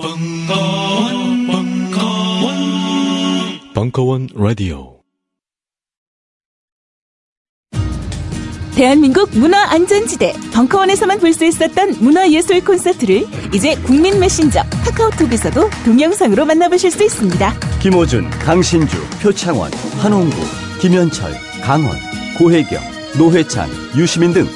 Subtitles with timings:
[0.00, 2.54] 벙커원, 벙커원,
[3.74, 5.00] 벙커원 라디오.
[8.74, 17.04] 대한민국 문화안전지대 벙커원에서만 볼 수 있었던 문화예술 콘서트를 이제 국민 메신저 카카오톡에서도 동영상으로 만나보실 수
[17.04, 17.52] 있습니다.
[17.82, 19.70] 김호준, 강신주, 표창원,
[20.00, 20.34] 한홍구,
[20.80, 21.30] 김현철,
[21.62, 21.94] 강원,
[22.38, 22.80] 고혜경,
[23.18, 24.46] 노회찬, 유시민 등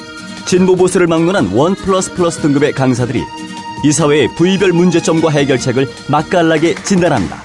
[0.47, 3.21] 진보 보수를 막론한 one plus plus 등급의 강사들이
[3.85, 7.43] 이 사회의 부위별 문제점과 해결책을 맛깔나게 진단합니다.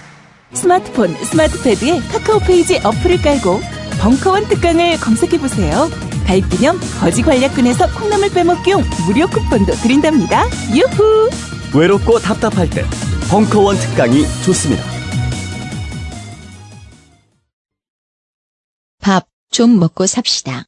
[0.54, 3.60] 스마트폰, 스마트패드에 카카오 페이지 어플을 깔고
[4.00, 5.90] 벙커원 특강을 검색해보세요.
[6.26, 10.46] 가입 기념 거지 괄약근에서 콩나물 빼먹기용 무료 쿠폰도 드린답니다.
[10.74, 11.28] 유후!
[11.74, 12.86] 외롭고 답답할 때
[13.28, 14.82] 벙커원 특강이 좋습니다.
[19.02, 20.64] 밥 좀 먹고 삽시다.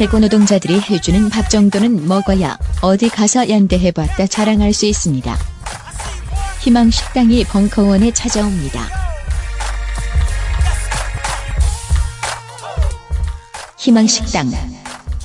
[0.00, 5.36] 해고 노동자들이 해주는 밥 정도는 먹어야 어디 가서 연대해봤다 자랑할 수 있습니다.
[6.62, 8.80] 희망 식당이 벙커원에 찾아옵니다.
[13.78, 14.50] 희망 식당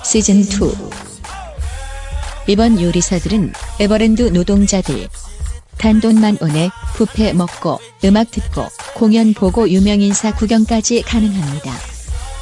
[0.03, 0.45] 시즌 2
[2.47, 5.07] 이번 요리사들은 에버랜드 노동자들
[5.77, 11.94] 단돈만 원에 뷔페 먹고 음악 듣고 공연 보고 유명인사 구경까지 가능합니다.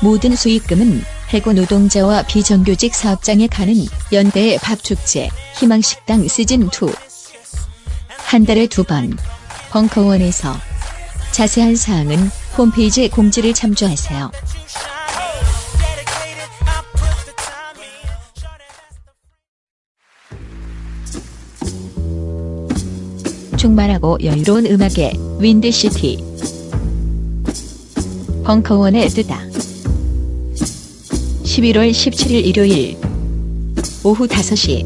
[0.04, 1.02] 모든 수익금은
[1.34, 3.74] 해고 노동자와 비정규직 사업장에 가는
[4.12, 6.94] 연대의 밥축제 희망식당 시즌2
[8.26, 9.16] 한 달에 두 번
[9.72, 10.54] 벙커원에서.
[11.32, 14.30] 자세한 사항은 홈페이지 공지를 참조하세요.
[23.58, 26.24] 충만하고 여유로운 음악의 윈드시티
[28.44, 29.40] 벙커원에 뜨다
[31.44, 32.98] 11월 17일 일요일
[34.04, 34.86] 오후 5시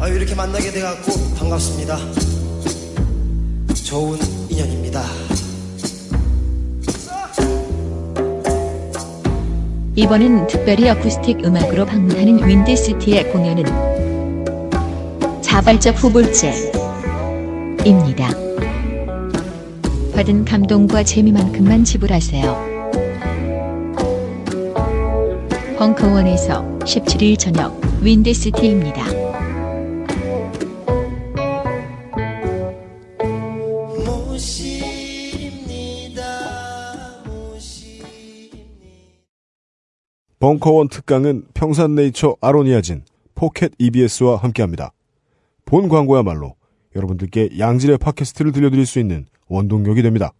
[0.00, 1.98] 아 이렇게 만나게 돼갖고 반갑습니다.
[3.84, 4.18] 좋은
[4.50, 5.02] 인연입니다.
[9.94, 13.64] 이번엔 특별히 어쿠스틱 음악으로 방문하는 윈드시티의 공연은
[15.42, 16.74] 자발적 후불제입니다.
[20.14, 22.73] 받은 감동과 재미만큼만 지불하세요.
[25.76, 29.02] 벙커원에서 17일 저녁 윈드시티입니다.
[40.38, 43.02] 벙커원 특강은 평산네이처 아로니아진,
[43.34, 44.92] 포켓 EBS와 함께합니다.
[45.64, 46.54] 본 광고야말로
[46.94, 50.32] 여러분들께 양질의 팟캐스트를 들려드릴 수 있는 원동력이 됩니다.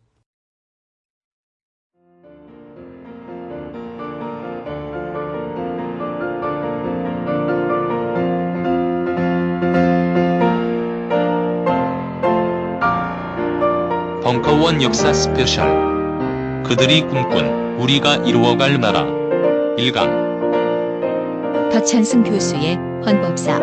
[14.65, 16.63] 벙커원 역사 스페셜.
[16.63, 19.05] 그들이 꿈꾼 우리가 이루어갈 나라.
[19.77, 21.71] 1강.
[21.71, 23.61] 박찬승 교수의 헌법사.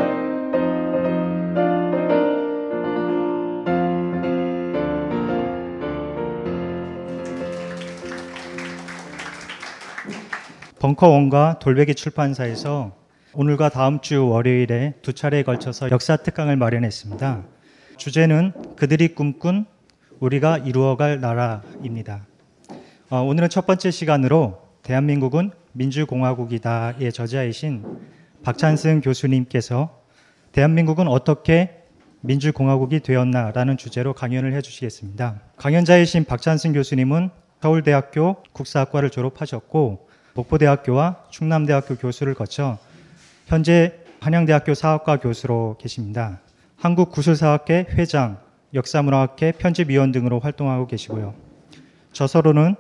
[10.78, 12.96] 벙커원과 돌베기 출판사에서
[13.34, 17.42] 오늘과 다음 주 월요일에 두 차례에 걸쳐서 역사 특강을 마련했습니다.
[17.98, 19.66] 주제는 그들이 꿈꾼
[20.22, 22.26] 우리가 이루어갈 나라입니다.
[23.10, 27.84] 어, 오늘은 첫 번째 시간으로 대한민국은 민주공화국이다의 저자이신
[28.44, 30.00] 박찬승 교수님께서
[30.52, 31.84] 대한민국은 어떻게
[32.22, 35.42] 민주공화국이 되었나라는 주제로 강연을 해주시겠습니다.
[35.58, 42.78] 강연자이신 박찬승 교수님은 서울대학교 국사학과를 졸업하셨고 목포대학교와 충남대학교 교수를 거쳐
[43.48, 46.42] 현재 한양대학교 사학과 교수로 계십니다.
[46.78, 48.38] 한국구슬사학회 회장,
[48.74, 51.34] 역사문화학회 편집위원 등으로 활동하고 계시고요.
[52.14, 52.76] 저서로는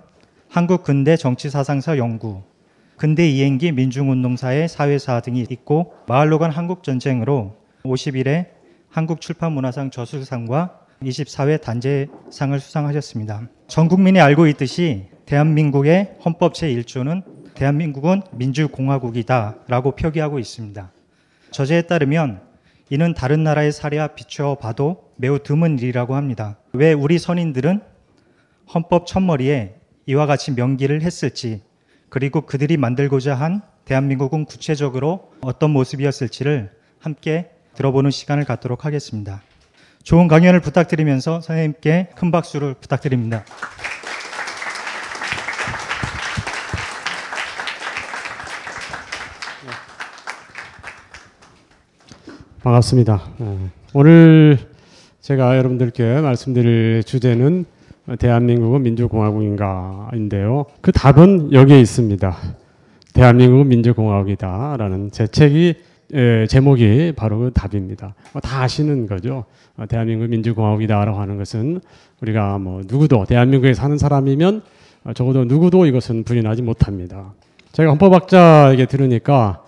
[0.50, 2.41] 한국 근대 정치사상사 연구,
[2.97, 8.47] 근대 이행기 민중운동사의 사회사 등이 있고 마을로 간 한국전쟁으로 50일에
[8.90, 13.47] 한국출판문화상 저술상과 24회 단재상을 수상하셨습니다.
[13.67, 17.23] 전 국민이 알고 있듯이 대한민국의 헌법 제1조는
[17.55, 20.91] 대한민국은 민주공화국이다 라고 표기하고 있습니다.
[21.52, 22.41] 저자에 따르면
[22.91, 26.58] 이는 다른 나라의 사례와 비추어 봐도 매우 드문 일이라고 합니다.
[26.73, 27.79] 왜 우리 선인들은
[28.73, 29.76] 헌법 첫머리에
[30.08, 31.61] 이와 같이 명기를 했을지
[32.09, 39.41] 그리고 그들이 만들고자 한 대한민국은 구체적으로 어떤 모습이었을지를 함께 들어보는 시간을 갖도록 하겠습니다.
[40.03, 43.46] 좋은 강연을 부탁드리면서 선생님께 큰 박수를 부탁드립니다.
[52.63, 53.23] 반갑습니다.
[53.40, 54.59] 어, 오늘
[55.19, 57.66] 제가 여러분들께 말씀드릴 주제는
[58.19, 60.66] 대한민국은 민주공화국인가인데요.
[60.79, 62.37] 그 답은 여기에 있습니다.
[63.13, 65.73] 대한민국은 민주공화국이다라는 제 책이
[66.13, 68.13] 에, 제목이 바로 그 답입니다.
[68.34, 69.46] 뭐다 아시는 거죠.
[69.75, 71.81] 어, 대한민국 민주공화국이다라고 하는 것은
[72.22, 74.61] 우리가 뭐 누구도 대한민국에 사는 사람이면
[75.05, 77.34] 어, 적어도 누구도 이것은 부인하지 못합니다.
[77.72, 79.63] 제가 헌법학자에게 들으니까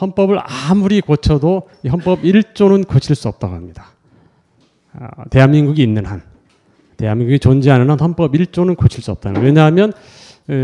[0.00, 3.92] 헌법을 아무리 고쳐도 이 헌법 1조는 고칠 수 없다고 합니다.
[4.92, 6.22] 아, 대한민국이 있는 한,
[6.96, 9.42] 대한민국이 존재하는 한 헌법 1조는 고칠 수 없다는.
[9.42, 9.92] 왜냐하면
[10.48, 10.54] 에,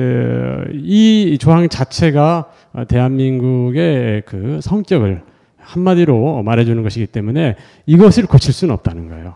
[0.75, 2.51] 이 조항 자체가
[2.89, 5.23] 대한민국의 그 성격을
[5.59, 7.57] 한마디로 말해주는 것이기 때문에
[7.87, 9.35] 이것을 고칠 수는 없다는 거예요.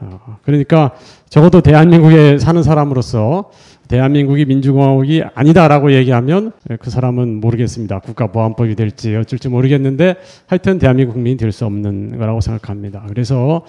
[0.00, 0.92] 어, 그러니까
[1.28, 3.50] 적어도 대한민국에 사는 사람으로서
[3.90, 7.98] 대한민국이 민주공화국이 아니다라고 얘기하면 그 사람은 모르겠습니다.
[7.98, 10.14] 국가보안법이 될지 어쩔지 모르겠는데
[10.46, 13.02] 하여튼 대한민국 국민이 될 수 없는 거라고 생각합니다.
[13.08, 13.62] 그래서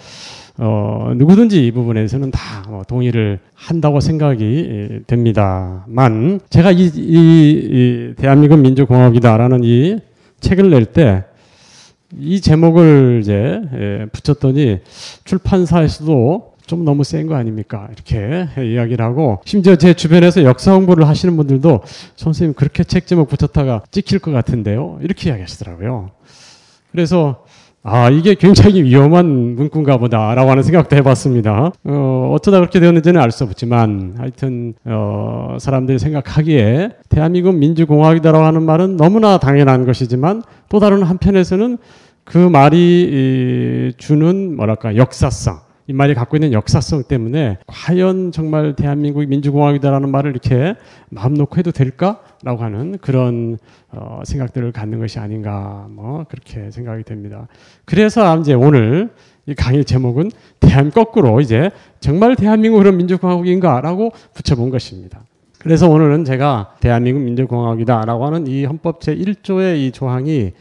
[0.59, 9.63] 어, 누구든지 이 부분에서는 다뭐 동의를 한다고 생각이 됩니다만 제가 이, 이, 이 대한민국 민주공화국이다라는
[9.63, 9.97] 이
[10.39, 11.23] 책을 낼때
[12.19, 13.59] 이 제목을 이제
[14.11, 14.81] 붙였더니
[15.23, 17.87] 출판사에서도 좀 너무 센 거 아닙니까?
[17.93, 21.81] 이렇게 이야기를 하고 심지어 제 주변에서 역사 홍보를 하시는 분들도
[22.15, 24.99] 선생님 그렇게 책 제목 붙였다가 찍힐 것 같은데요.
[25.01, 26.11] 이렇게 이야기하시더라고요.
[26.91, 27.45] 그래서
[27.83, 31.71] 아, 이게 굉장히 위험한 문구인가 보다라고 하는 생각도 해봤습니다.
[31.83, 38.97] 어, 어쩌다 그렇게 되었는지는 알 수 없지만 하여튼 어, 사람들이 생각하기에 대한민국 민주공화국이다라고 하는 말은
[38.97, 41.79] 너무나 당연한 것이지만 또 다른 한편에서는
[42.23, 45.59] 그 말이 주는 뭐랄까 역사성
[45.91, 50.75] 이 말이 갖고 있는 역사성 때문에 과연 정말 대한민국이 민주공화국이다라는 말을 이렇게
[51.09, 53.57] 마음 놓고 해도 될까라고 하는 그런
[53.89, 57.49] 어, 생각들을 갖는 것이 아닌가 뭐 그렇게 생각이 됩니다.
[57.83, 59.09] 그래서 이제 오늘
[59.45, 65.19] 이 강의 제목은 대한 거꾸로 이제 정말 대한민국은 민주공화국인가라고 붙여본 것입니다.
[65.59, 70.53] 그래서 오늘은 제가 대한민국 민주공화국이다라고 하는 이 헌법 제 1조의 이 조항이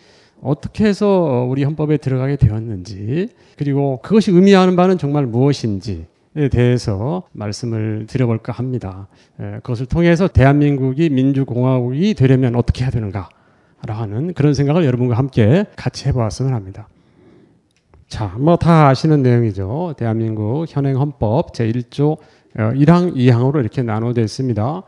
[0.43, 6.07] 어떻게 해서 우리 헌법에 들어가게 되었는지 그리고 그것이 의미하는 바는 정말 무엇인지
[6.37, 9.09] 에 대해서 말씀을 드려볼까 합니다.
[9.37, 13.29] 그것을 통해서 대한민국이 민주공화국이 되려면 어떻게 해야 되는가
[13.89, 16.87] 하는 그런 생각을 여러분과 함께 같이 해보았으면 합니다.
[18.07, 19.95] 자, 뭐 다 아시는 내용이죠.
[19.97, 22.19] 대한민국 현행 헌법 제1조
[22.55, 24.83] 1항, 2항으로 이렇게 나눠되어 있습니다.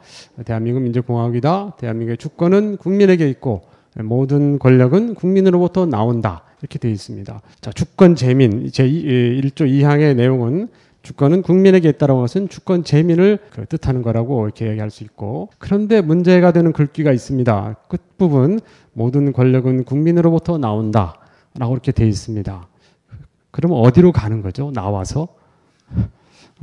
[0.44, 1.74] 대한민국 민주공화국이다.
[1.78, 3.62] 대한민국의 주권은 국민에게 있고
[3.96, 6.42] 모든 권력은 국민으로부터 나온다.
[6.60, 7.40] 이렇게 되어 있습니다.
[7.60, 10.68] 자, 주권 재민 제1조 2항의 내용은
[11.02, 16.52] 주권은 국민에게 있다라는 것은 주권 재민을 그 뜻하는 거라고 이렇게 얘기할 수 있고 그런데 문제가
[16.52, 17.76] 되는 글귀가 있습니다.
[17.88, 18.60] 끝부분
[18.92, 21.18] 모든 권력은 국민으로부터 나온다
[21.58, 22.68] 라고 이렇게 되어 있습니다.
[23.50, 24.70] 그럼 어디로 가는 거죠?
[24.72, 25.28] 나와서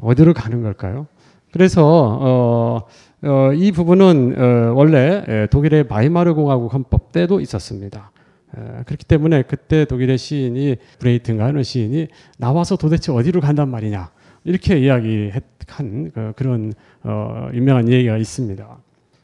[0.01, 1.07] 어디로 가는 걸까요?
[1.51, 2.81] 그래서 어,
[3.21, 8.11] 어, 이 부분은 어, 원래 독일의 바이마르 공화국 헌법 때도 있었습니다.
[8.57, 12.07] 에, 그렇기 때문에 그때 독일의 시인이 브레이튼가 하는 시인이
[12.37, 14.09] 나와서 도대체 어디로 간단 말이냐
[14.45, 16.73] 이렇게 이야기한 그, 그런
[17.03, 18.77] 어, 유명한 얘기가 있습니다.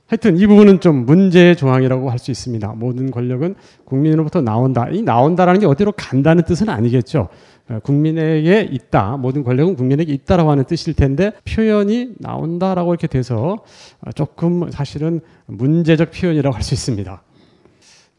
[0.07, 2.73] 하여튼 이 부분은 좀 문제의 조항이라고 할 수 있습니다.
[2.75, 3.55] 모든 권력은
[3.85, 4.87] 국민으로부터 나온다.
[4.91, 7.29] 이 나온다라는 게 어디로 간다는 뜻은 아니겠죠.
[7.69, 9.17] 어, 국민에게 있다.
[9.17, 13.63] 모든 권력은 국민에게 있다라고 하는 뜻일 텐데 표현이 나온다라고 이렇게 돼서
[14.01, 17.21] 어, 조금 사실은 문제적 표현이라고 할 수 있습니다.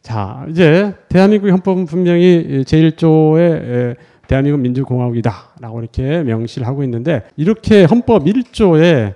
[0.02, 3.96] 자, 이제 대한민국 헌법은 분명히 제1조에
[4.28, 9.14] 대한민국 민주공화국이다라고 이렇게 명시를 하고 있는데 이렇게 헌법 1조에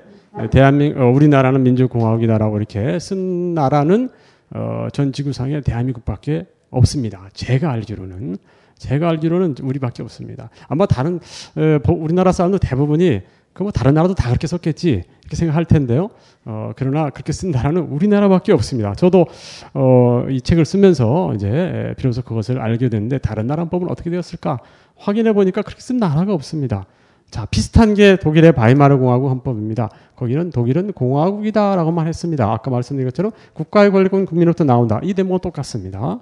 [0.51, 4.11] 대한민국 어, 우리나라는 민주공화국이다라고 이렇게 쓴 나라는
[4.53, 7.29] 어, 전 지구상에 대한민국밖에 없습니다.
[7.35, 8.37] 제가 알기로는
[8.81, 10.49] 제가 알기로는 우리밖에 없습니다.
[10.67, 11.21] 아마 다른
[11.57, 13.21] 에, 우리나라 사람들 대부분이
[13.53, 16.11] 그뭐 다른 나라도 다 그렇게 썼겠지 이렇게 생각할 텐데요.
[16.45, 18.95] 어, 그러나 그렇게 쓴 나라는 우리나라밖에 없습니다.
[18.95, 19.27] 저도
[19.75, 24.59] 어, 이 책을 쓰면서 이제 비로소 그것을 알게 됐는데 다른 나라 법은 어떻게 되었을까
[24.97, 26.87] 확인해 보니까 그렇게 쓴 나라가 없습니다.
[27.31, 29.91] 자, 비슷한 게 독일의 바이마르 공화국 헌법입니다.
[30.17, 32.51] 거기는 독일은 공화국이다라고만 했습니다.
[32.51, 35.01] 아까 말씀드린 것처럼 국가의 권력은 국민으로부터 나온다.
[35.03, 36.21] 이 대목은 똑같습니다.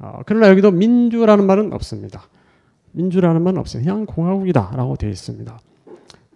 [0.00, 2.22] 어, 그러나 여기도 민주라는 말은 없습니다.
[2.92, 3.82] 민주라는 말은 없어요.
[3.82, 5.58] 그냥 공화국이다라고 되어 있습니다.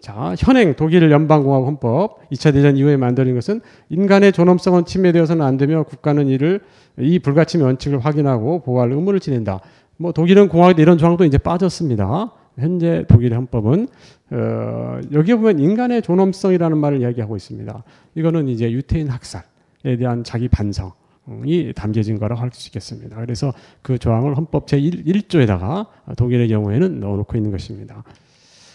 [0.00, 5.85] 자, 현행 독일 연방공화국 헌법 2차 대전 이후에 만들어진 것은 인간의 존엄성은 침해되어서는 안 되며
[5.85, 6.61] 국가는 이를
[6.99, 9.61] 이 불가침의 원칙을 확인하고 보호할 의무를 지닌다.
[9.97, 12.33] 뭐 독일은 공화국 이런 조항도 이제 빠졌습니다.
[12.59, 13.87] 현재 독일의 헌법은
[14.33, 17.85] 어, 여기에 보면 인간의 존엄성이라는 말을 이야기하고 있습니다.
[18.16, 20.92] 이거는 이제 유태인 학살에 대한 자기 반성
[21.44, 23.16] 이 담겨진 거라고 할 수 있겠습니다.
[23.16, 25.86] 그래서 그 조항을 헌법 제1조에다가
[26.16, 28.02] 독일의 경우에는 넣어놓고 있는 것입니다.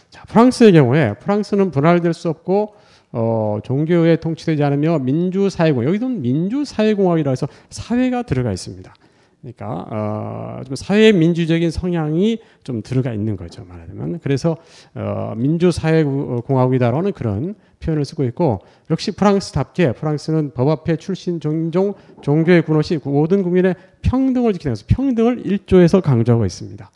[0.10, 2.74] 자, 프랑스의 경우에 프랑스는 분할될 수 없고
[3.12, 8.94] 어, 종교에 통치되지 않으며 민주사회공학 여기는 민주사회공학이라 해서 사회가 들어가 있습니다.
[9.42, 14.58] 그러니까 어, 좀 사회 민주적인 성향이 좀 들어가 있는 거죠 말하자면 그래서
[14.96, 23.00] 어, 민주사회공화국이다라는 그런 표현을 쓰고 있고 역시 프랑스답게 프랑스는 법 앞에 출신 종종 종교의 군옷이
[23.04, 26.92] 모든 국민의 평등을 지키는 것서 평등을 일조에서 강조하고 있습니다.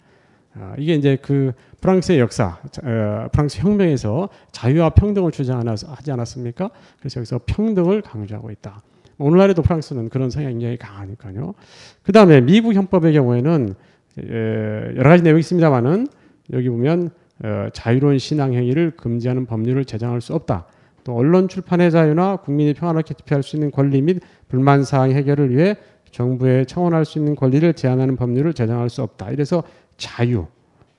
[0.56, 6.70] 어, 이게 이제 그 프랑스의 역사, 어, 프랑스 혁명에서 자유와 평등을 주장하지 않았습니까?
[7.00, 8.82] 그래서 여기서 평등을 강조하고 있다.
[9.18, 11.54] 오늘날에도 프랑스는 그런 성향이 굉장히 강하니까요.
[12.04, 13.76] 그 다음에 미국 헌법의 경우에는
[14.98, 16.08] 여러 가지 내용이 있습니다만은
[16.54, 17.21] 여기 보면 어,
[17.74, 20.68] 자유로운 신앙 행위를 금지하는 법률을 제정할 수 없다.
[21.04, 25.76] 또 언론 출판의 자유나 국민이 평안하게 투표할 수 있는 권리 및 불만 사항 해결을 위해
[26.12, 29.32] 정부에 청원할 수 있는 권리를 제한하는 법률을 제정할 수 없다.
[29.32, 29.64] 이래서
[29.98, 30.46] 자유,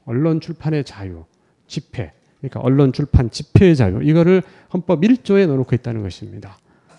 [0.04, 1.24] 언론 출판의 자유,
[1.66, 6.56] 집회, 그러니까 언론 출판 집회의 자유 이거를 헌법 1조에 넣어놓고 있다는 것입니다.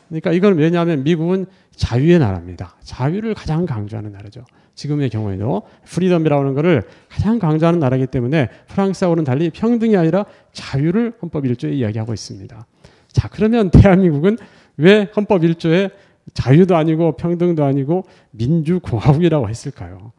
[0.08, 2.76] 그러니까 이건 왜냐하면 미국은 자유의 나라입니다.
[2.82, 4.46] 자유를 가장 강조하는 나라죠.
[4.75, 11.44] 지금의 경우에도 freedom이라고 하는 것을 가장 강조하는 나라이기 때문에 프랑스하고는 달리 평등이 아니라 자유를 헌법
[11.44, 12.65] 1조에 이야기하고 있습니다.
[13.12, 14.38] 자, 그러면 대한민국은
[14.77, 15.92] 왜 헌법 1조에
[16.34, 20.13] 자유도 아니고 평등도 아니고 민주공화국이라고 했을까요?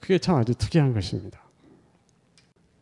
[0.00, 1.40] 그게 참 아주 특이한 것입니다.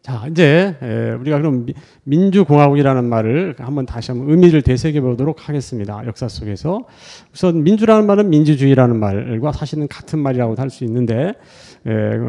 [0.08, 0.74] 자, 이제
[1.20, 1.66] 우리가 그럼
[2.04, 6.02] 민주공화국이라는 말을 한번 다시 한번 의미를 되새겨 보도록 하겠습니다.
[6.06, 6.86] 역사 속에서.
[7.34, 11.34] 우선 민주라는 말은 민주주의라는 말과 사실은 같은 말이라고 할수 있는데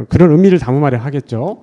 [0.09, 1.61] 그런 의미를 담음하려 하겠죠.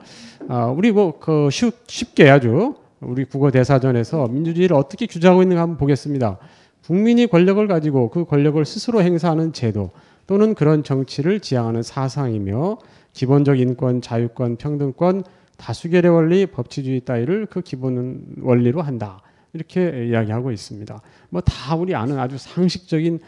[0.48, 6.38] 아, 우리 뭐 그 쉽게 아주 우리 국어 대사전에서 민주주의를 어떻게 규정하고 있는가 한번 보겠습니다.
[6.86, 9.90] 국민이 권력을 가지고 그 권력을 스스로 행사하는 제도
[10.26, 12.78] 또는 그런 정치를 지향하는 사상이며
[13.12, 15.24] 기본적 인권, 자유권, 평등권,
[15.56, 19.20] 다수결의 원리, 법치주의 따위를 그 기본 원리로 한다.
[19.52, 21.00] 이렇게 이야기하고 있습니다.
[21.30, 23.18] 뭐 다 우리 아는 아주 상식적인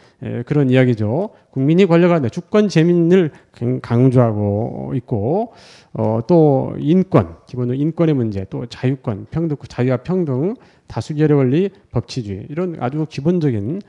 [0.45, 1.31] 그런 이야기죠.
[1.51, 3.31] 국민이 권력하는 주권 재민을
[3.81, 5.53] 강조하고 있고
[5.93, 10.53] 어, 또 인권, 기본적으로 인권의 문제, 또 자유권, 평등, 자유와 평등,
[10.87, 13.81] 다수결의 원리, 법치주의 이런 아주 기본적인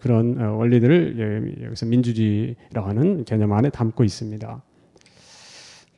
[0.00, 4.62] 그런 어, 원리들을 여기서 민주주의라고 하는 개념 안에 담고 있습니다.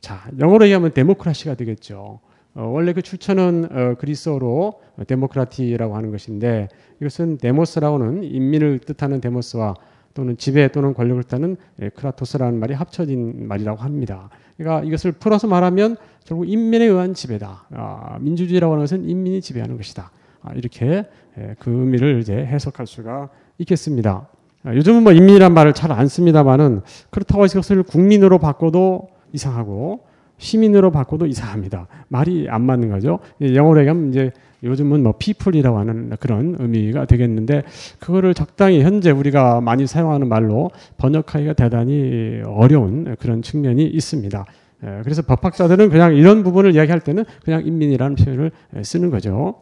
[0.01, 2.19] 자, 영어로 얘기하면 데모크라시가 되겠죠.
[2.53, 6.67] 어, 원래 그 출처는 어, 그리스어로 데모크라티라고 하는 것인데
[6.99, 9.75] 이것은 demos라고는 인민을 뜻하는 demos와
[10.13, 14.29] 또는 지배 또는 권력을 뜻하는 예, kratos라는 말이 합쳐진 말이라고 합니다.
[14.57, 17.67] 그러니까 이것을 풀어서 말하면 결국 인민에 의한 지배다.
[17.71, 20.11] 아, 민주주의라고 하는 것은 인민이 지배하는 것이다.
[20.41, 21.05] 아, 이렇게
[21.37, 23.29] 예, 그 의미를 이제 해석할 수가
[23.59, 24.27] 있겠습니다.
[24.63, 26.81] 아, 요즘은 뭐 인민이란 말을 잘 안 씁니다만은
[27.11, 30.01] 그렇다고 해서 이것을 국민으로 바꿔도 이상하고
[30.37, 31.87] 시민으로 바꿔도 이상합니다.
[32.07, 33.19] 말이 안 맞는 거죠.
[33.41, 34.31] 영어로 얘기하면 이제
[34.63, 37.63] 요즘은 뭐 people이라고 하는 그런 의미가 되겠는데
[37.99, 44.45] 그거를 적당히 현재 우리가 많이 사용하는 말로 번역하기가 대단히 어려운 그런 측면이 있습니다.
[44.83, 48.51] 예, 그래서 법학자들은 그냥 이런 부분을 이야기할 때는 그냥 인민이라는 표현을
[48.83, 49.61] 쓰는 거죠.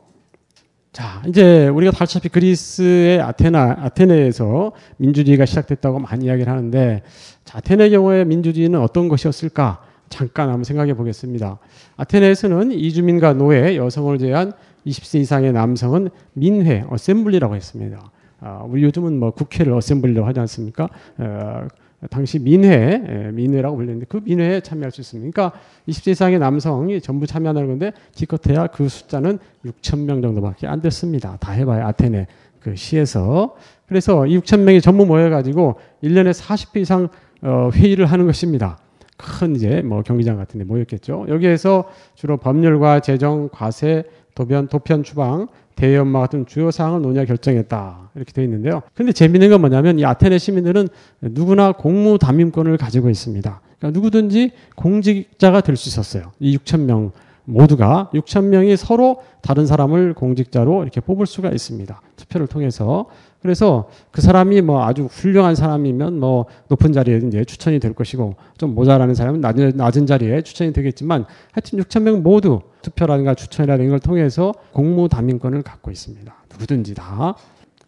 [0.91, 7.03] 자, 이제 우리가 다시피 그리스의 아테나, 아테네에서 민주주의가 시작됐다고 많이 이야기를 하는데,
[7.45, 9.83] 자, 아테네 경우에 민주주의는 어떤 것이었을까?
[10.09, 11.59] 잠깐 한번 생각해 보겠습니다.
[11.97, 14.53] 아테네에서는 이주민과 노예, 여성을 제한
[14.87, 18.11] 20세 이상의 남성은 민회, 어셈블리라고 했습니다.
[18.41, 20.89] 아, 우리 요즘은 뭐 국회를 어셈블리라고 하지 않습니까?
[21.19, 21.67] 어,
[22.09, 25.31] 당시 민회, 예, 민회라고 불렸는데 그 민회에 참여할 수 있습니다.
[25.31, 31.37] 그러니까 20세 이상의 남성이 전부 참여하는 건데 기껏해야 그 숫자는 6천 명 정도밖에 안 됐습니다.
[31.39, 32.27] 다 해봐야 아테네
[32.61, 33.55] 그 시에서.
[33.87, 37.09] 그래서 이 6천 명이 전부 모여가지고 1년에 40회 이상
[37.41, 38.77] 어, 회의를 하는 것입니다.
[39.17, 41.25] 큰 이제 뭐 경기장 같은 데 모였겠죠.
[41.27, 44.03] 여기에서 주로 법률과 재정, 과세,
[44.33, 45.47] 도변, 도편 추방,
[45.79, 48.11] 대연마 같은 주요 사항을 논의하 결정했다.
[48.15, 48.81] 이렇게 되어 있는데요.
[48.93, 50.89] 근데 재미있는 건 뭐냐면 이 아테네 시민들은
[51.21, 53.61] 누구나 공무 담임권을 가지고 있습니다.
[53.79, 56.33] 그러니까 누구든지 공직자가 될 수 있었어요.
[56.39, 57.11] 이 6천 명
[57.45, 62.01] 모두가 6천 명이 서로 다른 사람을 공직자로 이렇게 뽑을 수가 있습니다.
[62.17, 63.05] 투표를 통해서
[63.41, 68.75] 그래서 그 사람이 뭐 아주 훌륭한 사람이면 뭐 높은 자리에 이제 추천이 될 것이고 좀
[68.75, 74.53] 모자라는 사람은 낮은, 낮은 자리에 추천이 되겠지만 하여튼 6천 명 모두 투표라든가 추천이라든가 걸 통해서
[74.71, 76.33] 공무 담임권을 갖고 있습니다.
[76.51, 77.35] 누구든지 다.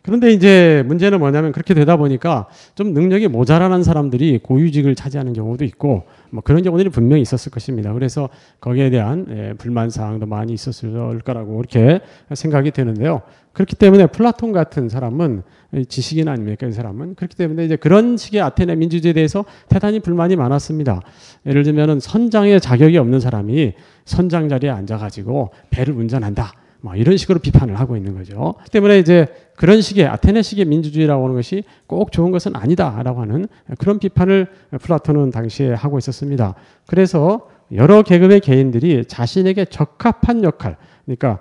[0.02, 6.04] 그런데 이제 문제는 뭐냐면 그렇게 되다 보니까 좀 능력이 모자라는 사람들이 고위직을 차지하는 경우도 있고
[6.32, 7.94] 뭐 그런 경우들이 분명히 있었을 것입니다.
[7.94, 12.00] 그래서 거기에 대한 예, 불만 사항도 많이 있었을 거라고 이렇게
[12.34, 13.22] 생각이 되는데요.
[13.54, 15.44] 그렇기 때문에 플라톤 같은 사람은
[15.90, 16.68] 지식인 아닙니까?
[16.68, 21.02] 이 사람은 그렇기 때문에 이제 그런 식의 아테네 민주주의에 대해서 대단히 불만이 많았습니다.
[21.46, 23.74] 예를 들면은 선장의 자격이 없는 사람이
[24.06, 26.54] 선장 자리에 앉아가지고 배를 운전한다.
[26.82, 28.56] 뭐 이런 식으로 비판을 하고 있는 거죠.
[28.64, 33.48] 그 때문에 이제 그런 식의 아테네식의 민주주의라고 하는 것이 꼭 좋은 것은 아니다라고 하는
[33.78, 34.48] 그런 비판을
[34.82, 36.56] 플라톤은 당시에 하고 있었습니다.
[36.88, 41.40] 그래서 여러 계급의 개인들이 자신에게 적합한 역할, 그러니까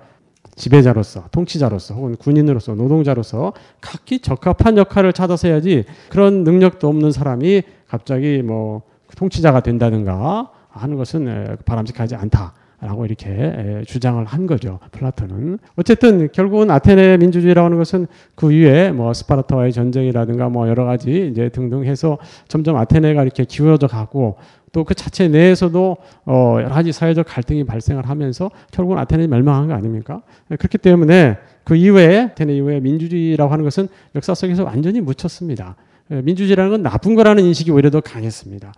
[0.56, 8.42] 지배자로서, 통치자로서, 혹은 군인으로서, 노동자로서 각기 적합한 역할을 찾아서 해야지 그런 능력도 없는 사람이 갑자기
[8.42, 8.82] 뭐
[9.16, 12.54] 통치자가 된다든가 하는 것은 바람직하지 않다.
[12.80, 14.78] 라고 이렇게 주장을 한 거죠.
[14.92, 15.58] 플라톤은.
[15.76, 21.50] 어쨌든 결국은 아테네 민주주의라고 하는 것은 그 이후에 뭐 스파르타와의 전쟁이라든가 뭐 여러 가지 이제
[21.50, 22.16] 등등 해서
[22.48, 24.36] 점점 아테네가 이렇게 기울어져 가고
[24.72, 25.96] 또 그 자체 내에서도
[26.26, 30.22] 어 여러 가지 사회적 갈등이 발생을 하면서 결국은 아테네는 멸망한 거 아닙니까?
[30.48, 35.76] 그렇기 때문에 그 이후에 아테네 이후에 민주주의라고 하는 것은 역사 속에서 완전히 묻혔습니다.
[36.08, 38.72] 민주주의라는 건 나쁜 거라는 인식이 오히려 더 강했습니다.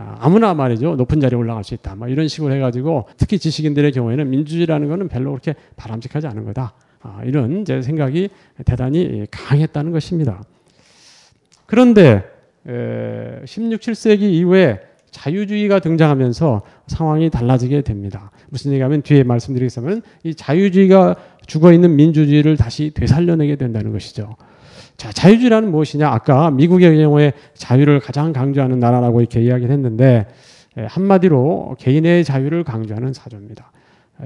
[0.00, 0.94] 아, 아무나 말이죠.
[0.94, 1.96] 높은 자리에 올라갈 수 있다.
[1.96, 6.72] 뭐 이런 식으로 해가지고 특히 지식인들의 경우에는 민주주의라는 것은 별로 그렇게 바람직하지 않은 거다.
[7.00, 8.28] 아, 이런 제 생각이
[8.64, 10.42] 대단히 강했다는 것입니다.
[11.66, 12.24] 그런데
[13.44, 18.30] 16, 7세기 이후에 자유주의가 등장하면서 상황이 달라지게 됩니다.
[18.50, 24.36] 무슨 얘기하면 뒤에 말씀드리겠지만 이 자유주의가 죽어 있는 민주주의를 다시 되살려내게 된다는 것이죠.
[24.98, 26.08] 자, 자유주의라는 무엇이냐?
[26.08, 30.26] 아까 미국의 경우에 자유를 가장 강조하는 나라라고 이렇게 이야기를 했는데
[30.76, 33.70] 예, 한마디로 개인의 자유를 강조하는 사조입니다.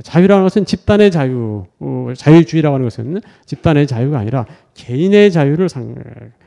[0.02, 5.68] 자유라는 것은 집단의 자유, 어, 자유주의라고 하는 것은 집단의 자유가 아니라 개인의 자유를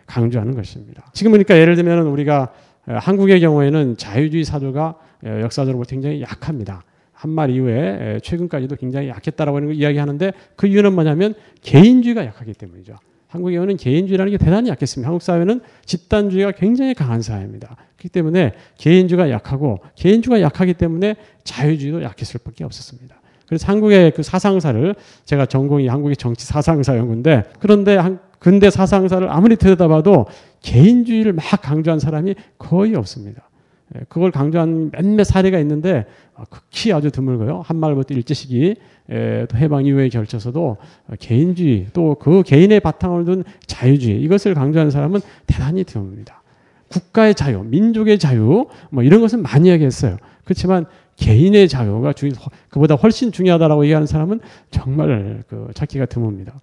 [0.07, 1.05] 강조하는 것입니다.
[1.13, 2.51] 지금 그러니까 예를 들면 우리가
[2.87, 4.95] 한국의 경우에는 자유주의 사조가
[5.41, 6.83] 역사적으로 굉장히 약합니다.
[7.13, 12.95] 한말 이후에 최근까지도 굉장히 약했다라고 하는 걸 이야기하는데 그 이유는 뭐냐면 개인주의가 약하기 때문이죠.
[13.27, 15.07] 한국의 경우는 개인주의라는 게 대단히 약했습니다.
[15.07, 17.75] 한국 사회는 집단주의가 굉장히 강한 사회입니다.
[17.97, 23.15] 그렇기 때문에 개인주의가 약하고 개인주의가 약하기 때문에 자유주의도 약했을 밖에 없었습니다.
[23.47, 29.55] 그래서 한국의 그 사상사를 제가 전공이 한국의 정치 사상사 연구인데 그런데 한 근대 사상사를 아무리
[29.55, 30.27] 들여다봐도
[30.61, 33.49] 개인주의를 막 강조한 사람이 거의 없습니다.
[33.95, 37.61] 예, 그걸 강조한 몇몇 사례가 있는데 어, 극히 아주 드물고요.
[37.65, 38.75] 한말부터 일제시기
[39.49, 40.77] 또 해방 이후에 결쳐서도
[41.19, 46.33] 개인주의 또 그 개인의 바탕을 둔 자유주의 이것을 강조하는 사람은 대단히 드뭅니다.
[46.87, 50.17] 국가의 자유, 민족의 자유 뭐 이런 것은 많이 얘기했어요.
[50.43, 50.85] 그렇지만
[51.17, 52.29] 개인의 자유가 주,
[52.69, 54.39] 그보다 훨씬 중요하다라고 얘기하는 사람은
[54.71, 56.53] 정말 그 찾기가 드뭅니다.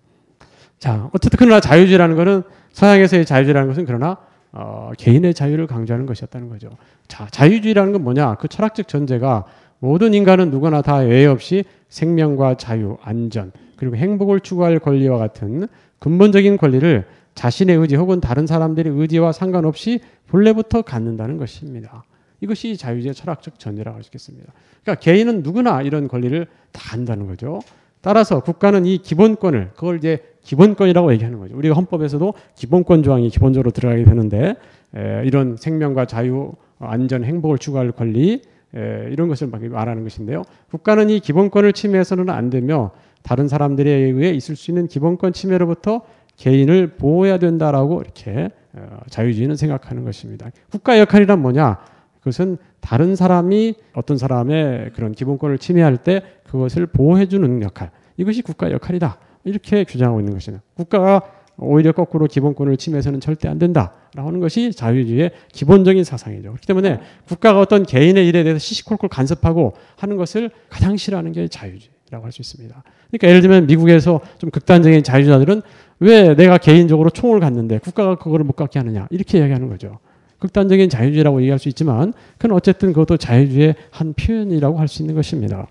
[0.78, 2.42] 자, 어쨌든 그러나 자유주의라는 것은
[2.72, 4.18] 서양에서의 자유주의라는 것은 그러나
[4.52, 6.70] 어, 개인의 자유를 강조하는 것이었다는 거죠.
[7.08, 8.36] 자, 자유주의라는 건 뭐냐?
[8.36, 9.44] 그 철학적 전제가
[9.78, 15.66] 모든 인간은 누구나 다 예외 없이 생명과 자유, 안전, 그리고 행복을 추구할 권리와 같은
[15.98, 22.04] 근본적인 권리를 자신의 의지 혹은 다른 사람들의 의지와 상관없이 본래부터 갖는다는 것입니다.
[22.40, 24.52] 이것이 자유주의 철학적 전제라고 할 수 있겠습니다.
[24.82, 27.60] 그러니까 개인은 누구나 이런 권리를 다 한다는 거죠.
[28.00, 31.56] 따라서 국가는 이 기본권을 그걸 이제 기본권이라고 얘기하는 거죠.
[31.56, 34.56] 우리가 헌법에서도 기본권 조항이 기본적으로 들어가게 되는데
[34.94, 38.42] 에, 이런 생명과 자유, 안전, 행복을 추구할 권리,
[38.74, 40.42] 에, 이런 것을 말하는 것인데요.
[40.70, 42.90] 국가는 이 기본권을 침해해서는 안 되며
[43.22, 46.02] 다른 사람들에 의해 있을 수 있는 기본권 침해로부터
[46.36, 50.50] 개인을 보호해야 된다라고 이렇게 어, 자유주의는 생각하는 것입니다.
[50.70, 51.78] 국가 역할이란 뭐냐?
[52.18, 57.90] 그것은 다른 사람이 어떤 사람의 그런 기본권을 침해할 때 그것을 보호해주는 역할.
[58.16, 59.18] 이것이 국가 역할이다.
[59.44, 60.62] 이렇게 주장하고 있는 것입니다.
[60.74, 61.22] 국가가
[61.58, 66.50] 오히려 거꾸로 기본권을 침해해서는 절대 안 된다라고 하는 것이 자유주의의 기본적인 사상이죠.
[66.50, 72.24] 그렇기 때문에 국가가 어떤 개인의 일에 대해서 시시콜콜 간섭하고 하는 것을 가장 싫어하는 게 자유주의라고
[72.24, 72.82] 할 수 있습니다.
[73.10, 75.62] 그러니까 예를 들면 미국에서 좀 극단적인 자유주의자들은
[76.00, 79.98] 왜 내가 개인적으로 총을 갖는데 국가가 그거를 못 갖게 하느냐 이렇게 이야기하는 거죠.
[80.38, 85.68] 극단적인 자유주의라고 얘기할 수 있지만 그건 어쨌든 그것도 자유주의의 한 표현이라고 할 수 있는 것입니다.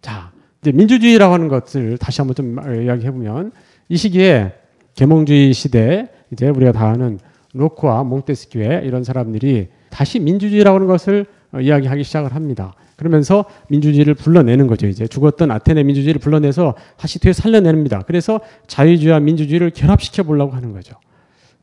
[0.00, 0.32] 자,
[0.62, 3.50] 이제 민주주의라고 하는 것을 다시 한번 좀 이야기해 보면
[3.88, 4.52] 이 시기에
[4.94, 7.18] 계몽주의 시대 이제 우리가 다 아는
[7.52, 12.74] 로크와 몽테스키에 이런 사람들이 다시 민주주의라고 하는 것을 어, 이야기하기 시작을 합니다.
[12.96, 14.86] 그러면서 민주주의를 불러내는 거죠.
[14.86, 18.02] 이제 죽었던 아테네 민주주의를 불러내서 다시 뒤에 살려냅니다.
[18.06, 20.94] 그래서 자유주의와 민주주의를 결합시켜 보려고 하는 거죠.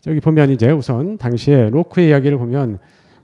[0.07, 2.79] 여기 보면 이제 우선 당시에 로크의 이야기를 보면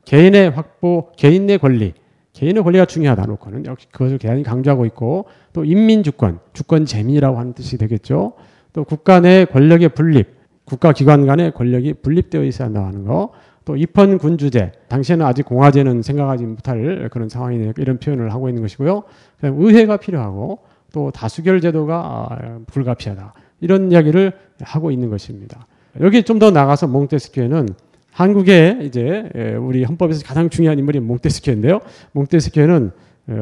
[0.06, 1.94] 개인의 확보, 개인의 권리,
[2.36, 3.26] 개인의 권리가 중요하다.
[3.26, 8.34] 로크는 역시 그것을 대단히 강조하고 있고 또 인민 주권, 주권 재민이라고 하는 뜻이 되겠죠.
[8.74, 10.28] 또 국가 내 권력의 분립,
[10.66, 13.32] 국가기관 간의 권력이 분립되어 있어야 한다는 거.
[13.64, 17.74] 또 입헌 군주제, 당시에는 아직 공화제는 생각하지 못할 그런 상황이네요.
[17.78, 19.04] 이런 표현을 하고 있는 것이고요.
[19.38, 20.60] 그다음 의회가 필요하고
[20.94, 23.34] 또 다수결 제도가 아, 불가피하다.
[23.62, 25.66] 이런 이야기를 하고 있는 것입니다.
[26.02, 27.70] 여기 좀 더 나가서 몽테스키에는
[28.16, 31.82] 한국의 이제 우리 헌법에서 가장 중요한 인물이 몽테스키인데요.
[32.14, 32.92] 몽테스키에는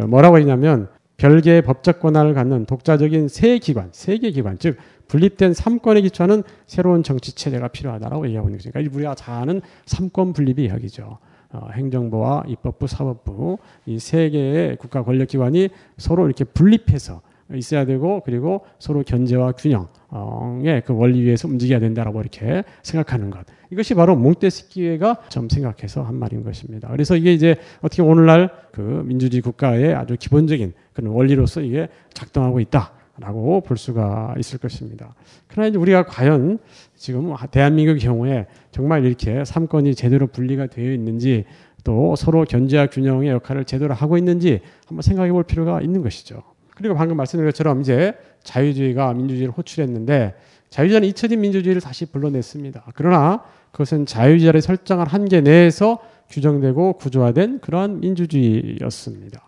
[0.08, 6.42] 뭐라고 했냐면 별개의 법적 권한을 갖는 독자적인 세 기관, 세계 기관, 즉 분립된 삼권에 기초하는
[6.66, 11.20] 새로운 정치 체제가 필요하다라고 얘기하고 있는 것이니까 그러니까 우리가 잘 아는 삼권 분립의 이야기죠.
[11.52, 17.22] 어, 행정부와 입법부, 사법부 이 세 개의 국가 권력 기관이 서로 이렇게 분립해서
[17.54, 23.46] 있어야 되고 그리고 서로 견제와 균형의 그 원리 위에서 움직여야 된다라고 이렇게 생각하는 것.
[23.72, 26.90] 이것이 바로 몽테스키에가 좀 생각해서 한 말인 것입니다.
[26.90, 32.94] 그래서 이게 이제 어떻게 오늘날 그 민주주의 국가의 아주 기본적인 그런 원리로서 이게 작동하고 있다.
[33.20, 35.14] 라고 볼 수가 있을 것입니다.
[35.48, 36.58] 그러나 이제 우리가 과연
[36.96, 41.46] 지금 대한민국 경우에 정말 이렇게 삼권이 제대로 분리가 되어 있는지
[41.84, 46.42] 또 서로 견제와 균형의 역할을 제대로 하고 있는지 한번 생각해 볼 필요가 있는 것이죠.
[46.76, 50.36] 그리고 방금 말씀드린 것처럼 이제 자유주의가 민주주의를 호출했는데
[50.70, 52.84] 자유주의는 잊혀진 민주주의를 다시 불러냈습니다.
[52.96, 59.42] 그러나 그것은 자유주의를 설정한 한계 내에서 규정되고 구조화된 그러한 민주주의였습니다.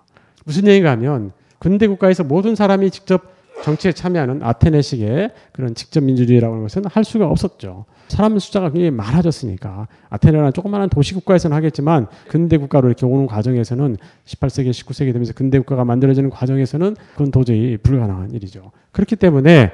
[0.45, 3.33] 무슨 얘기가 하면 근대 국가에서 모든 사람이 직접
[3.63, 7.85] 정치에 참여하는 아테네식의 그런 직접 민주주의라고 하는 것은 할 수가 없었죠.
[8.08, 14.70] 사람 숫자가 굉장히 많아졌으니까 아테네라는 조그마한 도시 국가에서는 하겠지만 근대 국가로 이렇게 오는 과정에서는 18세기,
[14.72, 18.72] 19세기 되면서 근대 국가가 만들어지는 과정에서는 그건 도저히 불가능한 일이죠.
[18.91, 19.72] 그렇기 때문에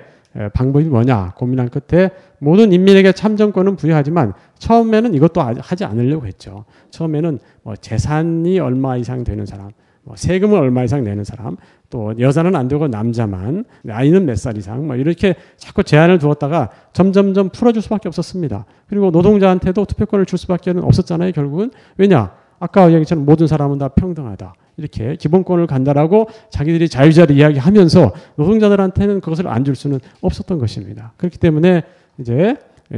[0.53, 6.63] 방법이 뭐냐 고민한 끝에 모든 인민에게 참정권은 부여하지만 처음에는 이것도 하지 않으려고 했죠.
[6.89, 9.71] 처음에는 뭐 재산이 얼마 이상 되는 사람,
[10.03, 11.57] 뭐 세금을 얼마 이상 내는 사람,
[11.89, 17.49] 또 여자는 안 되고 남자만, 아이는 몇 살 이상, 뭐 이렇게 자꾸 제한을 두었다가 점점점
[17.49, 18.65] 풀어줄 수밖에 없었습니다.
[18.87, 21.71] 그리고 노동자한테도 투표권을 줄 수밖에 없었잖아요, 결국은.
[21.97, 22.31] 왜냐?
[22.59, 24.53] 아까 얘기처럼 모든 사람은 다 평등하다.
[24.77, 31.13] 이렇게 기본권을 간다라고 자기들이 자유자를 이야기하면서 노동자들한테는 그것을 안 줄 수는 없었던 것입니다.
[31.17, 31.83] 그렇기 때문에
[32.19, 32.55] 이제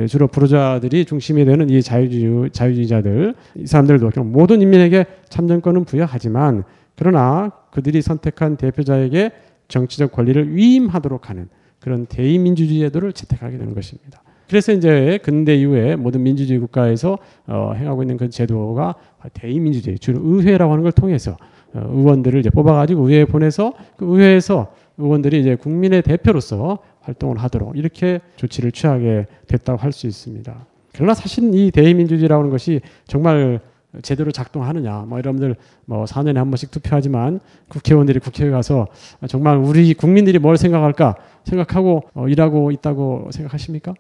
[0.07, 6.63] 주로 부르자들이 중심이 되는 이 자유주의, 자유주의자들, 이 사람들도 모든 인민에게 참정권은 부여하지만
[6.95, 9.32] 그러나 그들이 선택한 대표자에게
[9.67, 14.21] 정치적 권리를 위임하도록 하는 그런 대의민주주의 제도를 채택하게 되는 것입니다.
[14.47, 18.95] 그래서 이제 근대 이후에 모든 민주주의 국가에서 어, 행하고 있는 그 제도가
[19.34, 21.38] 대의민주주의, 주로 의회라고 하는 걸 통해서
[21.73, 28.19] 어, 의원들을 이제 뽑아가지고 의회에 보내서 그 의회에서 의원들이 이제 국민의 대표로서 활동을 하도록 이렇게
[28.36, 30.65] 조치를 취하게 됐다고 할 수 있습니다.
[30.93, 33.60] 그러나 사실 이 대의민주주의라는 것이 정말
[34.01, 35.06] 제대로 작동하느냐.
[35.08, 38.88] 뭐 여러분들 뭐 4년에 한 번씩 투표하지만 국회의원들이 국회에 가서
[39.27, 43.93] 정말 우리 국민들이 뭘 생각할까 생각하고 어, 일하고 있다고 생각하십니까?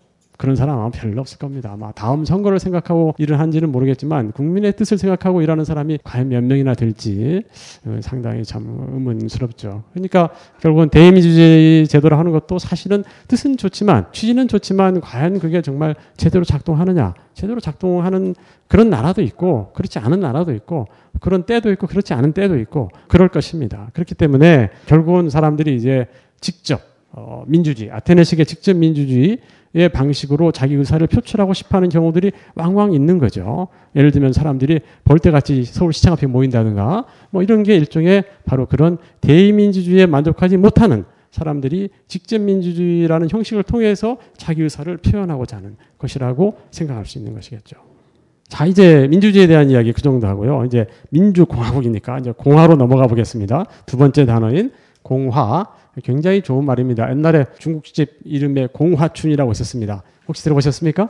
[0.43, 1.71] 그런 사람 아마 별로 없을 겁니다.
[1.71, 6.73] 아마 다음 선거를 생각하고 일을 한지는 모르겠지만 국민의 뜻을 생각하고 일하는 사람이 과연 몇 명이나
[6.73, 7.43] 될지
[7.85, 9.85] 어, 상당히 참 의문스럽죠.
[9.93, 16.43] 그러니까 결국은 대의민주주의 제도를 하는 것도 사실은 뜻은 좋지만 취지는 좋지만 과연 그게 정말 제대로
[16.43, 18.35] 작동하느냐 제대로 작동하는
[18.67, 20.87] 그런 나라도 있고 그렇지 않은 나라도 있고
[21.21, 23.91] 그런 때도 있고 그렇지 않은 때도 있고 그럴 것입니다.
[23.93, 26.07] 그렇기 때문에 결국은 사람들이 이제
[26.41, 26.81] 직접
[27.13, 29.37] 어, 민주주의 아테네식의 직접 민주주의
[29.75, 33.69] 의 방식으로 자기 의사를 표출하고 싶어하는 경우들이 왕왕 있는 거죠.
[33.95, 40.57] 예를 들면 사람들이 벌떼같이 서울시청 앞에 모인다든가 뭐 이런 게 일종의 바로 그런 대의민주주의에 만족하지
[40.57, 47.77] 못하는 사람들이 직접민주주의라는 형식을 통해서 자기 의사를 표현하고자 하는 것이라고 생각할 수 있는 것이겠죠.
[48.47, 50.65] 자, 이제 민주주의에 대한 이야기 그 정도 하고요.
[50.65, 53.65] 이제 민주공화국이니까 이제 공화로 넘어가 보겠습니다.
[53.87, 55.65] 두 번째 단어인 공화.
[56.01, 57.09] 굉장히 좋은 말입니다.
[57.09, 60.03] 옛날에 중국집 이름에 공화춘이라고 있었습니다.
[60.27, 61.09] 혹시 들어보셨습니까?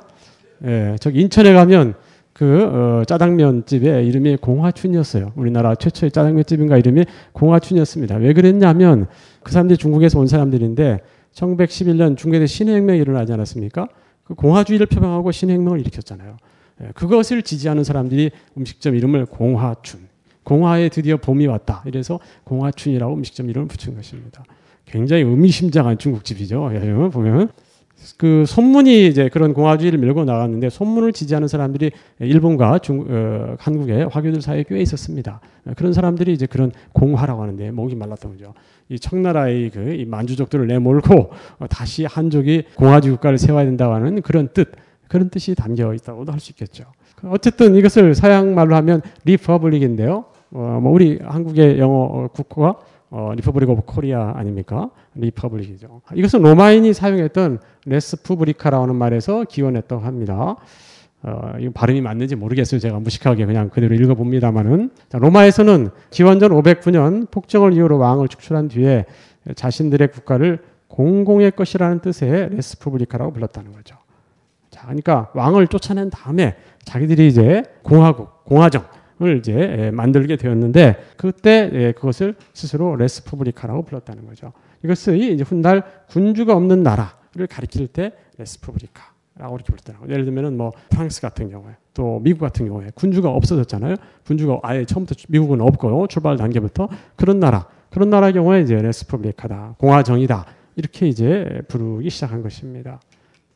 [0.65, 1.93] 예, 저기 인천에 가면
[2.33, 5.33] 그 어, 짜장면 집의 이름이 공화춘이었어요.
[5.35, 8.15] 우리나라 최초의 짜장면 집인가 이름이 공화춘이었습니다.
[8.15, 9.07] 왜 그랬냐면
[9.43, 10.99] 그 사람들이 중국에서 온 사람들인데
[11.33, 13.87] 1911년 중국에서 신해혁명이 일어나지 않았습니까?
[14.23, 16.37] 그 공화주의를 표방하고 신해혁명을 일으켰잖아요.
[16.81, 20.07] 예, 그것을 지지하는 사람들이 음식점 이름을 공화춘.
[20.43, 21.83] 공화에 드디어 봄이 왔다.
[21.85, 24.43] 이래서 공화춘이라고 음식점 이름을 붙인 것입니다.
[24.93, 26.69] 굉장히 의미심장한 중국집이죠.
[26.75, 27.49] 예, 보면
[28.17, 34.43] 그 손문이 이제 그런 공화주의를 밀고 나갔는데 손문을 지지하는 사람들이 일본과 중, 어, 한국의 화교들
[34.43, 35.39] 사이에 꽤 있었습니다.
[35.75, 38.53] 그런 사람들이 이제 그런 공화라고 하는데 목이 말랐던 거죠.
[38.87, 44.73] 이 청나라의 그 만주족들을 내몰고 어, 다시 한족이 공화주의 국가를 세워야 된다고 하는 그런 뜻,
[45.07, 46.83] 그런 뜻이 담겨 있다고도 할 수 있겠죠.
[47.23, 50.25] 어쨌든 이것을 서양 말로 하면 republic인데요.
[50.51, 52.75] 어, 뭐 우리 한국의 영어 국호가
[53.15, 54.89] 어, Republic of Korea 아닙니까?
[55.13, 56.01] republic이죠.
[56.15, 60.55] 이것은 로마인이 사용했던 res publica라는 말에서 기원했다고 합니다.
[61.21, 62.79] 어, 이 발음이 맞는지 모르겠어요.
[62.79, 64.89] 제가 무식하게 그냥 그대로 읽어봅니다만은.
[65.11, 69.05] 로마에서는 기원전 509년 폭정을 이유로 왕을 축출한 뒤에
[69.53, 73.95] 자신들의 국가를 공공의 것이라는 뜻의 res publica라고 불렀다는 거죠.
[74.71, 78.85] 자, 그러니까 왕을 쫓아낸 다음에 자기들이 이제 공화국, 공화정
[79.23, 84.51] 을 이제 만들게 되었는데 그때 그것을 스스로 res publica라고 불렀다는 거죠.
[84.83, 89.13] 이것이 이제 훗날 군주가 없는 나라를 가리킬 때 res publica.
[89.35, 90.11] 라고 이렇게 불렀다고.
[90.11, 93.95] 예를 들면은 뭐 프랑스 같은 경우에 또 미국 같은 경우에 군주가 없어졌잖아요.
[94.27, 99.75] 군주가 아예 처음부터 미국은 없고 출발 단계부터 그런 나라 그런 나라의 경우에 이제 res publica다
[99.79, 102.99] 공화정이다 이렇게 이제 부르기 시작한 것입니다.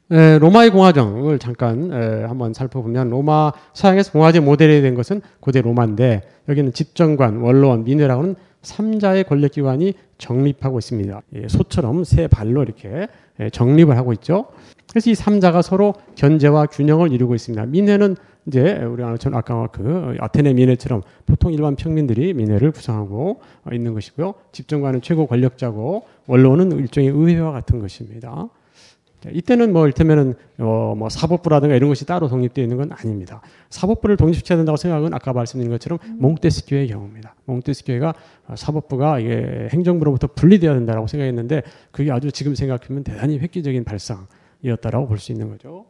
[0.10, 6.22] 에, 로마의 공화정을 잠깐 에, 한번 살펴보면 로마 서양에서 공화제 모델이 된 것은 고대 로마인데
[6.48, 11.22] 여기는 집정관, 원로원, 민회라고는 삼자의 권력기관이 정립하고 있습니다.
[11.36, 13.08] 예, 솥처럼 세 발로 이렇게
[13.40, 14.46] 예, 정립을 하고 있죠.
[14.90, 17.66] 그래서 이 삼자가 서로 견제와 균형을 이루고 있습니다.
[17.66, 18.16] 민회는
[18.48, 23.42] 이제 우리가 아까 그 아테네 민회처럼 보통 일반 평민들이 민회를 구성하고
[23.74, 24.34] 있는 것이고요.
[24.54, 28.50] 집정관은 최고 권력자고 원로는 일종의 의회와 같은 것입니다.
[29.32, 33.42] 이때는 뭐 일테면은 어 뭐 사법부라든가 이런 것이 따로 독립되어 있는 건 아닙니다.
[33.70, 37.36] 사법부를 독립시켜야 된다고 생각은 아까 말씀드린 것처럼 몽테스교의 경우입니다.
[37.46, 38.14] 몽테스교회가
[38.56, 45.32] 사법부가 이게 행정부로부터 분리되어야 된다라고 생각했는데 그게 아주 지금 생각하면 대단히 획기적인 발상이었다라고 볼 수
[45.32, 45.86] 있는 거죠.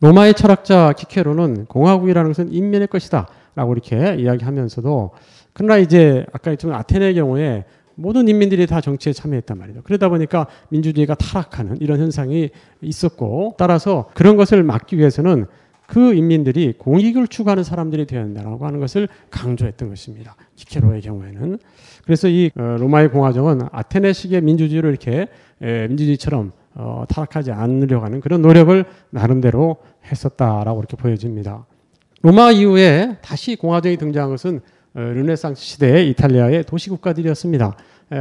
[0.00, 3.28] 로마의 철학자 키케로는 공화국이라는 것은 인민의 것이다.
[3.54, 5.10] 라고 이렇게 이야기하면서도
[5.52, 9.82] 그러나 이제 아까 했지만 아테네의 경우에 모든 인민들이 다 정치에 참여했단 말이죠.
[9.82, 12.50] 그러다 보니까 민주주의가 타락하는 이런 현상이
[12.80, 15.46] 있었고 따라서 그런 것을 막기 위해서는
[15.86, 20.36] 그 인민들이 공익을 추구하는 사람들이 되어야 한다라고 하는 것을 강조했던 것입니다.
[20.56, 21.58] 키케로의 경우에는.
[22.04, 25.26] 그래서 이 어, 로마의 공화정은 아테네식의 민주주의로 이렇게
[25.60, 29.76] 민주주의처럼 어, 타락하지 않으려고 하는 그런 노력을 나름대로
[30.06, 31.66] 했었다라고 이렇게 보여집니다.
[32.22, 34.62] 로마 이후에 다시 공화정이 등장한 것은 어,
[34.94, 37.76] 르네상스 시대의 이탈리아의 도시국가들이었습니다.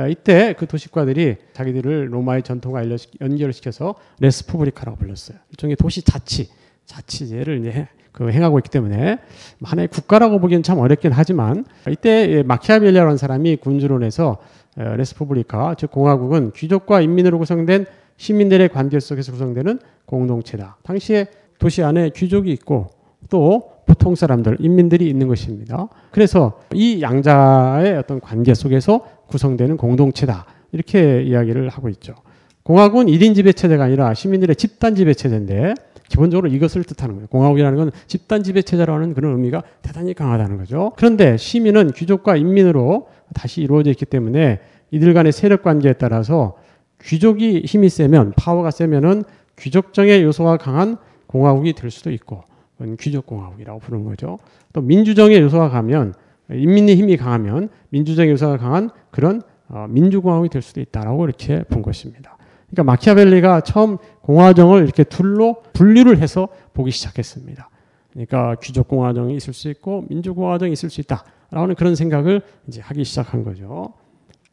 [0.09, 2.83] 이때 그 도시국가들이 자기들을 로마의 전통과
[3.19, 5.37] 연결 시켜서 res publica라고 불렀어요.
[5.49, 6.49] 일종의 도시 자치,
[6.85, 9.19] 자치제를 이제 그 행하고 있기 때문에
[9.63, 14.37] 하나의 국가라고 보기엔 참 어렵긴 하지만 이때 마키아벨리라는 사람이 군주론에서
[14.75, 20.77] res publica 즉 공화국은 귀족과 인민으로 구성된 시민들의 관계 속에서 구성되는 공동체다.
[20.83, 21.27] 당시에
[21.59, 22.89] 도시 안에 귀족이 있고
[23.29, 25.89] 또 보통 사람들, 인민들이 있는 것입니다.
[26.11, 30.45] 그래서 이 양자의 어떤 관계 속에서 구성되는 공동체다.
[30.71, 32.15] 이렇게 이야기를 하고 있죠.
[32.63, 35.73] 공화국은 1인 지배 체제가 아니라 시민들의 집단 지배 체제인데
[36.07, 37.27] 기본적으로 이것을 뜻하는 거예요.
[37.27, 40.93] 공화국이라는 건 집단 지배 체제라는 그런 의미가 대단히 강하다는 거죠.
[40.95, 46.55] 그런데 시민은 귀족과 인민으로 다시 이루어져 있기 때문에 이들 간의 세력 관계에 따라서
[47.03, 49.23] 귀족이 힘이 세면 파워가 세면은
[49.59, 50.95] 귀족정의 요소가 강한
[51.27, 52.43] 공화국이 될 수도 있고
[52.97, 54.37] 귀족공화국이라고 부르는 거죠.
[54.73, 56.13] 또 민주정의 요소가 가면
[56.51, 62.37] 인민의 힘이 강하면 민주정의 요소가 강한 그런 어, 민주공화국이 될 수도 있다라고 이렇게 본 것입니다.
[62.69, 67.69] 그러니까 마키아벨리가 처음 공화정을 이렇게 둘로 분류를 해서 보기 시작했습니다.
[68.11, 73.93] 그러니까 귀족공화정이 있을 수 있고 민주공화정이 있을 수 있다라는 그런 생각을 이제 하기 시작한 거죠.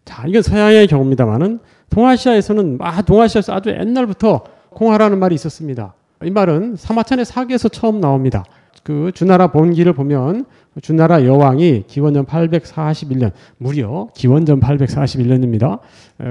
[0.04, 1.60] 자, 이건 서양의 경우입니다만은
[1.90, 5.94] 동아시아에서는 아, 동아시아에서 아주 옛날부터 공화라는 말이 있었습니다.
[6.24, 8.44] 이 말은 사마천의 사기에서 처음 나옵니다.
[8.82, 10.46] 그 주나라 본기를 보면
[10.82, 15.80] 주나라 여왕이 기원전 841년 무려 기원전 841년입니다.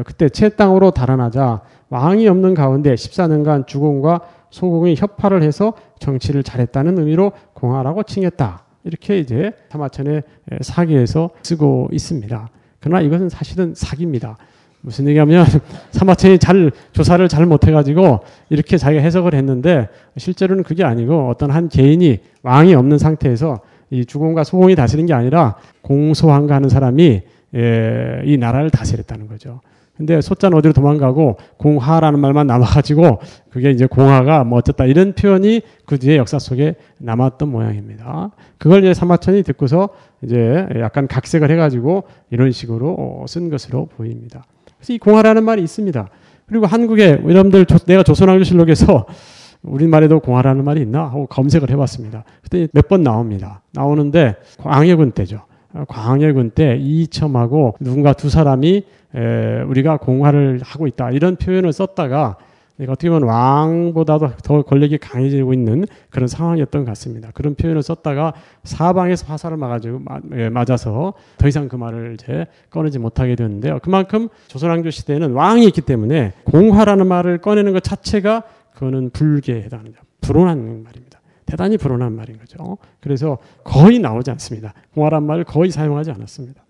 [0.06, 7.32] 그때 채 땅으로 달아나자 왕이 없는 가운데 14년간 주공과 소공이 협파를 해서 정치를 잘했다는 의미로
[7.54, 8.64] 공화라고 칭했다.
[8.84, 10.24] 이렇게 이제 사마천의
[10.62, 12.50] 사기에서 쓰고 있습니다.
[12.80, 14.38] 그러나 이것은 사실은 사기입니다.
[14.82, 15.46] 무슨 얘기하면
[15.92, 22.20] 사마천이 잘 조사를 잘 못해가지고 이렇게 자기가 해석을 했는데 실제로는 그게 아니고 어떤 한 개인이
[22.44, 27.22] 왕이 없는 상태에서 이 주공과 소공이 다스린 게 아니라 공소왕가 하는 사람이
[27.56, 29.62] 예, 이 나라를 다스렸다는 거죠.
[29.96, 35.98] 근데 소자는 어디로 도망가고 공화라는 말만 남아가지고 그게 이제 공화가 뭐 어쨌다 이런 표현이 그
[35.98, 38.30] 뒤에 역사 속에 남았던 모양입니다.
[38.60, 39.90] 그걸 이제 사마천이 듣고서
[40.22, 44.46] 이제 약간 각색을 해가지고 이런 식으로 쓴 것으로 보입니다.
[44.78, 46.08] 그래서 이 공화라는 말이 있습니다.
[46.48, 49.06] 그리고 한국에 여러분들 내가 조선왕조실록에서
[49.64, 52.24] 우리말에도 공화라는 말이 있나 하고 검색을 해봤습니다.
[52.44, 53.62] 그때 몇 번 나옵니다.
[53.74, 55.42] 나오는데 광해군 때죠.
[55.88, 58.84] 광해군 때 이첨하고 누군가 두 사람이
[59.16, 62.38] 에, 우리가 공화를 하고 있다 이런 표현을 썼다가
[62.78, 67.32] 그러니까 어떻게 보면 왕보다도 더 권력이 강해지고 있는 그런 상황이었던 것 같습니다.
[67.34, 70.02] 그런 표현을 썼다가 사방에서 화살을 맞아가지고
[70.36, 73.80] 예, 맞아서 더 이상 그 말을 이제 꺼내지 못하게 되었는데요.
[73.82, 78.44] 그만큼 조선왕조 시대에는 왕이 있기 때문에 공화라는 말을 꺼내는 것 자체가
[78.76, 80.02] 그거는 불계에 해당합니다.
[80.22, 81.20] 불온한 말입니다.
[81.48, 82.78] 대단히 불온한 말인 거죠.
[83.00, 84.74] 그래서 거의 나오지 않습니다.
[84.94, 86.64] 공화란 말을 거의 사용하지 않았습니다.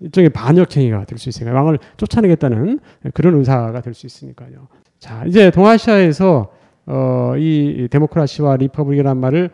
[0.00, 2.80] 일종의 반역행위가 될 수 있으니까 왕을 쫓아내겠다는
[3.14, 4.66] 그런 의사가 될 수 있으니까요.
[5.00, 6.52] 자, 이제 동아시아에서
[6.84, 9.50] 어, 이 데모크라시와 republic이라는 말을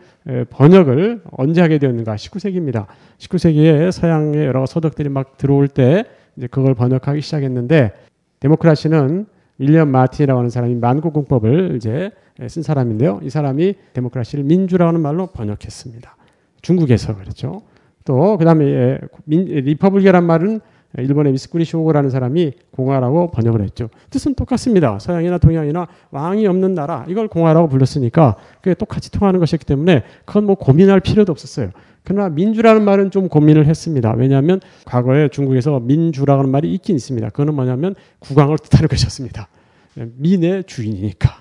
[0.51, 2.17] 번역을 언제 하게 되었는가?
[2.17, 2.87] 19세기입니다.
[3.19, 6.05] 19세기에 서양의 여러 서적들이 막 들어올 때
[6.37, 7.93] 이제 그걸 번역하기 시작했는데
[8.41, 9.27] 데모크라시는
[9.59, 12.11] 윌리엄 마틴이라고 하는 사람이 만국공법을 이제
[12.49, 13.21] 쓴 사람인데요.
[13.23, 16.17] 이 사람이 데모크라시를 민주라고 하는 말로 번역했습니다.
[16.61, 17.63] 중국에서 그랬죠.
[18.05, 20.61] 또 그다음에 republic이란 말은
[20.99, 23.89] 일본의 미스쿠리 쇼고라는 사람이 공화라고 번역을 했죠.
[24.11, 24.99] 뜻은 똑같습니다.
[24.99, 30.55] 서양이나 동양이나 왕이 없는 나라 이걸 공화라고 불렀으니까 그게 똑같이 통하는 것이기 때문에 그건 뭐
[30.55, 31.71] 고민할 필요도 없었어요.
[32.05, 34.13] 그러나 민주라는 말은 좀 고민을 했습니다.
[34.13, 37.31] 왜냐하면 과거에 중국에서 민주라는 말이 있긴 있습니다.
[37.31, 39.49] 그거는 뭐냐면 국왕을 뜻하는 것이었습니다.
[39.95, 41.36] 민의 주인이니까.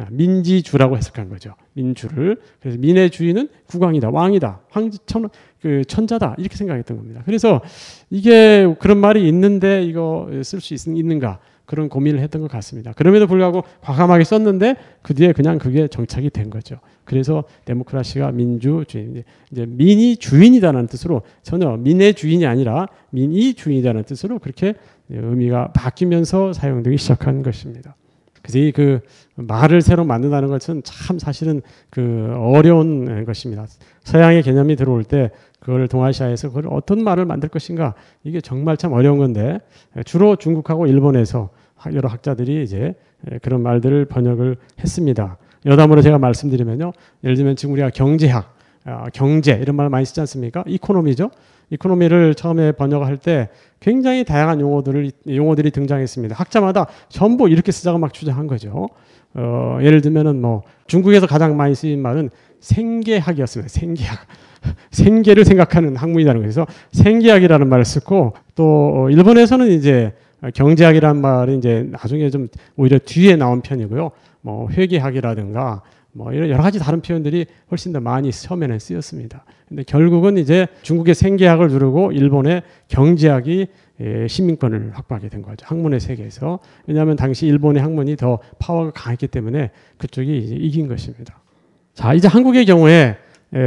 [0.00, 1.54] 아, 민지주라고 해석한 거죠.
[1.74, 2.40] 민주를.
[2.58, 5.28] 그래서 민의 주인은 국왕이다, 왕이다, 황, 천,
[5.60, 7.22] 그 천자다 이렇게 생각했던 겁니다.
[7.26, 7.60] 그래서
[8.08, 12.92] 이게 그런 말이 있는데 이거 쓸 수 있는가 그런 고민을 했던 것 같습니다.
[12.94, 16.80] 그럼에도 불구하고 과감하게 썼는데 그 뒤에 그냥 그게 정착이 된 거죠.
[17.04, 24.74] 그래서 데모크라시가 민주주의 이제 민이 주인이다라는 뜻으로 전혀 민의 주인이 아니라 민이 주인이다라는 뜻으로 그렇게
[25.10, 27.96] 의미가 바뀌면서 사용되기 시작한 것입니다.
[28.42, 29.00] 그래서 그
[29.36, 33.66] 말을 새로 만든다는 것은 참 사실은 그 어려운 것입니다.
[34.04, 39.18] 서양의 개념이 들어올 때 그걸 동아시아에서 그걸 어떤 말을 만들 것인가 이게 정말 참 어려운
[39.18, 39.58] 건데
[40.04, 41.50] 주로 중국하고 일본에서
[41.92, 42.94] 여러 학자들이 이제
[43.42, 45.38] 그런 말들을 번역을 했습니다.
[45.66, 46.92] 여담으로 제가 말씀드리면요.
[47.24, 50.64] 예를 들면 지금 우리가 경제학, 아, 경제 이런 말 많이 쓰지 않습니까?
[50.66, 51.30] 이코노미죠.
[51.70, 56.34] 이코노미를 처음에 번역할 때 굉장히 다양한 용어들을 용어들이 등장했습니다.
[56.36, 58.88] 학자마다 전부 이렇게 쓰자고 막 주장한 거죠.
[59.34, 62.30] 어, 예를 들면은 뭐 중국에서 가장 많이 쓰인 말은
[62.60, 63.68] 생계학이었습니다.
[63.68, 64.18] 생계학.
[64.90, 70.12] 생계를 생각하는 학문이라는 거에서 생계학이라는 말을 쓰고 또 일본에서는 이제
[70.54, 74.10] 경제학이라는 말은 이제 나중에 좀 오히려 뒤에 나온 편이고요.
[74.42, 79.44] 뭐 회계학이라든가 뭐 이런 여러 가지 다른 표현들이 훨씬 더 많이 처음에는 쓰였습니다.
[79.68, 83.68] 근데 결국은 이제 중국의 생계학을 누르고 일본의 경제학이
[84.00, 85.66] 예, 시민권을 확보하게 된 거죠.
[85.66, 86.58] 학문의 세계에서.
[86.86, 91.40] 왜냐하면 당시 일본의 학문이 더 파워가 강했기 때문에 그쪽이 이긴 것입니다.
[91.92, 93.16] 자, 이제 한국의 경우에 예,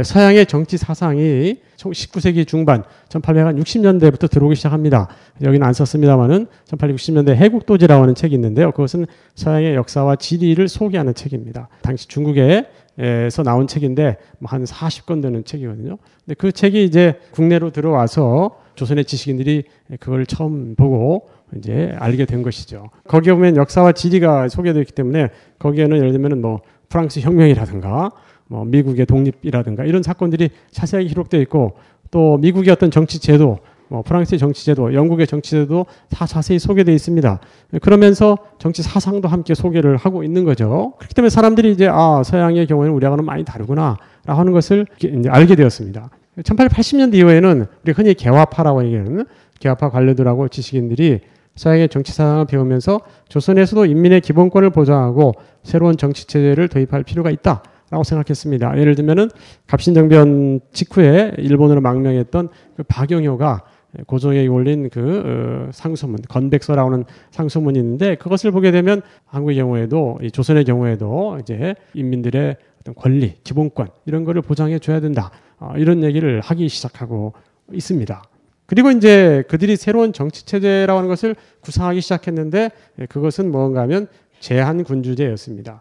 [0.02, 5.08] 서양의 정치 사상이 19세기 중반 1860년대부터 들어오기 시작합니다.
[5.42, 8.72] 여기는 안 썼습니다만은 1860년대 해국도지라고 하는 책이 있는데요.
[8.72, 11.68] 그것은 서양의 역사와 지리를 소개하는 책입니다.
[11.82, 15.98] 당시 중국에서 나온 책인데 뭐한 40권 되는 책이거든요.
[16.24, 19.64] 근데 그 책이 이제 국내로 들어와서 조선의 지식인들이
[20.00, 22.88] 그걸 처음 보고 이제 알게 된 것이죠.
[23.06, 28.10] 거기에 보면 역사와 지리가 소개되어 있기 때문에 거기에는 예를 들면 뭐 프랑스 혁명이라든가
[28.48, 31.74] 뭐 미국의 독립이라든가 이런 사건들이 자세하게 기록되어 있고
[32.10, 36.94] 또 미국의 어떤 정치 제도, 뭐 프랑스의 정치 제도, 영국의 정치 제도 다 자세히 소개되어
[36.94, 37.40] 있습니다.
[37.82, 40.92] 그러면서 정치 사상도 함께 소개를 하고 있는 거죠.
[40.98, 46.10] 그렇기 때문에 사람들이 이제 아 서양의 경우에는 우리하고는 많이 다르구나라고 하는 것을 이제 알게 되었습니다.
[46.42, 49.26] 1880년대 이후에는 우리 흔히 개화파라고 얘기하는
[49.60, 51.20] 개화파 관료들하고 지식인들이
[51.56, 57.62] 서양의 정치 사상을 배우면서 조선에서도 인민의 기본권을 보장하고 새로운 정치 체제를 도입할 필요가 있다.
[57.94, 58.76] 라고 생각했습니다.
[58.80, 59.30] 예를 들면은
[59.68, 63.62] 갑신정변 직후에 일본으로 망명했던 그 박영효가
[64.08, 70.32] 고종에게 올린 그 어, 상소문, 건백서라고 하는 상소문이 있는데 그것을 보게 되면 한국의 경우에도 이
[70.32, 75.30] 조선의 경우에도 이제 인민들의 어떤 권리, 기본권 이런 거를 보장해 줘야 된다.
[75.60, 77.32] 어, 이런 얘기를 하기 시작하고
[77.72, 78.24] 있습니다.
[78.66, 82.70] 그리고 이제 그들이 새로운 정치 체제라고 하는 것을 구상하기 시작했는데
[83.08, 84.08] 그것은 뭔가 하면
[84.40, 85.80] 제한 군주제였습니다.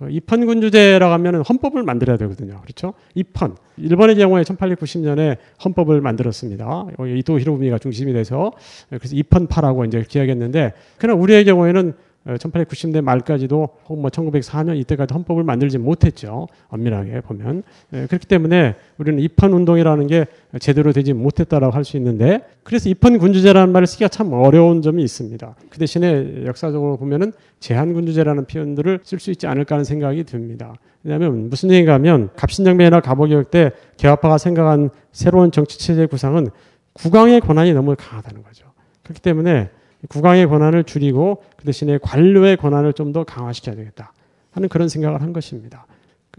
[0.00, 2.60] 어, 입헌 군 주제라고 하면 헌법을 만들어야 되거든요.
[2.62, 2.94] 그렇죠?
[3.14, 3.56] 입헌.
[3.76, 6.86] 일본의 경우에 1890년에 헌법을 만들었습니다.
[7.16, 8.52] 이토 히로부미가 중심이 돼서
[8.88, 11.94] 그래서 입헌파라고 이제 기억했는데 그러나 우리의 경우에는
[12.26, 16.48] 1890년대 어, 말까지도 혹은 뭐 1904년 이때까지 헌법을 만들지 못했죠.
[16.68, 17.62] 엄밀하게 보면.
[17.92, 20.26] 예, 그렇기 때문에 우리는 입헌 운동이라는 게
[20.58, 25.54] 제대로 되지 못했다라고 할 수 있는데 그래서 입헌 군주제라는 말을 쓰기가 참 어려운 점이 있습니다.
[25.68, 30.74] 그 대신에 역사적으로 보면은 제한 군주제라는 표현들을 쓸 수 있지 않을까 하는 생각이 듭니다.
[31.02, 36.48] 왜냐하면 무슨 얘기가 하면 갑신정변이나 갑오개혁 때 개화파가 생각한 새로운 정치 체제 구상은
[36.94, 38.66] 국왕의 권한이 너무 강하다는 거죠.
[39.02, 39.68] 그렇기 때문에
[40.08, 44.12] 국왕의 권한을 줄이고 그 대신에 관료의 권한을 좀 더 강화시켜야 되겠다
[44.50, 45.86] 하는 그런 생각을 한 것입니다.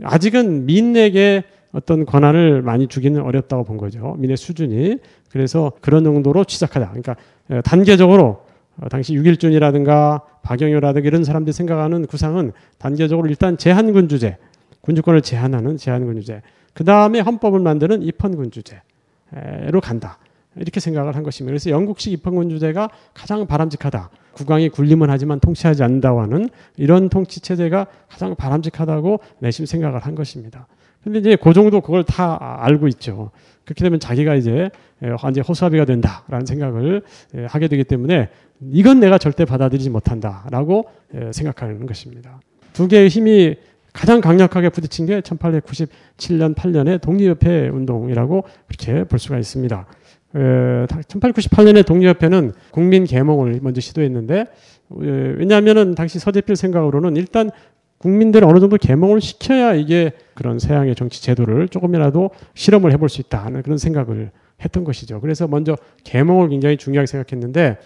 [0.04, 4.16] 아직은 민에게 어떤 권한을 많이 주기는 어렵다고 본 거죠.
[4.18, 4.98] 민의 수준이.
[5.30, 6.88] 그래서 그런 정도로 취작하자.
[6.88, 7.16] 그러니까
[7.50, 8.46] 어, 단계적으로
[8.78, 14.38] 어, 당시 6일준이라든가 박영효라든가 이런 사람들이 생각하는 구상은 단계적으로 일단 제한군주제,
[14.82, 16.42] 군주권을 제한하는 제한군주제.
[16.74, 18.80] 그 다음에 헌법을 만드는 입헌군주제로
[19.82, 20.18] 간다.
[20.58, 21.52] 이렇게 생각을 한 것입니다.
[21.52, 24.10] 그래서 영국식 입헌군주제가 가장 바람직하다.
[24.34, 30.68] 국왕이 군림은 하지만 통치하지 않는다고 하는 이런 통치 체제가 가장 바람직하다고 내심 생각을 한 것입니다.
[31.04, 33.32] 근데 이제 그 정도 그걸 다 알고 있죠.
[33.64, 34.70] 그렇게 되면 자기가 이제
[35.24, 37.04] 완전 호수아비가 된다라는 생각을
[37.48, 38.30] 하게 되기 때문에
[38.72, 40.86] 이건 내가 절대 받아들이지 못한다라고
[41.32, 42.40] 생각하는 것입니다.
[42.74, 43.56] 두 개의 힘이
[43.94, 49.86] 가장 강력하게 부딪힌 게 1897년 8년의 독립협회 운동이라고 그렇게 볼 수가 있습니다.
[50.36, 54.46] 1898년에 독립협회는 국민 계몽을 먼저 시도했는데
[54.90, 57.50] 왜냐하면은 당시 서재필 생각으로는 일단
[57.98, 63.46] 국민들 어느 정도 계몽을 시켜야 이게 그런 서양의 정치 제도를 조금이라도 실험을 해볼 수 있다
[63.46, 64.32] 하는 그런 생각을
[64.64, 65.22] 했던 것이죠.
[65.22, 67.78] 그래서 먼저 계몽을 굉장히 중요하게 생각했는데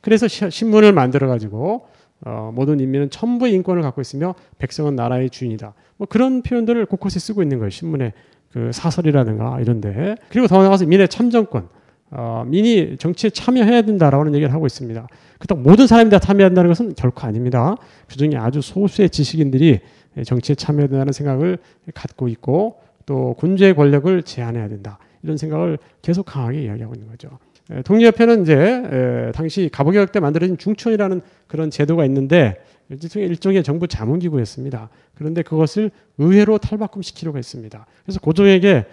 [0.00, 1.86] 그래서 신문을 만들어 가지고
[2.24, 5.74] 어, 모든 인민은 천부의 인권을 갖고 있으며 백성은 나라의 주인이다.
[5.96, 7.70] 뭐 그런 표현들을 곳곳에 쓰고 있는 거예요.
[7.70, 8.12] 신문의
[8.52, 11.68] 그 사설이라든가 이런데 그리고 더 나아가서 민의 참정권
[12.10, 15.06] 어, 민이 정치에 참여해야 된다라는 얘기를 하고 있습니다.
[15.38, 17.76] 그렇다고 모든 사람이 다 참여한다는 것은 결코 아닙니다.
[18.06, 19.80] 그 중에 아주 소수의 지식인들이
[20.24, 21.58] 정치에 참여해야 된다는 생각을
[21.94, 24.98] 갖고 있고 또 군주의 권력을 제한해야 된다.
[25.22, 27.38] 이런 생각을 계속 강하게 이야기하고 있는 거죠.
[27.84, 32.56] 독립협회는 이제 당시 가보개혁 때 만들어진 중천이라는 그런 제도가 있는데
[32.88, 34.88] 일종의, 일종의 정부 자문기구였습니다.
[35.14, 37.86] 그런데 그것을 의회로 탈바꿈시키려고 했습니다.
[38.04, 38.86] 그래서 고종에게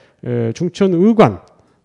[0.54, 1.40] 중천 의관 어,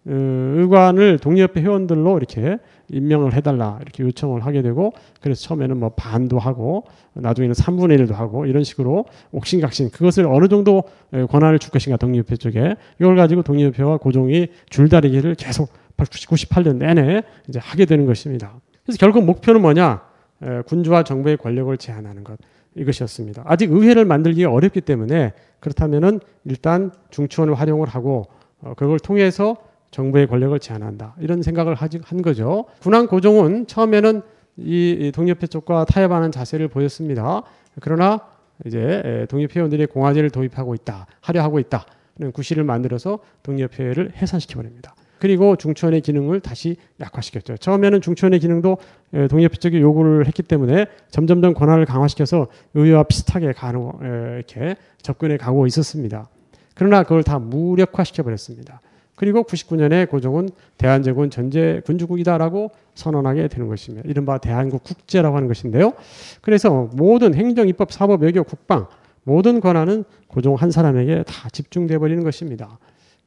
[0.06, 6.84] 의관을 독립협회 회원들로 이렇게 임명을 해달라 이렇게 요청을 하게 되고 그래서 처음에는 뭐 반도 하고
[7.12, 10.84] 나중에는 3분의 1도 하고 이런 식으로 옥신각신 그것을 어느 정도
[11.28, 17.84] 권한을 줄 것인가 독립협회 쪽에 이걸 가지고 독립협회와 고종이 줄다리기를 계속 98년 내내 이제 하게
[17.84, 18.58] 되는 것입니다.
[18.84, 20.02] 그래서 결국 목표는 뭐냐?
[20.66, 22.38] 군주와 정부의 권력을 제한하는 것
[22.74, 23.42] 이것이었습니다.
[23.44, 28.26] 아직 의회를 만들기 어렵기 때문에 그렇다면은 일단 중추원을 활용을 하고
[28.62, 29.56] 어, 그걸 통해서
[29.90, 31.14] 정부의 권력을 제한한다.
[31.20, 32.66] 이런 생각을 한 거죠.
[32.80, 34.22] 군왕 고종은 처음에는
[34.56, 37.42] 이 독립회 쪽과 타협하는 자세를 보였습니다.
[37.80, 38.20] 그러나
[38.66, 41.86] 이제 독립회원들이 공화제를 도입하고 있다, 하려 하고 있다.
[42.18, 44.94] 는 구실을 만들어서 독립회를 해산시켜 버립니다.
[45.18, 47.56] 그리고 중추원의 기능을 다시 약화시켰죠.
[47.56, 48.76] 처음에는 중추원의 기능도
[49.30, 53.90] 독립회 쪽이 요구를 했기 때문에 점점점 권한을 강화시켜서 의회와 비슷하게 가는
[54.34, 56.28] 이렇게 접근해 가고 있었습니다.
[56.74, 58.80] 그러나 그걸 다 무력화시켜 버렸습니다.
[59.20, 60.48] 그리고 99년에 고종은
[60.78, 64.08] 대한제국은 전제 군주국이다라고 선언하게 되는 것입니다.
[64.08, 65.92] 이른바 대한국 국제라고 하는 것인데요.
[66.40, 68.86] 그래서 모든 행정, 입법, 사법, 외교, 국방
[69.24, 72.78] 모든 권한은 고종 한 사람에게 다 집중돼 버리는 것입니다.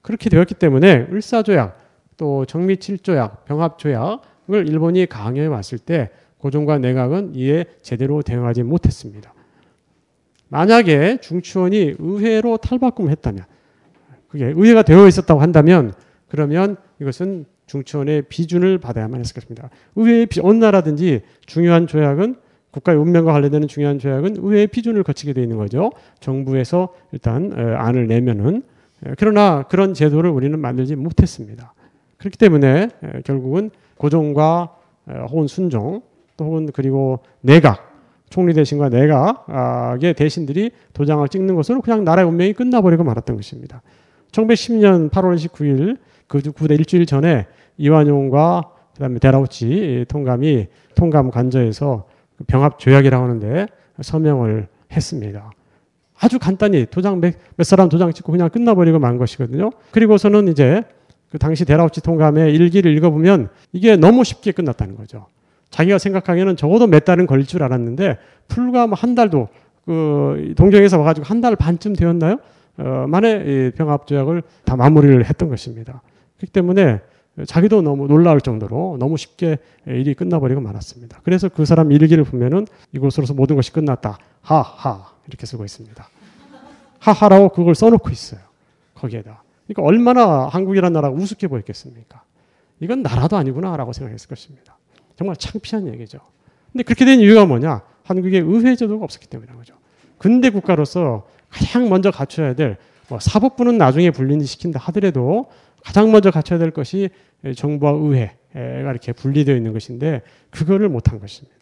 [0.01, 1.79] 그렇게 되었기 때문에 을사조약
[2.17, 9.31] 또 정미칠조약, 병합조약을 일본이 강요해 왔을 때 고종과 내각은 이에 제대로 대응하지 못했습니다.
[10.47, 13.52] 만약에 중추원이 의회로 탈바꿈을 했다면
[14.33, 15.93] 그게 의회가 되어 있었다고 한다면
[16.27, 19.69] 그러면 이것은 중추원의 비준을 받아야만 했을 것입니다.
[19.95, 22.37] 의회의 비, 어느 나라든지 중요한 조약은
[22.71, 25.91] 국가의 운명과 관련되는 중요한 조약은 의회의 비준을 거치게 되어 있는 거죠.
[26.19, 28.63] 정부에서 일단 안을 내면은
[29.19, 31.75] 그러나 그런 제도를 우리는 만들지 못했습니다.
[32.17, 32.89] 그렇기 때문에
[33.25, 33.69] 결국은
[33.99, 34.75] 고종과
[35.29, 36.01] 혹은 순종
[36.37, 37.93] 또 혹은 그리고 내각
[38.31, 43.83] 총리 대신과 내각의 대신들이 도장을 찍는 것으로 그냥 나라의 운명이 끝나버리고 말았던 것입니다.
[44.33, 47.45] 1910년 8월 19일 그 구대 일주일 전에
[47.77, 48.63] 이완용과
[48.93, 52.05] 그다음에 데라우치 통감이 통감 관저에서
[52.47, 53.67] 병합 조약이라고 하는데
[54.01, 55.51] 서명을 했습니다.
[56.19, 59.71] 아주 간단히 도장 몇, 몇 사람 도장 찍고 그냥 끝나버리고 만 것이거든요.
[59.91, 60.83] 그리고서는 이제
[61.31, 65.27] 그 당시 데라우치 통감의 일기를 읽어보면 이게 너무 쉽게 끝났다는 거죠.
[65.71, 68.17] 자기가 생각하기에는 적어도 몇 달은 걸릴 줄 알았는데
[68.47, 69.47] 불과 뭐 한 달도
[69.85, 72.37] 그 동정에서 와가지고 한 달 반쯤 되었나요?
[72.77, 76.01] 어, 만에 병합 조약을 다 마무리를 했던 것입니다.
[76.37, 77.01] 그렇기 때문에
[77.47, 79.57] 자기도 너무 놀라울 정도로 너무 쉽게
[79.87, 81.21] 일이 끝나버리고 말았습니다.
[81.23, 84.17] 그래서 그 사람 일기를 보면은 이곳으로서 모든 것이 끝났다.
[84.41, 86.07] 하하 이렇게 쓰고 있습니다.
[86.99, 88.39] 하하라고 그걸 써놓고 있어요.
[88.95, 89.43] 거기에다.
[89.67, 92.21] 그러니까 얼마나 한국이라는 나라가 우습게 보였겠습니까?
[92.79, 94.77] 이건 나라도 아니구나라고 생각했을 것입니다.
[95.15, 96.19] 정말 창피한 얘기죠.
[96.71, 97.81] 근데 그렇게 된 이유가 뭐냐?
[98.03, 99.75] 한국에 의회 제도가 없었기 때문이라는 거죠.
[100.17, 102.77] 근대 국가로서 가장 먼저 갖춰야 될
[103.09, 105.47] 뭐 사법부는 나중에 분리시킨다 하더라도
[105.83, 107.09] 가장 먼저 갖춰야 될 것이
[107.55, 111.53] 정부와 의회 이렇게 분리되어 있는 것인데 그거를 못한 것입니다.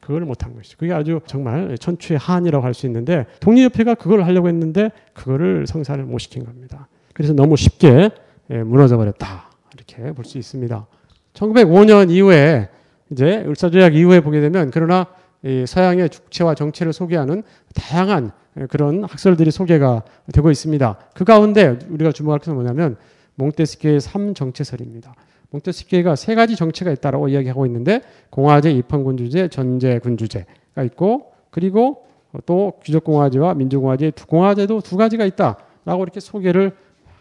[0.00, 0.76] 그걸 못한 것이죠.
[0.78, 6.18] 그게 아주 정말 천추의 한이라고 할 수 있는데 독립협회가 그걸 하려고 했는데 그거를 성사를 못
[6.18, 6.88] 시킨 겁니다.
[7.12, 8.10] 그래서 너무 쉽게
[8.50, 10.86] 예, 무너져 버렸다 이렇게 볼 수 있습니다.
[11.34, 12.68] 1905년 이후에
[13.12, 15.06] 이제 을사조약 이후에 보게 되면 그러나
[15.66, 17.42] 서양의 주체와 정체를 소개하는
[17.74, 18.32] 다양한
[18.66, 20.02] 그런 학설들이 소개가
[20.32, 20.98] 되고 있습니다.
[21.14, 22.96] 그 가운데 우리가 주목할 것은 뭐냐면
[23.36, 25.12] 몽테스키의 3정체설입니다.
[25.50, 32.04] 몽테스키가 세 가지 정체가 있다라고 이야기하고 있는데 공화제, 입헌군주제, 전제군주제가 있고 그리고
[32.44, 36.72] 또 귀족공화제와 민주공화제 두 공화제도 두 가지가 있다라고 이렇게 소개를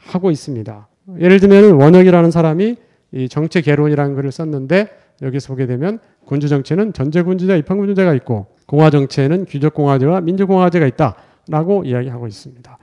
[0.07, 0.88] 하고 있습니다.
[1.19, 2.75] 예를 들면 원혁이라는 사람이
[3.13, 4.89] 이 정체 개론이라는 글을 썼는데
[5.21, 11.15] 여기서 보게 되면 군주 정체는 전제군주제, 입헌군주제가 있고 공화 정체는 귀족공화제와 민주공화제가 있다
[11.49, 12.77] 라고 이야기하고 있습니다.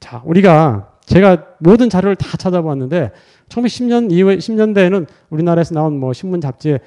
[0.00, 3.12] 자, 우리가 제가 모든 자료를 다 찾아봤는데
[3.48, 6.80] 1910년 이후에 10년대에는 우리나라에서 나온 뭐 신문 잡지에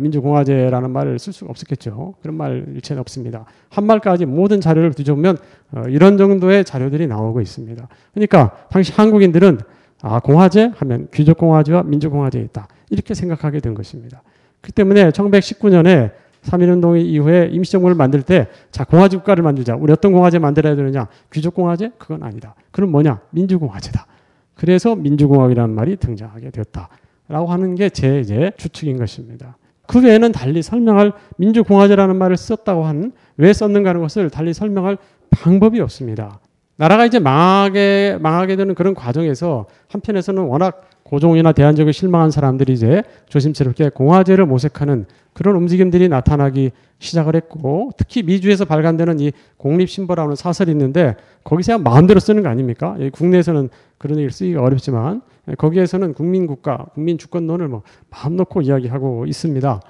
[0.00, 2.14] 민주공화제라는 말을 쓸 수가 없었겠죠.
[2.22, 3.44] 그런 말 일체는 없습니다.
[3.68, 5.36] 한 말까지 모든 자료를 뒤져보면
[5.72, 7.88] 어, 이런 정도의 자료들이 나오고 있습니다.
[8.14, 9.58] 그러니까 당시 한국인들은
[10.00, 12.68] 아, 공화제 하면 귀족공화제와 민주공화제에 있다.
[12.88, 14.22] 이렇게 생각하게 된 것입니다.
[14.62, 16.12] 그 때문에 1919년에
[16.42, 19.76] 3.1운동 이후에 임시정부를 만들 때, 자, 공화제 국가를 만들자.
[19.76, 21.08] 우리 어떤 공화제 만들어야 되느냐?
[21.32, 21.92] 귀족공화제?
[21.98, 22.54] 그건 아니다.
[22.70, 23.20] 그럼 뭐냐?
[23.30, 24.06] 민주공화제다.
[24.54, 26.88] 그래서 민주공화국이라는 말이 등장하게 되었다.
[27.28, 29.56] 라고 하는 게 제 이제 추측인 것입니다.
[29.86, 34.98] 그 외에는 달리 설명할 민주공화제라는 말을 썼다고 하는 왜 썼는가 하는 것을 달리 설명할
[35.30, 36.40] 방법이 없습니다.
[36.76, 43.90] 나라가 이제 망하게, 망하게 되는 그런 과정에서 한편에서는 워낙 고종이나 대한제국에 실망한 사람들이 이제 조심스럽게
[43.90, 51.78] 공화제를 모색하는 그런 움직임들이 나타나기 시작을 했고 특히 미주에서 발간되는 이 공립신보라는 사설이 있는데 거기서
[51.78, 52.96] 마음대로 쓰는 거 아닙니까?
[53.12, 55.22] 국내에서는 그런 얘기를 쓰기가 어렵지만
[55.56, 59.80] 거기에서는 국민국가, 국민주권론을 뭐 마음 놓고 이야기하고 있습니다.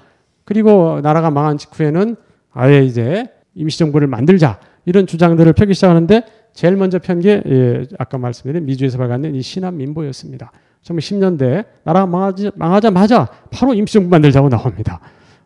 [0.45, 2.15] 그리고 나라가 망한 직후에는
[2.53, 8.97] 아예 이제 임시정부를 만들자 이런 주장들을 펴기 시작하는데 제일 먼저 편게 예, 아까 말씀드린 미주에서
[8.97, 10.51] 발간된 이 신한민보였습니다.
[10.83, 14.99] 1910년대 나라가 망하지, 망하자마자 바로 임시정부 만들자고 나옵니다.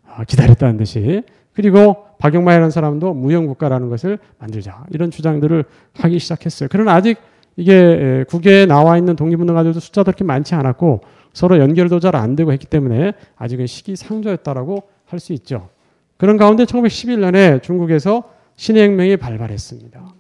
[0.08, 1.24] 아, 기다렸다는 듯이.
[1.54, 4.86] 그리고 박영마이라는 사람도 무형국가라는 것을 만들자.
[4.92, 5.66] 이런 주장들을
[5.96, 6.70] 하기 시작했어요.
[6.72, 7.18] 그러나 아직
[7.56, 11.02] 이게 국외에 나와 있는 독립운동가들도 숫자도 그렇게 많지 않았고
[11.34, 15.70] 서로 연결도 잘 안 되고 했기 때문에 아직은 시기상조였다라고 할 수 있죠.
[16.18, 18.24] 그런 가운데 1911년에 중국에서
[18.56, 20.14] 신해혁명이 발발했습니다.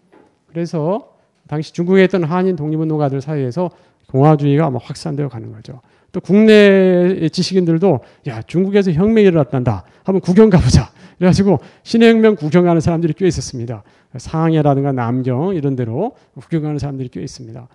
[0.47, 1.13] 그래서
[1.47, 3.71] 당시 중국에 있던 한인 독립운동가들 사이에서
[4.09, 5.81] 공화주의가 막 확산되어 가는 거죠.
[6.11, 9.83] 또 국내 지식인들도 야 중국에서 혁명이 일어났단다.
[10.03, 10.91] 한번 구경 가보자.
[11.17, 13.83] 그래가지고 신해혁명 구경하는 사람들이 꽤 있었습니다.
[14.17, 17.67] 상해라든가 남경 이런 데로 구경하는 사람들이 꽤 있습니다.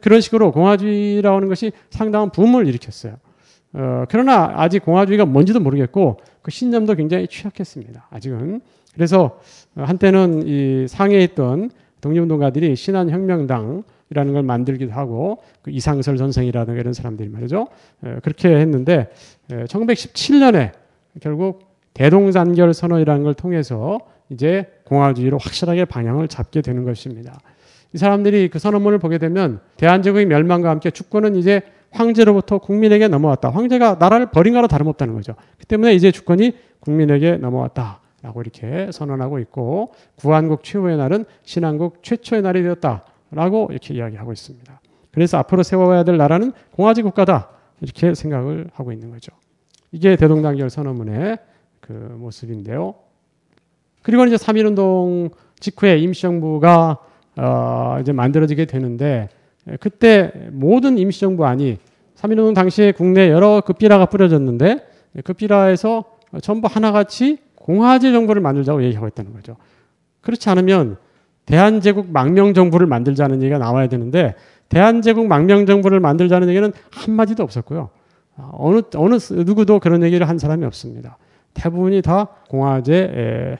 [0.00, 3.16] 그런 식으로 공화주의라고 하는 것이 상당한 붐을 일으켰어요.
[3.74, 8.08] 어, 그러나 아직 공화주의가 뭔지도 모르겠고 그 신념도 굉장히 취약했습니다.
[8.10, 8.60] 아직은.
[8.94, 9.38] 그래서
[9.76, 11.70] 한때는 이 상해에 있던
[12.00, 17.68] 독립운동가들이 신한혁명당 이라는 걸 만들기도 하고 그 이상설 선생이라든가 이런 사람들이 말이죠.
[18.22, 19.10] 그렇게 했는데
[19.50, 20.72] 1917년에
[21.20, 23.98] 결국 대동단결 선언이라는 걸 통해서
[24.30, 27.38] 이제 공화주의로 확실하게 방향을 잡게 되는 것입니다.
[27.92, 33.48] 이 사람들이 그 선언문을 보게 되면 대한제국의 멸망과 함께 주권은 이제 황제로부터 국민에게 넘어왔다.
[33.50, 35.34] 황제가 나라를 버린 거나 다름없다는 거죠.
[35.58, 38.00] 그 때문에 이제 주권이 국민에게 넘어왔다.
[38.20, 43.04] 라고 이렇게 선언하고 있고 구한국 최후의 날은 신한국 최초의 날이 되었다.
[43.30, 44.80] 라고 이렇게 이야기하고 있습니다.
[45.12, 47.50] 그래서 앞으로 세워야 될 나라는 공화제 국가다.
[47.80, 49.32] 이렇게 생각을 하고 있는 거죠.
[49.92, 51.38] 이게 대동단결 선언문의
[51.80, 52.94] 그 모습인데요.
[54.02, 56.98] 그리고 이제 3.1운동 직후에 임시정부가
[57.36, 59.28] 어 이제 만들어지게 되는데
[59.80, 61.78] 그때 모든 임시정부 안이
[62.16, 64.86] 3.1운동 당시에 국내 여러 급비라가 뿌려졌는데
[65.24, 66.04] 급비라에서
[66.42, 69.56] 전부 하나같이 공화제 정부를 만들자고 얘기하고 있다는 거죠.
[70.20, 70.96] 그렇지 않으면
[71.48, 74.34] 대한제국 망명정부를 만들자는 얘기가 나와야 되는데
[74.68, 77.88] 대한제국 망명정부를 만들자는 얘기는 한마디도 없었고요.
[78.36, 81.16] 아, 어느, 어느, 누구도 그런 얘기를 한 사람이 없습니다.
[81.54, 83.56] 대부분이 다 공화제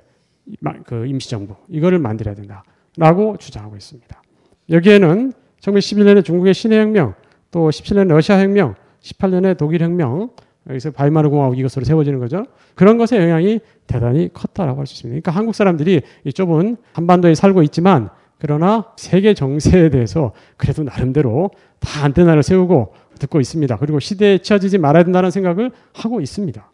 [0.85, 4.23] 그 임시정부 이거를 만들어야 된다라고 주장하고 있습니다.
[4.69, 5.33] 여기에는
[5.63, 7.15] 1911년에 중국의 신해혁명,
[7.51, 10.29] 또 17년에 러시아 혁명, 18년에 독일 혁명,
[10.69, 12.45] 여기서 바이마르 공화국 이것으로 세워지는 거죠.
[12.75, 15.21] 그런 것의 영향이 대단히 컸다라고 할 수 있습니다.
[15.21, 21.51] 그러니까 한국 사람들이 이 좁은 한반도에 살고 있지만 그러나 세계 정세에 대해서 그래도 나름대로
[21.81, 23.77] 다 안테나를 세우고 듣고 있습니다.
[23.79, 26.71] 그리고 시대에 치어지지 말아야 된다는 생각을 하고 있습니다.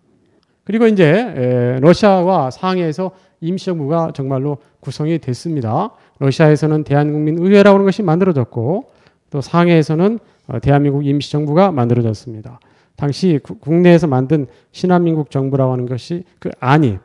[0.64, 5.90] 그리고 이제 러시아와 상해에서 임시정부가 정말로 구성이 됐습니다.
[6.18, 8.90] 러시아에서는 대한국민의회라고 하는 것이 만들어졌고
[9.30, 12.60] 또 상해에서는 어, 대한민국 임시정부가 만들어졌습니다.
[12.96, 16.98] 당시 구- 국내에서 만든 신한민국 정부라고 하는 것이 그 안이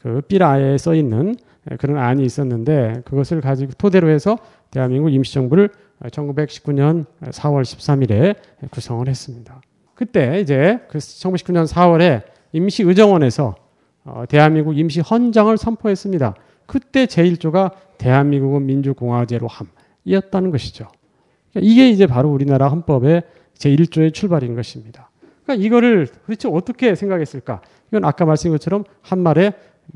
[0.00, 1.36] 그 삐라에 써 있는
[1.78, 4.38] 그런 안이 있었는데 그것을 가지고 토대로 해서
[4.70, 5.70] 대한민국 임시정부를
[6.02, 8.36] 1919년 4월 13일에
[8.70, 9.60] 구성을 했습니다.
[9.94, 12.22] 그때 이제 그 1919년 4월에
[12.52, 13.54] 임시의정원에서
[14.04, 16.34] 어, 대한민국 임시헌장을 선포했습니다.
[16.66, 20.88] 그때 제1조가 대한민국은 민주공화제로 함이었다는 것이죠.
[21.52, 23.22] 그러니까 이게 이제 바로 우리나라 헌법의
[23.58, 25.10] 제1조의 출발인 것입니다.
[25.44, 27.60] 그러니까 이거를 도대체 어떻게 생각했을까?
[27.88, 29.52] 이건 아까 말씀드린 것처럼 한 말에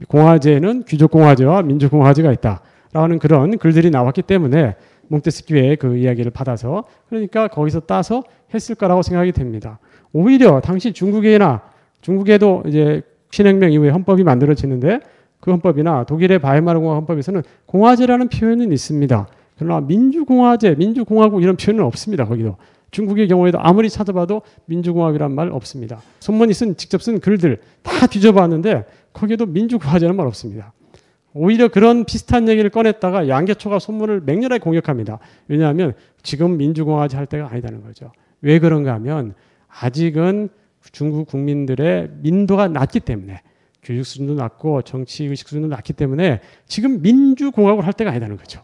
[0.06, 4.76] 공화제는 귀족공화제와 민주공화제가 있다라는 그런 글들이 나왔기 때문에
[5.08, 8.22] 몽테스키의 그 이야기를 받아서 그러니까 거기서 따서
[8.52, 9.78] 했을 거라고 생각이 됩니다.
[10.12, 11.62] 오히려 당시 중국이나
[12.00, 15.00] 중국에도 이제 신혁명 이후에 헌법이 만들어지는데
[15.40, 19.26] 그 헌법이나 독일의 바이마르 공화 헌법에서는 공화제라는 표현은 있습니다.
[19.58, 22.24] 그러나 민주공화제, 민주공화국 이런 표현은 없습니다.
[22.24, 22.56] 거기도
[22.90, 26.00] 중국의 경우에도 아무리 찾아봐도 민주공화국이란 말 없습니다.
[26.20, 30.72] 손문이 쓴 직접 쓴 글들 다 뒤져봤는데 거기에도 민주공화제라는 말 없습니다.
[31.34, 35.18] 오히려 그런 비슷한 얘기를 꺼냈다가 양계초가 손문을 맹렬하게 공격합니다.
[35.46, 38.12] 왜냐하면 지금 민주공화제 할 때가 아니다는 거죠.
[38.40, 39.34] 왜 그런가 하면
[39.68, 40.48] 아직은
[40.92, 43.42] 중국 국민들의 민도가 낮기 때문에
[43.82, 48.62] 교육 수준도 낮고 정치 의식 수준도 낮기 때문에 지금 민주공화국을 할 때가 아니다는 거죠.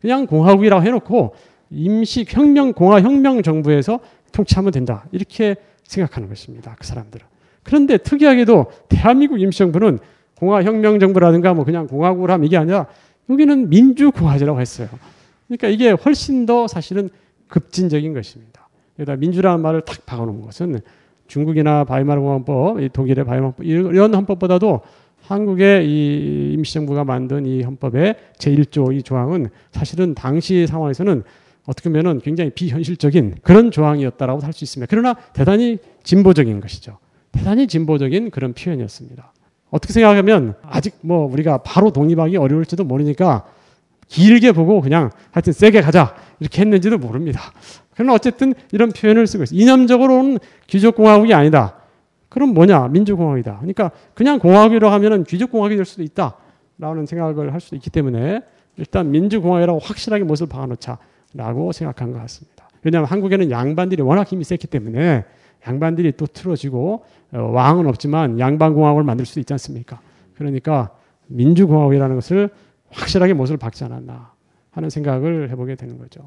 [0.00, 1.34] 그냥 공화국이라고 해놓고
[1.72, 4.00] 임시 혁명 공화 혁명 정부에서
[4.32, 6.76] 통치하면 된다 이렇게 생각하는 것입니다.
[6.78, 7.26] 그 사람들은.
[7.62, 9.98] 그런데 특이하게도 대한민국 임시정부는
[10.36, 12.86] 공화혁명 정부라든가 뭐 그냥 공화국을 하면 이게 아니라
[13.30, 14.88] 여기는 민주공화제라고 했어요.
[15.46, 17.10] 그러니까 이게 훨씬 더 사실은
[17.46, 18.68] 급진적인 것입니다.
[18.98, 20.80] 여기다 민주라는 말을 탁 박아놓은 것은
[21.28, 24.80] 중국이나 바이마르 공화법, 독일의 바이마르 헌법 이런 헌법보다도
[25.22, 31.22] 한국의 이 임시정부가 만든 이 헌법의 제1조 이 조항은 사실은 당시 상황에서는
[31.66, 34.90] 어떻게 보면은 굉장히 비현실적인 그런 조항이었다라고 할 수 있습니다.
[34.90, 36.98] 그러나 대단히 진보적인 것이죠.
[37.30, 39.32] 대단히 진보적인 그런 표현이었습니다.
[39.70, 43.44] 어떻게 생각하면 아직 뭐 우리가 바로 독립하기 어려울지도 모르니까
[44.08, 47.40] 길게 보고 그냥 하여튼 세게 가자 이렇게 했는지도 모릅니다.
[47.94, 49.58] 그러나 어쨌든 이런 표현을 쓰고 있어요.
[49.58, 51.76] 이념적으로는 귀족공화국이 아니다.
[52.28, 52.88] 그럼 뭐냐?
[52.88, 53.58] 민주공화국이다.
[53.58, 58.40] 그러니까 그냥 공화국이라고 하면 귀족공화국이 될 수도 있다라는 생각을 할 수도 있기 때문에
[58.76, 60.98] 일단 민주공화국이라고 확실하게 못을 박아놓자
[61.34, 62.68] 라고 생각한 것 같습니다.
[62.82, 65.24] 왜냐하면 한국에는 양반들이 워낙 힘이 셌기 때문에
[65.66, 70.00] 양반들이 또 틀어지고 어, 왕은 없지만 양반공화국을 만들 수도 있지 않습니까?
[70.34, 70.90] 그러니까
[71.28, 72.50] 민주공화국이라는 것을
[72.90, 74.32] 확실하게 못을 박지 않았나
[74.70, 76.20] 하는 생각을 해보게 되는 거죠.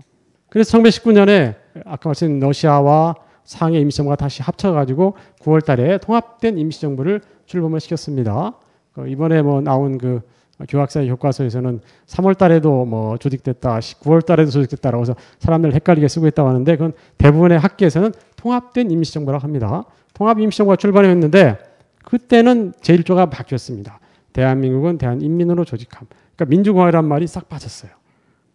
[0.49, 8.53] 그래서 1919년에 아까 말씀드린 러시아와 상해 임시정부가 다시 합쳐가지고 9월 달에 통합된 임시정부를 출범을 시켰습니다.
[8.93, 10.21] 그 이번에 뭐 나온 그
[10.69, 16.71] 교학사의 교과서에서는 3월 달에도 뭐 조직됐다, 9월 달에도 조직됐다라고 해서 사람들 헷갈리게 쓰고 있다고 하는데
[16.75, 19.83] 그건 대부분의 학계에서는 통합된 임시정부라고 합니다.
[20.13, 21.57] 통합 임시정부가 출범했는데
[22.03, 23.99] 그때는 제1조가 바뀌었습니다.
[24.31, 26.07] 대한민국은 대한인민으로 조직함.
[26.35, 27.91] 그러니까 민주공화라는 말이 싹 빠졌어요.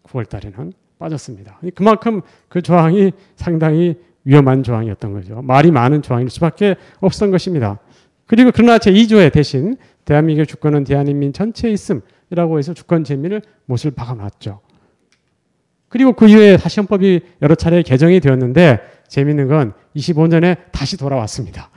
[0.03, 1.59] 9월 달에는 빠졌습니다.
[1.75, 5.41] 그만큼 그 조항이 상당히 위험한 조항이었던 거죠.
[5.41, 7.79] 말이 많은 조항일 수밖에 없었던 것입니다.
[8.27, 9.75] 그리고 그러나 제2조에 대신
[10.05, 14.59] 대한민국의 주권은 대한인민 전체에 있음이라고 해서 주권 재민을 못을 박아놨죠.
[15.89, 21.69] 그리고 그 이후에 다시 헌법이 여러 차례 개정이 되었는데 재밌는 건 25년에 다시 돌아왔습니다.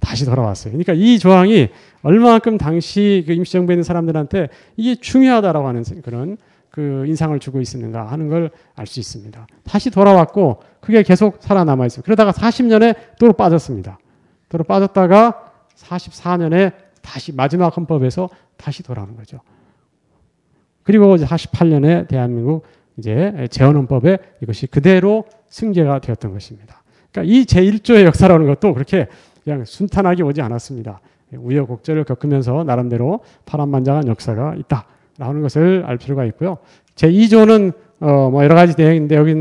[0.00, 0.72] 다시 돌아왔어요.
[0.72, 1.68] 그러니까 이 조항이
[2.02, 6.36] 얼마만큼 당시 그 임시정부에 있는 사람들한테 이게 중요하다라고 하는 그런
[6.68, 9.46] 그 인상을 주고 있었는가 하는 걸 알 수 있습니다.
[9.62, 12.02] 다시 돌아왔고 그게 계속 살아남아 있어요.
[12.02, 13.98] 그러다가 40년에 또 빠졌습니다.
[14.48, 16.72] 또 빠졌다가 44년에
[17.04, 19.38] 다시 마지막 헌법에서 다시 돌아오는 거죠.
[20.82, 22.64] 그리고 이제 48년에 대한민국
[22.96, 26.82] 이제 재헌헌법에 이것이 그대로 승계가 되었던 것입니다.
[27.12, 29.06] 그러니까 이 제1조의 역사라는 것도 그렇게
[29.44, 31.00] 그냥 순탄하게 오지 않았습니다.
[31.32, 36.58] 우여곡절을 겪으면서 나름대로 파란만장한 역사가 있다라는 것을 알 필요가 있고요.
[36.94, 39.32] 제2조는 어, 뭐 여러 가지 내용인데 여기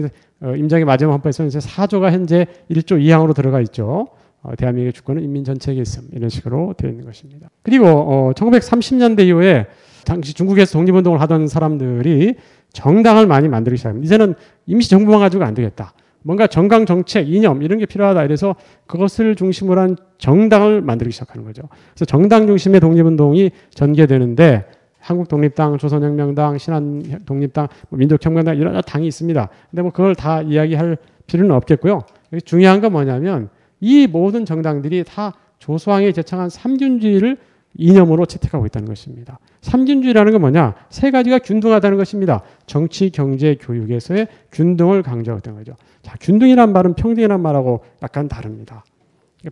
[0.42, 4.10] 어, 임장의 마지막 헌법에서는 이제 4조가 현재 1조 2항으로 들어가 있죠.
[4.44, 7.50] 어, 대한민국의 주권은 인민 전체에게 있음 이런 식으로 되어 있는 것입니다.
[7.64, 9.68] 그리고 어, 1930년대 이후에
[10.06, 12.36] 당시 중국에서 독립운동을 하던 사람들이
[12.74, 14.06] 정당을 많이 만들기 시작합니다.
[14.06, 14.36] 이제는
[14.66, 15.94] 임시 정부만 가지고 안 되겠다.
[16.24, 18.24] 뭔가 정강 정책, 이념 이런 게 필요하다.
[18.24, 18.56] 이래서
[18.88, 21.64] 그것을 중심으로 한 정당을 만들기 시작하는 거죠.
[21.94, 24.66] 그래서 정당 중심의 독립운동이 전개되는데
[25.00, 29.50] 한국 독립당, 조선혁명당, 신한 독립당, 뭐 민족혁명당 이런 당이 있습니다.
[29.70, 32.04] 근데 뭐 그걸 다 이야기할 필요는 없겠고요.
[32.46, 33.50] 중요한 건 뭐냐면
[33.84, 37.38] 이 모든 정당들이 다 조소왕이 제창한 삼균주의를
[37.76, 39.40] 이념으로 채택하고 있다는 것입니다.
[39.62, 40.76] 삼균주의라는 건 뭐냐?
[40.90, 42.44] 세 가지가 균등하다는 것입니다.
[42.66, 45.76] 정치, 경제, 교육에서의 균등을 있다는 거죠.
[46.02, 48.86] 자, 균등이란 말은 평등이란 말하고 약간 다릅니다.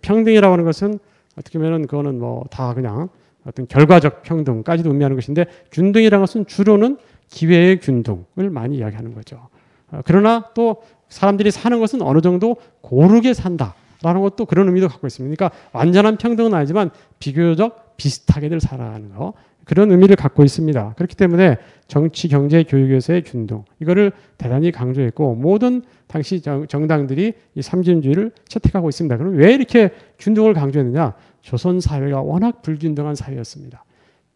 [0.02, 0.98] 평등이라고 하는 것은
[1.38, 3.10] 어떻게 보면은 그거는 뭐 다 그냥
[3.46, 9.50] 어떤 결과적 평등까지도 의미하는 것인데 균등이라는 것은 주로는 기회의 균등을 많이 이야기하는 거죠.
[9.92, 15.08] 어, 그러나 또 사람들이 사는 것은 어느 정도 고르게 산다 라는 것도 그런 의미도 갖고
[15.08, 15.36] 있습니다.
[15.36, 16.90] 그러니까 완전한 평등은 아니지만
[17.20, 19.34] 비교적 비슷하게들 살아가는 거
[19.64, 20.96] 그런 의미를 갖고 있습니다.
[20.98, 28.32] 그렇기 때문에 정치, 경제, 교육에서의 균등 이거를 대단히 강조했고 모든 당시 정, 당들이 이 삼진주의를
[28.48, 29.18] 채택하고 있습니다.
[29.18, 31.14] 그럼 왜 이렇게 균등을 강조했느냐?
[31.42, 33.84] 조선 사회가 워낙 불균등한 사회였습니다.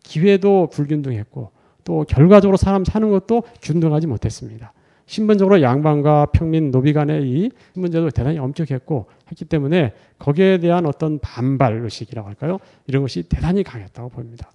[0.03, 1.51] 기회도 불균등했고
[1.83, 4.73] 또 결과적으로 사람 사는 것도 균등하지 못했습니다.
[5.05, 11.81] 신분적으로 양반과 평민 노비 간의 이 문제도 대단히 엄격했고 했기 때문에 거기에 대한 어떤 반발
[11.83, 12.59] 의식이라고 할까요?
[12.87, 14.49] 이런 것이 대단히 강했다고 보입니다.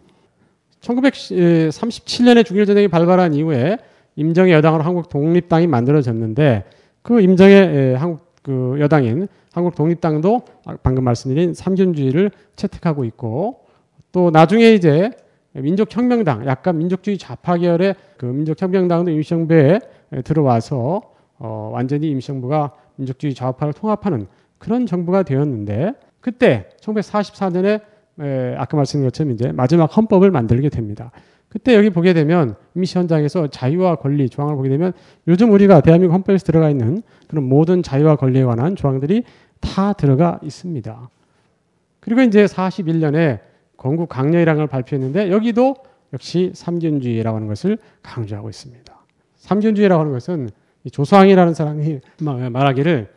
[0.81, 3.79] 1937년에 중일전쟁이 발발한 이후에
[4.17, 6.65] 임정의 여당으로 한국 독립당이 만들어졌는데
[7.03, 10.43] 그 임정의 한국 그 여당인 한국 독립당도
[10.83, 13.61] 방금 말씀드린 삼균주의를 채택하고 있고
[14.13, 15.11] 또 나중에 이제
[15.53, 19.81] 민족혁명당 약간 민족주의 좌파 계열의 그 민족혁명당도 임시정부에
[20.25, 21.03] 들어와서
[21.39, 24.27] 어 완전히 임시정부가 민족주의 좌파를 통합하는
[24.59, 27.81] 그런 정부가 되었는데 그때 1944년에
[28.21, 31.11] 에, 아까 말씀드린 것처럼 이제 마지막 헌법을 만들게 됩니다.
[31.49, 34.93] 그때 여기 보게 되면 임시 현장에서 자유와 권리 조항을 보게 되면
[35.27, 39.25] 요즘 우리가 대한민국 헌법에서 들어가 있는 그런 모든 자유와 권리에 관한 조항들이
[39.61, 41.11] 다 들어가 있습니다.
[42.01, 43.41] 그리고 이제 41년에
[43.77, 45.75] 건국 강령이라는 걸 발표했는데 여기도
[46.13, 48.90] 역시 삼균주의라고 하는 것을 강조하고 있습니다.
[49.51, 50.51] 삼균주의라고 하는 것은
[50.93, 51.99] 조상이라는 사람이
[52.51, 53.09] 말하기를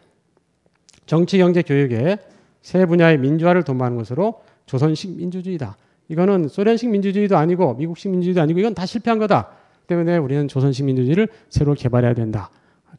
[1.05, 2.17] 정치, 경제, 교육의
[2.63, 5.77] 세 분야의 민주화를 도모하는 것으로 조선식 민주주의다.
[6.07, 9.49] 이거는 소련식 민주주의도 아니고 미국식 민주주의도 아니고 이건 다 실패한 거다.
[9.85, 12.49] 때문에 우리는 조선식 민주주의를 새로 개발해야 된다.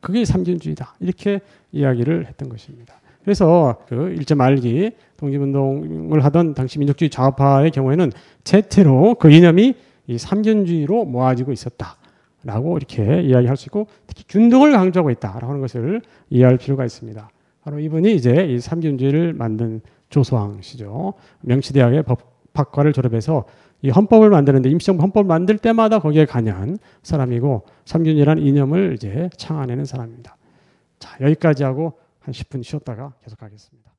[0.01, 0.95] 그게 삼균주의다.
[1.01, 1.41] 이렇게
[1.72, 2.95] 이야기를 했던 것입니다.
[3.24, 8.12] 그래서 그 일제 말기 독립운동을 하던 당시 민족주의 좌파의 경우에는
[8.45, 9.74] 제태로 그 이념이
[10.07, 11.97] 이 삼균주의로 모아지고 있었다.
[12.45, 17.29] 라고 이렇게 이야기할 수 있고 특히 균등을 강조하고 있다라고 하는 것을 이해할 필요가 있습니다.
[17.63, 19.81] 바로 이분이 이제 이 삼균주의를 만든
[20.11, 21.15] 조소왕 씨죠.
[21.41, 23.45] 명치대학의 법학과를 졸업해서
[23.83, 30.37] 이 헌법을 만드는데 임시정부 헌법을 만들 때마다 거기에 관여한 사람이고 삼균이라는 이념을 이제 창안해낸 사람입니다.
[30.99, 33.91] 자 여기까지 하고 한 10분 쉬었다가 계속하겠습니다.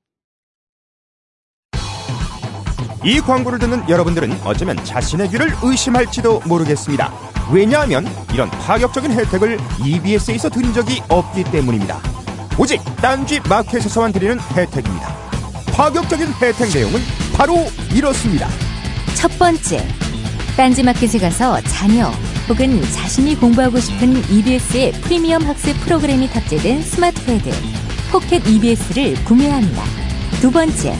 [3.03, 7.34] 이 광고를 듣는 여러분들은 어쩌면 자신의 귀를 의심할지도 모르겠습니다.
[7.51, 11.99] 왜냐하면 이런 파격적인 혜택을 EBS에서 드린 적이 없기 때문입니다.
[12.57, 15.13] 오직 딴지 마켓에서만 드리는 혜택입니다.
[15.71, 17.01] 파격적인 혜택 내용은
[17.33, 18.47] 바로 이렇습니다.
[19.15, 19.85] 첫 번째,
[20.55, 22.11] 딴지 마켓에 가서 자녀
[22.47, 27.51] 혹은 자신이 공부하고 싶은 EBS의 프리미엄 학습 프로그램이 탑재된 스마트 패드
[28.11, 29.83] 포켓 EBS를 구매합니다.
[30.41, 30.95] 두 번째,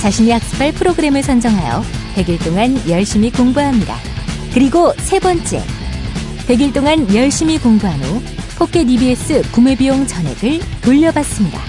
[0.00, 1.82] 자신이 학습할 프로그램을 선정하여
[2.14, 4.17] 100일 동안 열심히 공부합니다.
[4.52, 5.62] 그리고 세 번째,
[6.48, 8.22] 100일 동안 열심히 공부한 후
[8.58, 11.60] 포켓 EBS 구매 비용 전액을 돌려받습니다.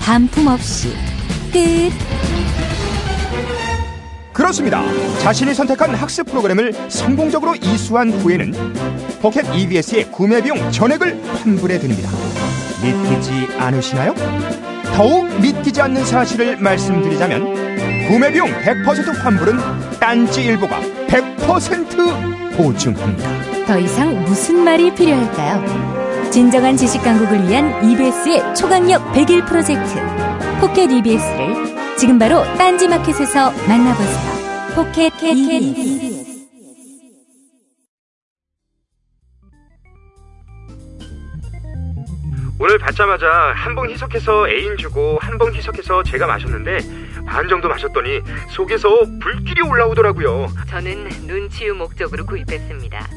[0.00, 0.92] 반품 없이
[1.52, 1.90] 끝.
[4.32, 4.82] 그렇습니다.
[5.20, 8.52] 자신이 선택한 학습 프로그램을 성공적으로 이수한 후에는
[9.20, 12.10] 포켓 EBS의 구매 비용 전액을 환불해 드립니다.
[12.82, 14.14] 믿기지 않으시나요?
[14.96, 17.71] 더욱 믿기지 않는 사실을 말씀드리자면
[18.12, 19.56] 구매 비용 100% 환불은
[19.98, 23.64] 딴지 일보가 100% 보증합니다.
[23.64, 26.30] 더 이상 무슨 말이 필요할까요?
[26.30, 29.94] 진정한 지식 강국을 위한 EBS의 초강력 100일 프로젝트
[30.60, 34.74] 포켓 EBS를 지금 바로 딴지 마켓에서 만나보세요.
[34.74, 36.22] 포켓 EBS.
[42.58, 46.78] 오늘 받자마자 한 봉 희석해서 애인 주고 한 봉 희석해서 제가 마셨는데
[47.26, 48.20] 반 정도 마셨더니
[48.50, 48.88] 속에서
[49.20, 50.48] 불길이 올라오더라고요.
[50.68, 53.08] 저는 눈 치유 목적으로 구입했습니다.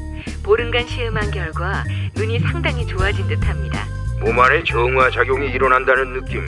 [0.42, 1.84] 보름간 시음한 결과
[2.14, 3.84] 눈이 상당히 좋아진 듯합니다.
[4.20, 6.44] 몸 안에 정화 작용이 일어난다는 느낌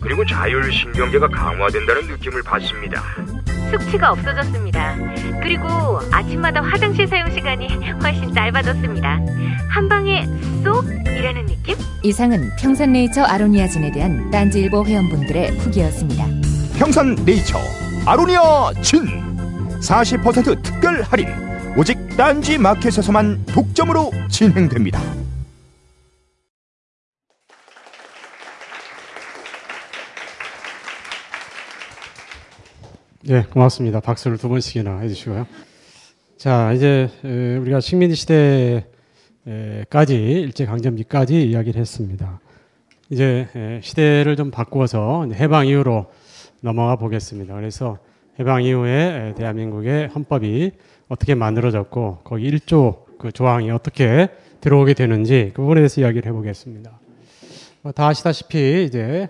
[0.00, 3.02] 그리고 자율신경계가 강화된다는 느낌을 받습니다.
[3.70, 4.96] 숙취가 없어졌습니다.
[5.42, 5.66] 그리고
[6.12, 7.68] 아침마다 화장실 사용 시간이
[8.02, 9.18] 훨씬 짧아졌습니다.
[9.68, 10.24] 한 방에
[10.62, 11.76] 쏙이라는 느낌?
[12.02, 16.45] 이상은 평산네이처 아로니아진에 대한 딴지일보 회원분들의 후기였습니다.
[16.78, 17.58] 평산 네이처
[18.04, 19.06] 아로니아 진
[19.80, 21.28] 40% 특별 할인
[21.76, 25.00] 오직 딴지 마켓에서만 독점으로 진행됩니다.
[33.28, 34.00] 예, 고맙습니다.
[34.00, 35.46] 박수를 두 번씩이나 해주시고요.
[36.38, 38.16] 자, 이제 우리가 식민지
[39.44, 42.40] 시대까지 일제 강점기까지 이야기를 했습니다.
[43.10, 46.06] 이제 시대를 좀 바꾸어서 해방 이후로
[46.66, 47.54] 넘어가 보겠습니다.
[47.54, 47.98] 그래서
[48.40, 50.72] 해방 이후에 대한민국의 헌법이
[51.08, 54.28] 어떻게 만들어졌고 거기 1조 그 조항이 어떻게
[54.60, 56.90] 들어오게 되는지 그 부분에 대해서 이야기를 해보겠습니다.
[57.82, 59.28] 뭐다 아시다시피 이제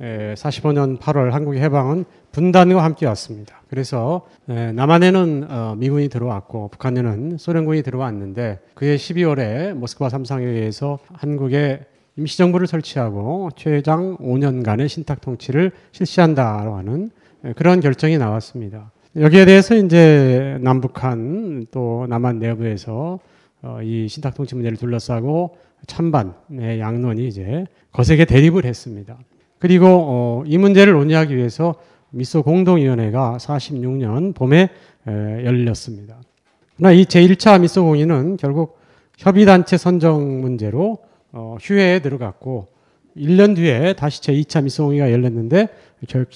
[0.00, 3.62] 45년 8월 한국의 해방은 분단과 함께 왔습니다.
[3.70, 13.50] 그래서 남한에는 어, 미군이 들어왔고 북한에는 소련군이 들어왔는데 그해 12월에 모스크바 삼상회의에서 한국에 임시정부를 설치하고
[13.56, 17.10] 최장 5년간의 신탁 통치를 실시한다고 하는
[17.56, 18.90] 그런 결정이 나왔습니다.
[19.16, 23.18] 여기에 대해서 이제 남북한 또 남한 내부에서
[23.62, 25.56] 어, 이 신탁 통치 문제를 둘러싸고
[25.86, 29.18] 찬반의 양론이 이제 거세게 대립을 했습니다.
[29.58, 31.74] 그리고 어, 이 문제를 논의하기 위해서
[32.10, 34.68] 미소 공동위원회가 46년 봄에
[35.06, 35.10] 에,
[35.44, 36.16] 열렸습니다.
[36.76, 38.78] 그러나 이 제1차 미소 공의는 결국
[39.18, 40.98] 협의단체 선정 문제로
[41.32, 42.68] 어, 휴회에 들어갔고
[43.16, 45.68] 1년 뒤에 다시 제2차 미소 공의가 열렸는데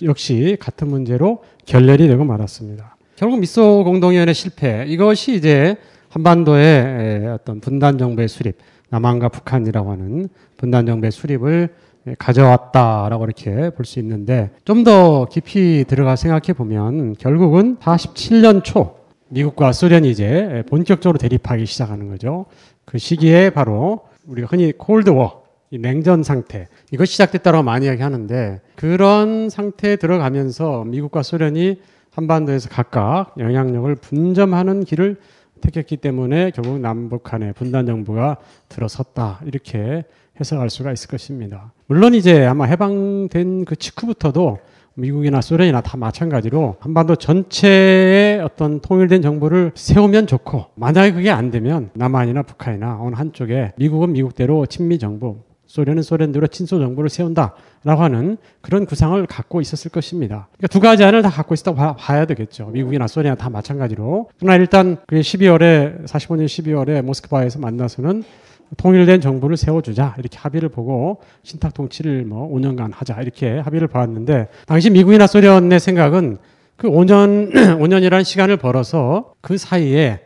[0.05, 2.97] 역시 같은 문제로 결렬이 되고 말았습니다.
[3.17, 5.77] 결국 미소 공동위원회 실패 이것이 이제
[6.11, 8.57] 한반도의 어떤 분단 정부의 수립
[8.91, 11.71] 남한과 북한이라고 하는 분단 정부의 수립을
[12.19, 18.97] 가져왔다라고 이렇게 볼 수 있는데 좀 더 깊이 들어가 생각해 보면 결국은 47년 초
[19.29, 22.47] 미국과 소련이 이제 본격적으로 대립하기 시작하는 거죠.
[22.85, 30.85] 그 시기에 바로 우리가 흔히 콜드워 냉전 상태 이거 시작됐다고 많이 이야기하는데 그런 상태에 들어가면서
[30.85, 31.81] 미국과 소련이
[32.13, 35.17] 한반도에서 각각 영향력을 분점하는 길을
[35.61, 38.37] 택했기 때문에 결국 남북한의 분단 정부가
[38.69, 40.05] 들어섰다 이렇게
[40.39, 41.73] 해석할 수가 있을 것입니다.
[41.87, 44.59] 물론 이제 아마 해방된 그 직후부터도
[44.97, 51.91] 미국이나 소련이나 다 마찬가지로 한반도 전체의 어떤 통일된 정부를 세우면 좋고 만약에 그게 안 되면
[51.93, 55.37] 남한이나 북한이나 어느 한쪽에 미국은 미국대로 친미 정부
[55.67, 60.49] 소련은 소련대로 친소 정부를 세운다라고 하는 그런 구상을 갖고 있었을 것입니다.
[60.57, 62.67] 그러니까 두 가지 안을 다 갖고 있다고 봐, 봐야 되겠죠.
[62.67, 64.31] 미국이나 소련이나 다 마찬가지로.
[64.39, 68.23] 그러나 일단 그 12월에 45년 12월에 모스크바에서 만나서는
[68.77, 74.91] 통일된 정부를 세워주자 이렇게 합의를 보고 신탁 통치를 뭐 5년간 하자 이렇게 합의를 봐왔는데 당시
[74.91, 76.39] 미국이나 소련의 생각은
[76.77, 80.21] 그 5년 5년이라는 시간을 벌어서 그 사이에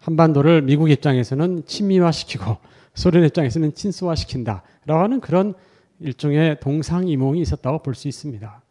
[0.00, 2.56] 한반도를 미국 입장에서는 친미화시키고
[2.94, 5.54] 소련 입장에서는 친소화시킨다라고 하는 그런
[6.00, 8.62] 일종의 동상이몽이 있었다고 볼 수 있습니다.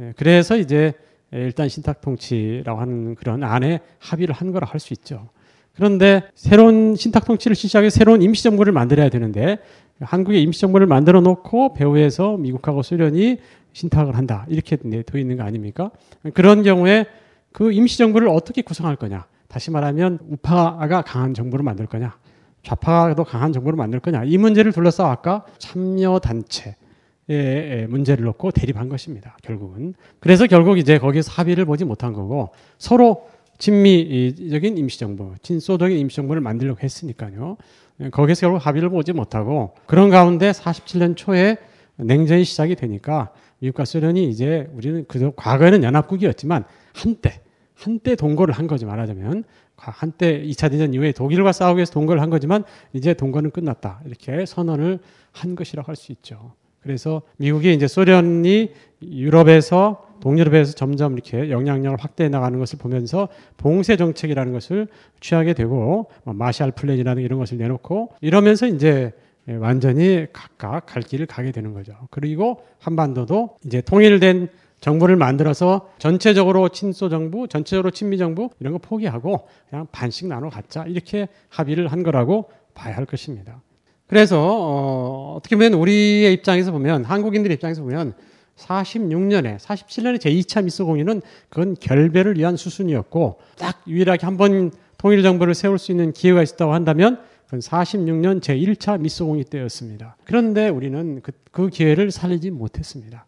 [0.00, 0.92] 예, 그래서 이제
[1.32, 5.28] 일단 신탁 통치라고 하는 그런 안에 합의를 한 거라 할 수 있죠.
[5.74, 9.58] 그런데 새로운 신탁 통치를 시작해 새로운 임시정부를 만들어야 되는데
[10.00, 13.38] 한국의 임시정부를 만들어 놓고 배후에서 미국하고 소련이
[13.72, 15.90] 신탁을 한다 이렇게 되어 있는 거 아닙니까?
[16.32, 17.06] 그런 경우에
[17.52, 19.26] 그 임시정부를 어떻게 구성할 거냐?
[19.48, 22.16] 다시 말하면 우파가 강한 정부를 만들 거냐?
[22.62, 24.24] 좌파가 더 강한 정부를 만들 거냐?
[24.24, 26.76] 이 문제를 둘러싸 아까 참여 단체
[27.26, 29.36] 의 문제를 놓고 대립한 것입니다.
[29.42, 33.28] 결국은 그래서 결국 이제 거기서 합의를 보지 못한 거고 서로
[33.58, 37.56] 친미적인 임시정부, 친소적인 임시정부를 만들려고 했으니까요.
[38.10, 41.56] 거기서 결국 합의를 보지 못하고 그런 가운데 47년 초에
[41.96, 43.30] 냉전이 시작이 되니까
[43.60, 47.40] 미국과 소련이 이제 우리는 그 과거에는 연합국이었지만 한때
[47.74, 49.44] 한때 동거를 한 거죠 말하자면
[49.76, 54.98] 한때 2차 대전 이후에 독일과 싸우기 위해서 동거를 한 거지만 이제 동거는 끝났다 이렇게 선언을
[55.32, 56.52] 한 것이라고 할 수 있죠.
[56.80, 58.70] 그래서 미국이 이제 소련이
[59.02, 64.88] 유럽에서 동유럽에서 점점 이렇게 영향력을 확대해 나가는 것을 보면서 봉쇄 정책이라는 것을
[65.20, 69.12] 취하게 되고 뭐 마샬 플랜이라는 이런 것을 내놓고 이러면서 이제
[69.46, 71.92] 완전히 각각 갈 길을 가게 되는 거죠.
[72.10, 74.48] 그리고 한반도도 이제 통일된
[74.80, 80.84] 정부를 만들어서 전체적으로 친소 정부, 전체적으로 친미 정부 이런 거 포기하고 그냥 반씩 나눠 갖자
[80.84, 83.60] 이렇게 합의를 한 거라고 봐야 할 것입니다.
[84.06, 88.14] 그래서 어, 어떻게 보면 우리의 입장에서 보면 한국인들 입장에서 보면
[88.56, 95.54] 46년에 47년에 제2차 미소 공의는 그건 결배를 위한 수순이었고 딱 유일하게 한 번 통일 정부를
[95.54, 100.16] 세울 수 있는 기회가 있었다고 한다면 그건 46년 제1차 미소 공의 때였습니다.
[100.24, 103.26] 그런데 우리는 그, 그 기회를 살리지 못했습니다.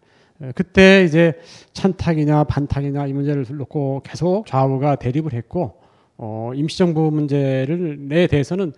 [0.55, 1.35] 그때 이제
[1.75, 5.81] 찬탁이냐 반탁이냐 이 문제를 놓고 계속 좌우가 대립을 했고
[6.17, 8.73] 어, 임시정부 문제를 내 대해서는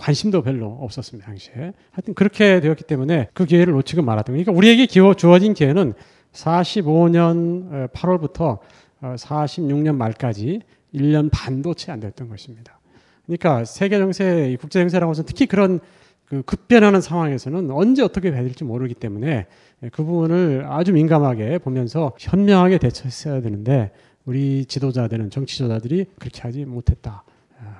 [0.00, 1.72] 관심도 별로 없었습니다 당시에.
[1.90, 5.94] 하여튼 그렇게 되었기 때문에 그 기회를 놓치고 말았던 그러니까 우리에게 기워 주어진 기회는
[6.32, 8.58] 45년 8월부터
[9.02, 10.60] 46년 말까지
[10.94, 12.80] 1년 반도 채 안 됐던 것입니다.
[13.26, 15.80] 그러니까 세계 정세, 국제 정세라고 해서 특히 그런
[16.24, 19.46] 그 급변하는 상황에서는 언제 어떻게 해야 될지 모르기 때문에
[19.92, 23.90] 그 부분을 아주 민감하게 보면서 현명하게 대처했어야 되는데
[24.24, 27.24] 우리 지도자들은 정치조자들이 그렇게 하지 못했다.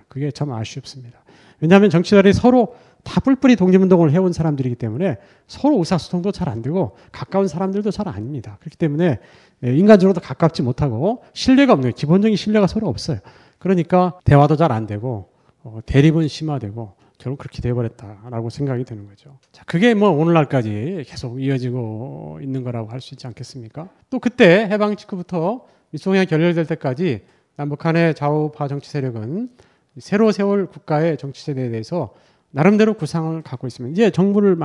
[0.08, 1.20] 그게 참 아쉽습니다.
[1.60, 7.48] 왜냐하면 정치자들이 서로 다 뿔뿔이 독립운동을 해온 사람들이기 때문에 서로 의사소통도 잘 안 되고 가까운
[7.48, 8.58] 사람들도 잘 아닙니다.
[8.60, 9.18] 그렇기 때문에
[9.64, 13.18] 예, 인간적으로도 가깝지 못하고 신뢰가 없는 기본적인 신뢰가 서로 없어요.
[13.58, 15.30] 그러니까 대화도 잘 안 되고
[15.62, 19.38] 어, 대립은 심화되고 결국 그렇게 돼버렸다라고 생각이 드는 거죠.
[19.52, 23.88] 자, 그게 뭐 오늘날까지 계속 이어지고 있는 거라고 할 수 있지 않겠습니까?
[24.08, 27.22] 또 그때 해방 직후부터 미송이 결렬될 때까지
[27.56, 29.50] 남북한의 좌우파 정치 세력은
[29.98, 32.14] 새로 세월 국가의 정치 세대에 대해서
[32.50, 34.56] 나름대로 구상을 갖고 있으면 이제 정부를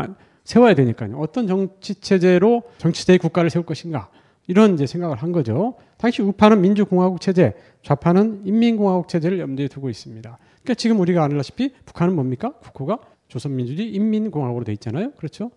[0.44, 1.18] 세워야 되니까요.
[1.20, 4.10] 어떤 정치 체제로 정치 세대 국가를 세울 것인가
[4.48, 5.76] 이런 이제 생각을 한 거죠.
[5.98, 10.38] 당시 우파는 민주공화국 체제, 좌파는 인민공화국 체제를 염두에 두고 있습니다.
[10.62, 12.54] 그러니까 지금 우리가 알다시피 북한은 뭡니까?
[12.62, 15.12] 국호가 조선민주주의 인민공화국으로 돼 있잖아요.
[15.18, 15.52] 그렇죠?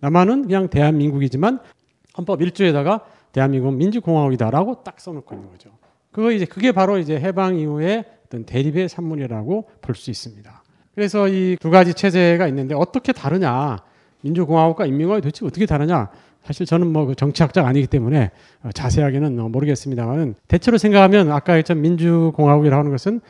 [0.00, 1.60] 남한은 그냥 대한민국이지만
[2.18, 3.02] 헌법 1조에다가
[3.32, 5.70] 대한민국은 민주공화국이다라고 딱 써놓고 있는 거죠.
[6.12, 10.62] 그거 이제 그게 바로 이제 해방 이후에 어떤 대립의 산문이라고 볼 수 있습니다.
[10.94, 13.78] 그래서 이 두 가지 체제가 있는데 어떻게 다르냐?
[14.22, 16.10] 민주공화국과 인민공화국이 도대체 어떻게 다르냐?
[16.44, 18.30] 사실 저는 뭐그 정치학자가 아니기 때문에
[18.62, 23.20] 어, 자세하게는 모르겠습니다만은 대체로 생각하면 아까 했던 민주공화국이라고 하는 것은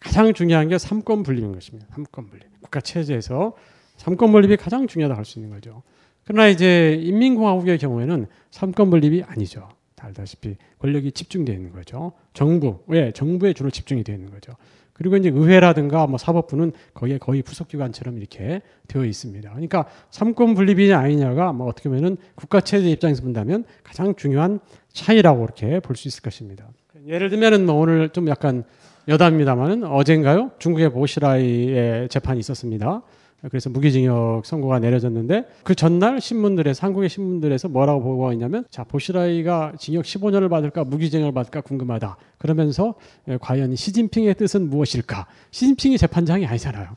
[0.00, 1.86] 가장 중요한 게 삼권 분립인 것입니다.
[1.94, 2.46] 삼권 분립.
[2.60, 3.54] 국가 체제에서
[3.96, 5.82] 삼권 분립이 가장 중요하다고 할 수 있는 거죠.
[6.24, 9.68] 그러나 이제 인민공화국의 경우에는 삼권 분립이 아니죠.
[9.96, 12.12] 다 알다시피 권력이 집중되어 있는 거죠.
[12.34, 13.10] 정부, 왜?
[13.12, 14.52] 정부에 주로 집중이 되어 있는 거죠.
[14.92, 19.50] 그리고 이제 의회라든가 뭐 사법부는 거기에 거의 부속기관처럼 이렇게 되어 있습니다.
[19.50, 24.60] 그러니까 삼권 분립이냐 아니냐가 뭐 어떻게 보면은 국가 체제 입장에서 본다면 가장 중요한
[24.92, 26.68] 차이라고 이렇게 볼 수 있을 것입니다.
[27.06, 28.64] 예를 들면은 뭐 오늘 좀 약간
[29.08, 30.52] 여담입니다만은 어젠가요?
[30.58, 33.02] 중국의 보시라이의 재판이 있었습니다.
[33.50, 40.04] 그래서 무기징역 선고가 내려졌는데 그 전날 신문들에서 한국의 신문들에서 뭐라고 보고가 있냐면 자 보시라이가 징역
[40.04, 42.16] 15년을 받을까 무기징역을 받을까 궁금하다.
[42.38, 42.94] 그러면서
[43.28, 45.26] 예, 과연 시진핑의 뜻은 무엇일까?
[45.50, 46.88] 시진핑이 재판장이 아니잖아요.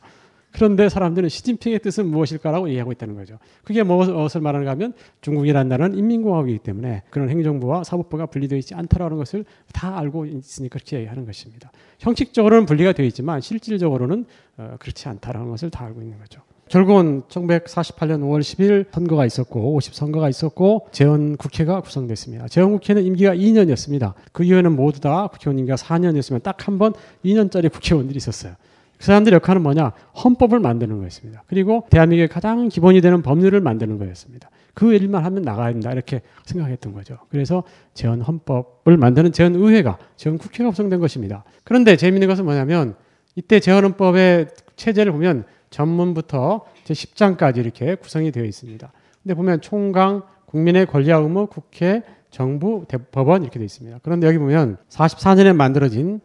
[0.52, 3.38] 그런데 사람들은 시진핑의 뜻은 무엇일까라고 얘기하고 있다는 거죠.
[3.64, 9.46] 그게 무엇을 말하는가 하면 중국이라는 나라는 인민공화국이기 때문에 그런 행정부와 사법부가 분리되어 있지 않다라는 것을
[9.74, 11.72] 다 알고 있으니까 그렇게 얘기하는 것입니다.
[12.00, 14.26] 형식적으로는 분리가 되어 있지만 실질적으로는
[14.58, 16.42] 어, 그렇지 않다라는 것을 다 알고 있는 거죠.
[16.68, 22.48] 결국은 1948년 5월 10일 선거가 있었고 50 선거가 있었고 재헌 국회가 구성됐습니다.
[22.48, 24.14] 재헌 국회는 임기가 2년이었습니다.
[24.32, 26.94] 그 이후에는 모두 다 국회의원 임기가 4년이었으면 딱 한 번
[27.26, 28.54] 2년짜리 국회의원들이 있었어요.
[29.00, 29.94] 그 사람들의 역할은 뭐냐?
[30.24, 31.44] 헌법을 만드는 거였습니다.
[31.48, 34.50] 그리고 대한민국의 가장 기본이 되는 법률을 만드는 거였습니다.
[34.74, 35.90] 그 일만 하면 나가야 된다.
[35.94, 37.18] 이렇게 생각했던 거죠.
[37.30, 41.46] 그래서 재헌 헌법을 만드는 재헌 의회가, 재헌 국회가 구성된 것입니다.
[41.64, 42.96] 그런데 재미있는 것은 뭐냐면
[43.36, 48.92] 이때 재헌 헌법의 체제를 보면 전문부터 제 10장까지 이렇게 구성이 되어 있습니다.
[49.24, 54.00] 근데 보면 총강, 국민의 권리와 의무, 국회, 정부, 법원 이렇게 되어 있습니다.
[54.04, 56.20] 그런데 여기 보면 44년에 만들어진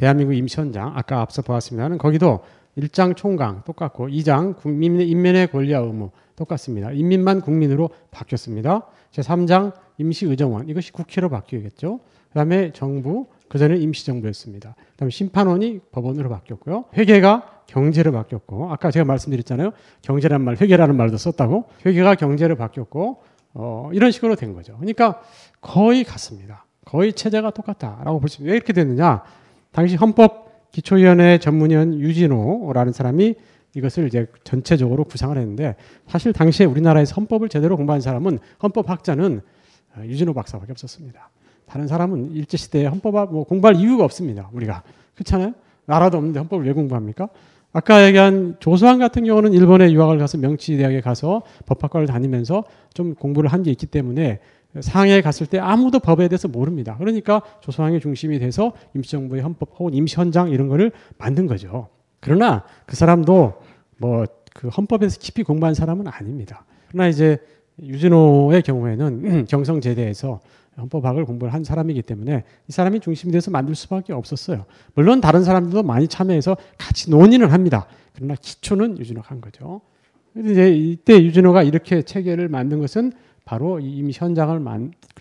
[0.00, 2.40] 대한민국 임시헌장 아까 앞서 보았습니다는 거기도
[2.78, 6.90] 1장 총강 똑같고 2장 국민의 인민의 권리와 의무 똑같습니다.
[6.92, 8.86] 인민만 국민으로 바뀌었습니다.
[9.12, 12.00] 제3장 임시의정원 이것이 국회로 바뀌겠죠.
[12.28, 14.74] 그다음에 정부 그전에 임시정부였습니다.
[14.92, 16.86] 그다음에 심판원이 법원으로 바뀌었고요.
[16.94, 19.72] 회계가 경제로 바뀌었고 아까 제가 말씀드렸잖아요.
[20.00, 21.66] 경제라는 말, 회계라는 말도 썼다고.
[21.84, 23.22] 회계가 경제로 바뀌었고
[23.52, 24.76] 어, 이런 식으로 된 거죠.
[24.76, 25.20] 그러니까
[25.60, 26.64] 거의 같습니다.
[26.86, 28.50] 거의 체제가 똑같다라고 볼 수 있습니다.
[28.50, 29.22] 왜 이렇게 됐느냐?
[29.72, 33.34] 당시 헌법 기초위원회 전문위원 유진호라는 사람이
[33.74, 35.76] 이것을 이제 전체적으로 구상을 했는데
[36.08, 39.40] 사실 당시에 우리나라에서 헌법을 제대로 공부한 사람은 헌법학자는
[39.96, 41.30] 어, 유진호 박사밖에 없었습니다.
[41.66, 44.48] 다른 사람은 일제 시대에 헌법 뭐 공부할 이유가 없습니다.
[44.52, 44.82] 우리가.
[45.14, 45.54] 그렇잖아요?
[45.86, 47.28] 나라도 없는데 헌법을 왜 공부합니까?
[47.72, 53.62] 아까 얘기한 조수환 같은 경우는 일본에 유학을 가서 명치대학에 가서 법학과를 다니면서 좀 공부를 한
[53.62, 54.40] 게 있기 때문에
[54.78, 56.96] 상해에 갔을 때 아무도 법에 대해서 모릅니다.
[56.98, 61.88] 그러니까 조선왕의 중심이 돼서 임시정부의 헌법 혹은 임시헌장 이런 거를 만든 거죠.
[62.20, 63.62] 그러나 그 사람도
[63.98, 66.64] 뭐 그 헌법에서 깊이 공부한 사람은 아닙니다.
[66.88, 67.38] 그러나 이제
[67.80, 70.40] 유진호의 경우에는 경성제대에서
[70.76, 74.66] 헌법학을 공부를 한 사람이기 때문에 이 사람이 중심이 돼서 만들 수밖에 없었어요.
[74.94, 77.86] 물론 다른 사람들도 많이 참여해서 같이 논의는 합니다.
[78.14, 79.80] 그러나 기초는 유진호가 한 거죠.
[80.36, 83.12] 이제 이때 유진호가 이렇게 체계를 만든 것은
[83.50, 84.60] 바로 이미 현장을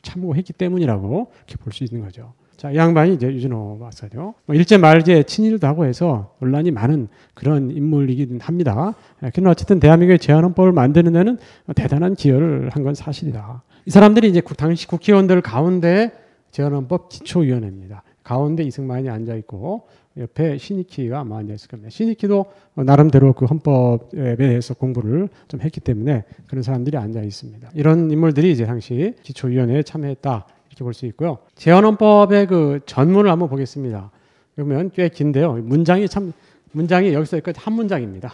[0.04, 2.34] 참고했기 때문이라고 이렇게 볼 수 있는 거죠.
[2.58, 4.36] 자, 이 양반이 이제 유진호 박사죠.
[4.46, 8.94] 뭐 일제 말기에 친일도 하고 해서 논란이 많은 그런 인물이긴 합니다.
[9.24, 11.40] 예, 그러나 어쨌든 대한민국의 제한헌법을 만드는 데는
[11.76, 13.64] 대단한 기여를 한 건 사실이다.
[13.88, 16.12] 이 사람들이 이제 당시 국회의원들 가운데
[16.52, 18.04] 제한헌법 기초위원회입니다.
[18.24, 19.88] 가운데 이승만이 앉아 있고
[20.18, 21.90] 옆에 신익희가 아마 앉아 있을 겁니다.
[21.90, 22.46] 신익희도
[22.76, 27.70] 나름대로 그 헌법에 대해서 공부를 좀 했기 때문에 그런 사람들이 앉아 있습니다.
[27.76, 31.38] 이런 인물들이 이제 당시 기초위원회에 참여했다 이렇게 볼 수 있고요.
[31.56, 34.12] 재헌헌법의 그 전문을 한번 보겠습니다.
[34.56, 35.54] 그러면 꽤 긴데요.
[35.54, 36.34] 문장이 참
[36.72, 38.34] 문장이 여기서 여기까지 한 문장입니다.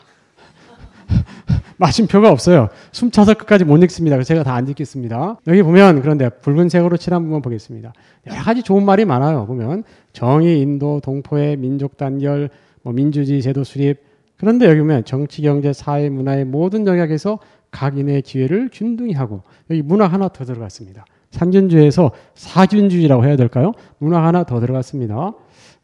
[1.77, 2.69] 마침표가 없어요.
[2.91, 4.15] 숨 차서 끝까지 못 읽습니다.
[4.15, 5.37] 그래서 제가 다 안 읽겠습니다.
[5.47, 7.93] 여기 보면 그런데 붉은색으로 칠한 부분 보겠습니다.
[8.27, 9.45] 여러 가지 좋은 말이 많아요.
[9.45, 12.49] 보면 정의, 인도, 동포의 민족 단결,
[12.83, 13.97] 뭐 민주주의 제도 수립.
[14.37, 17.39] 그런데 여기 보면 정치, 경제, 사회, 문화의 모든 영역에서
[17.71, 21.05] 각 인의 기회를 균등히 하고 여기 문화 하나 더 들어갔습니다.
[21.31, 23.73] 삼균주의에서 사균주의라고 해야 될까요?
[23.97, 25.33] 문화 하나 더 들어갔습니다.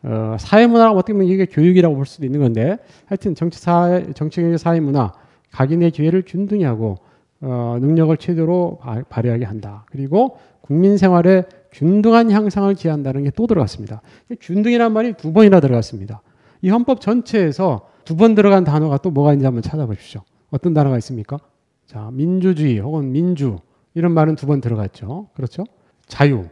[0.03, 4.57] 어, 사회문화가 어떻게 보면 이게 교육이라고 볼 수도 있는 건데 하여튼 정치, 사회, 정치, 경제,
[4.57, 5.11] 사회 문화
[5.51, 6.97] 각인의 기회를 균등히 하고
[7.41, 9.85] 어, 능력을 최대로 바, 발휘하게 한다.
[9.91, 14.01] 그리고 국민 생활에 균등한 향상을 기한다는 게 또 들어갔습니다.
[14.39, 16.21] 균등이란 말이 두 번이나 들어갔습니다.
[16.61, 20.21] 이 헌법 전체에서 두 번 들어간 단어가 또 뭐가 있는지 한번 찾아보십시오.
[20.51, 21.37] 어떤 단어가 있습니까?
[21.85, 23.57] 자, 민주주의 혹은 민주
[23.93, 25.27] 이런 말은 두 번 들어갔죠.
[25.33, 25.63] 그렇죠?
[26.07, 26.45] 자유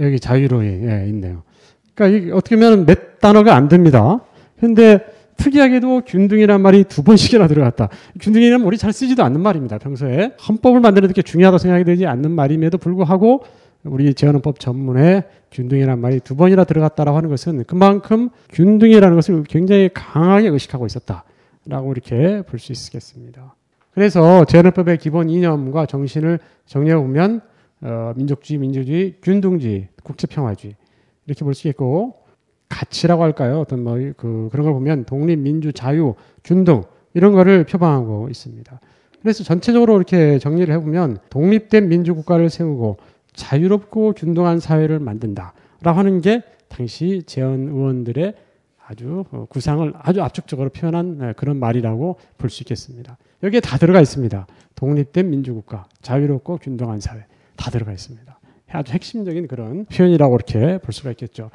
[0.00, 1.42] 여기 자유로 예, 있네요.
[1.94, 4.20] 그러니까 이게 어떻게 보면 몇 단어가 안 됩니다.
[4.58, 4.98] 근데
[5.36, 7.88] 특이하게도 균등이란 말이 두 번씩이나 들어갔다.
[8.20, 9.78] 균등이란 우리 잘 쓰지도 않는 말입니다.
[9.78, 13.44] 평소에 헌법을 만드는 데 중요하다고 생각이 되지 않는 말임에도 불구하고
[13.84, 20.48] 우리 재헌헌법 전문에 균등이란 말이 두 번이나 들어갔다라고 하는 것은 그만큼 균등이라는 것을 굉장히 강하게
[20.48, 23.54] 의식하고 있었다라고 이렇게 볼 수 있겠습니다.
[23.92, 27.42] 그래서 재헌헌법의 기본 이념과 정신을 정리해 보면
[27.82, 30.74] 어, 민족주의, 민주주의, 균등주의, 국제평화주의
[31.26, 32.23] 이렇게 볼 수 있고
[32.68, 33.60] 가치라고 할까요?
[33.60, 36.82] 어떤 뭐 그 그런 걸 보면 독립, 민주, 자유, 균등
[37.14, 38.80] 이런 거를 표방하고 있습니다.
[39.22, 42.98] 그래서 전체적으로 이렇게 정리를 해보면 독립된 민주국가를 세우고
[43.32, 48.34] 자유롭고 균등한 사회를 만든다라고 하는 게 당시 재헌 의원들의
[48.86, 53.16] 아주 어, 구상을 아주 압축적으로 표현한 네, 그런 말이라고 볼 수 있겠습니다.
[53.42, 54.46] 여기에 다 들어가 있습니다.
[54.74, 57.24] 독립된 민주국가, 자유롭고 균등한 사회
[57.56, 58.38] 다 들어가 있습니다.
[58.74, 61.50] 아주 핵심적인 그런 표현이라고 이렇게 볼 수가 있겠죠.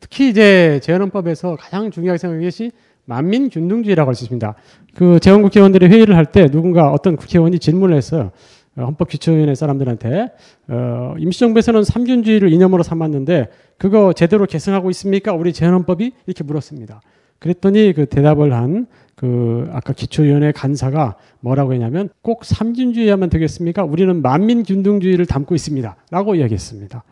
[0.00, 2.72] 특히 이제 재헌헌법에서 가장 중요하게 생각하는 것이
[3.04, 4.54] 만민 균등주의라고 할 수 있습니다.
[4.94, 8.30] 그 재헌국회의원들이 회의를 할 때 누군가 어떤 국회의원이 질문을 했어요.
[8.76, 10.30] 어, 헌법 기초위원회 사람들한테
[10.68, 15.32] 어, 임시정부에서는 삼균주의를 이념으로 삼았는데 그거 제대로 계승하고 있습니까?
[15.34, 17.02] 우리 재헌헌법이 이렇게 물었습니다.
[17.38, 23.84] 그랬더니 그 대답을 한 그 아까 기초위원회 간사가 뭐라고 했냐면 꼭 삼균주의하면 되겠습니까?
[23.84, 27.04] 우리는 만민균등주의를 담고 있습니다.라고 이야기했습니다.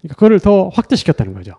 [0.00, 1.54] 그러니까 그거를 더 확대시켰다는 거죠.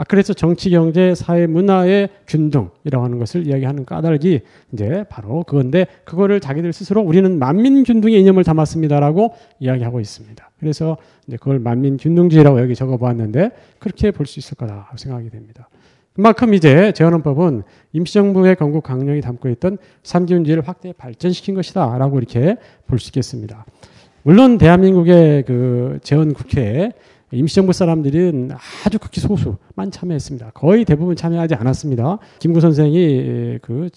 [0.00, 4.40] 아, 그래서 정치, 경제, 사회, 문화의 균등이라고 하는 것을 이야기하는 까닭이
[4.72, 10.50] 이제 바로 그건데 그거를 자기들 스스로 우리는 만민 균등의 이념을 담았습니다라고 이야기하고 있습니다.
[10.60, 15.68] 그래서 이제 그걸 만민 균등주의라고 여기 적어 보았는데 그렇게 볼 수 있을 거다 생각이 됩니다.
[16.18, 17.62] 그만큼 이제 재헌헌법은
[17.92, 22.56] 임시정부의 건국 강령이 담고 있던 삼기운주의를 확대 발전시킨 것이다 라고 이렇게
[22.88, 23.64] 볼 수 있겠습니다.
[24.24, 26.90] 물론 대한민국의 그 재헌 국회에
[27.30, 28.50] 임시정부 사람들은
[28.84, 30.50] 아주 극히 소수만 참여했습니다.
[30.54, 32.18] 거의 대부분 참여하지 않았습니다.
[32.40, 33.88] 김구 선생이 그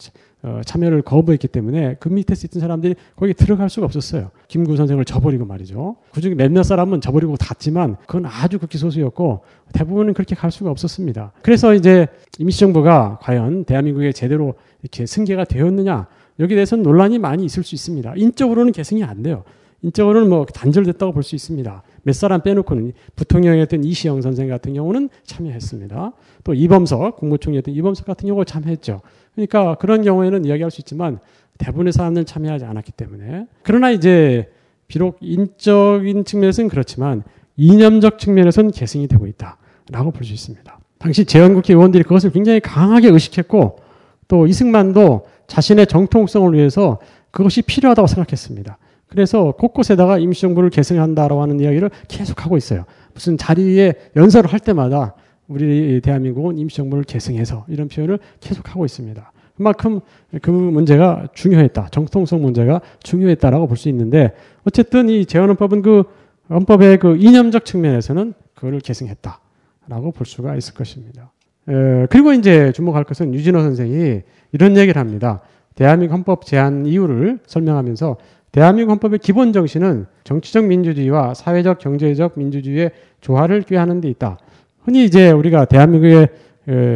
[0.43, 4.31] 어, 참여를 거부했기 때문에 그 밑에 있던 사람들이 거기 들어갈 수가 없었어요.
[4.47, 5.97] 김구 선생을 저버리고 말이죠.
[6.13, 9.41] 그중에 몇몇 사람은 저버리고 닿지만 그건 아주 극히 소수였고
[9.73, 11.33] 대부분은 그렇게 갈 수가 없었습니다.
[11.43, 12.07] 그래서 이제
[12.39, 16.07] 임시정부가 과연 대한민국에 제대로 이렇게 승계가 되었느냐
[16.39, 18.13] 여기에 대해서는 논란이 많이 있을 수 있습니다.
[18.15, 19.43] 인적으로는 계승이 안 돼요.
[19.83, 21.83] 인적으로는 뭐 단절됐다고 볼 수 있습니다.
[22.03, 26.13] 몇 사람 빼놓고는 부통령이었던 이시영 선생 같은 경우는 참여했습니다.
[26.43, 29.01] 또 이범석 국무총리였던 이범석 같은 경우 참여했죠.
[29.35, 31.19] 그러니까 그런 경우에는 이야기할 수 있지만
[31.57, 34.49] 대부분의 사람들은 참여하지 않았기 때문에 그러나 이제
[34.87, 37.23] 비록 인적인 측면에서는 그렇지만
[37.57, 40.79] 이념적 측면에서는 계승이 되고 있다라고 볼 수 있습니다.
[40.97, 43.79] 당시 재헌국회 의원들이 그것을 굉장히 강하게 의식했고
[44.27, 46.99] 또 이승만도 자신의 정통성을 위해서
[47.31, 48.77] 그것이 필요하다고 생각했습니다.
[49.07, 52.85] 그래서 곳곳에다가 임시정부를 계승한다라고 하는 이야기를 계속하고 있어요.
[53.13, 55.15] 무슨 자리에 연설을 할 때마다
[55.51, 59.31] 우리 대한민국은 임시정부를 계승해서 이런 표현을 계속하고 있습니다.
[59.57, 59.99] 그만큼
[60.41, 61.89] 그 문제가 중요했다.
[61.91, 64.31] 정통성 문제가 중요했다라고 볼 수 있는데
[64.65, 66.03] 어쨌든 이 재헌헌법은 그
[66.49, 71.31] 헌법의 그 이념적 측면에서는 그거를 계승했다라고 볼 수가 있을 것입니다.
[71.67, 74.21] 에, 그리고 이제 주목할 것은 유진호 선생이
[74.51, 75.41] 이런 얘기를 합니다.
[75.75, 78.17] 대한민국 헌법 제안 이유를 설명하면서
[78.51, 82.91] 대한민국 헌법의 기본 정신은 정치적 민주주의와 사회적 경제적 민주주의의
[83.21, 84.37] 조화를 꾀하는 데 있다.
[84.83, 86.29] 흔히 이제 우리가 대한민국의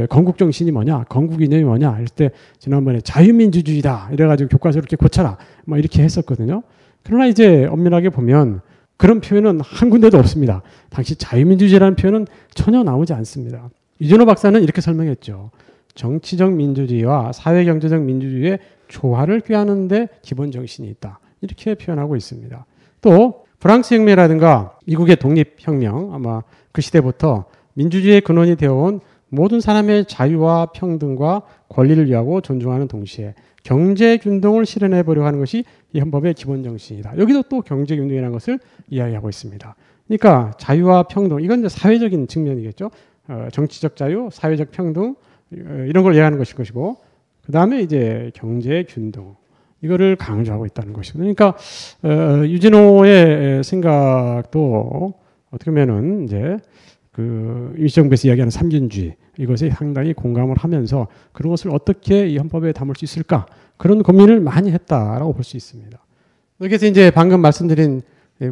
[0.10, 5.78] 건국 정신이 뭐냐, 건국 이념이 뭐냐 할 때 지난번에 자유민주주의다 이래가지고 교과서 이렇게 고쳐라 뭐
[5.78, 6.64] 이렇게 했었거든요.
[7.04, 8.62] 그러나 이제 엄밀하게 보면
[8.98, 10.62] 그런 표현은 한 군데도 없습니다.
[10.90, 13.70] 당시 자유민주주의라는 표현은 전혀 나오지 않습니다.
[14.00, 15.52] 이준호 박사는 이렇게 설명했죠.
[15.96, 21.20] 정치적 민주주의와 사회경제적 민주주의의 조화를 꾀하는데 기본 정신이 있다.
[21.42, 22.66] 이렇게 표현하고 있습니다.
[23.02, 26.42] 또 프랑스 혁명이라든가 미국의 독립혁명 아마
[26.72, 27.46] 그 시대부터
[27.76, 29.00] 민주주의의 근원이 되어온
[29.30, 36.00] 모든 사람의 자유와 평등과 권리를 위하고 존중하는 동시에 경제 균등을 실현해 보려고 하는 것이 이
[36.00, 37.18] 헌법의 기본 정신이다.
[37.18, 39.76] 여기도 또 경제 균등이라는 것을 이야기하고 있습니다.
[40.08, 42.92] 그러니까 자유와 평등 이건 이제 사회적인 측면이겠죠.
[43.28, 45.16] 어, 정치적 자유, 사회적 평등
[45.54, 46.98] 어, 이런 걸 이해하는 것일 것이고
[47.44, 49.36] 그 다음에 이제 경제 균등
[49.82, 51.56] 이거를 강조하고 있다는 것이고 그러니까
[52.04, 55.14] 어, 유진호의 생각도
[55.52, 56.58] 어떻게 보면은 이제
[57.16, 63.06] 그 임시정부에서 이야기하는 삼균주의 이것에 상당히 공감을 하면서 그런 것을 어떻게 이 헌법에 담을 수
[63.06, 63.46] 있을까
[63.78, 65.98] 그런 고민을 많이 했다라고 볼 수 있습니다.
[66.60, 68.02] 그래서 이제 방금 말씀드린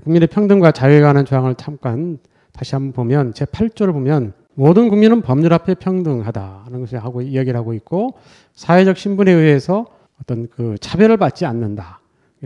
[0.05, 2.19] 국민의 평등과 자유에 관한 조항을 잠깐
[2.53, 7.73] 다시 한번 보면 제 8조를 보면 모든 국민은 법률 앞에 평등하다는 것을 하고 이야기를 하고
[7.73, 8.13] 있고
[8.53, 9.87] 사회적 신분에 의해서
[10.21, 11.99] 어떤 그 차별을 받지 않는다.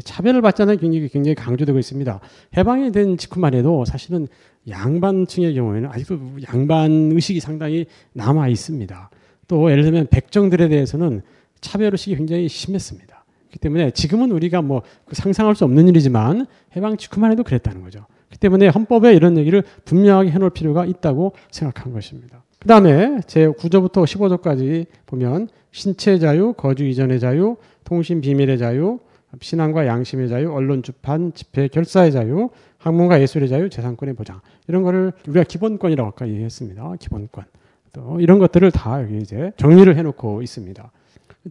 [0.03, 2.19] 차별을 받지 않는 경력이 굉장히 강조되고 있습니다.
[2.56, 4.27] 해방이 된 직후만 해도 사실은
[4.69, 6.19] 양반층의 경우에는 아직도
[6.53, 9.10] 양반 의식이 상당히 남아 있습니다.
[9.48, 11.22] 또 예를 들면 백정들에 대해서는
[11.61, 13.26] 차별 의식이 굉장히 심했습니다.
[13.48, 16.45] 그렇기 때문에 지금은 우리가 뭐그 상상할 수 없는 일이지만
[16.76, 18.06] 해방 직후만 해도 그랬다는 거죠.
[18.27, 22.44] 그렇기 때문에 헌법에 이런 얘기를 분명하게 해놓을 필요가 있다고 생각한 것입니다.
[22.60, 28.99] 그 다음에 제 9조부터 15조까지 보면 신체 자유, 거주 이전의 자유, 통신 비밀의 자유,
[29.39, 35.14] 신앙과 양심의 자유, 언론 주판, 집회 결사의 자유, 학문과 예술의 자유, 재산권의 보장 이런 거를
[35.27, 36.95] 우리가 기본권이라고 아까 얘기했습니다.
[36.99, 37.45] 기본권.
[37.94, 40.91] 또 이런 것들을 다 여기 이제 정리를 해놓고 있습니다.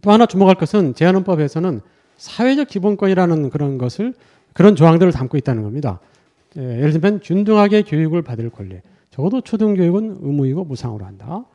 [0.01, 1.81] 또 하나 주목할 것은 제한헌법에서는
[2.17, 4.13] 사회적 기본권이라는 그런 것을
[4.53, 5.99] 그런 조항들을 담고 있다는 겁니다.
[6.57, 8.79] 예, 예를 들면 균등하게 교육을 받을 권리.
[9.11, 11.27] 적어도 초등교육은 의무이고 무상으로 한다.
[11.27, 11.45] 어,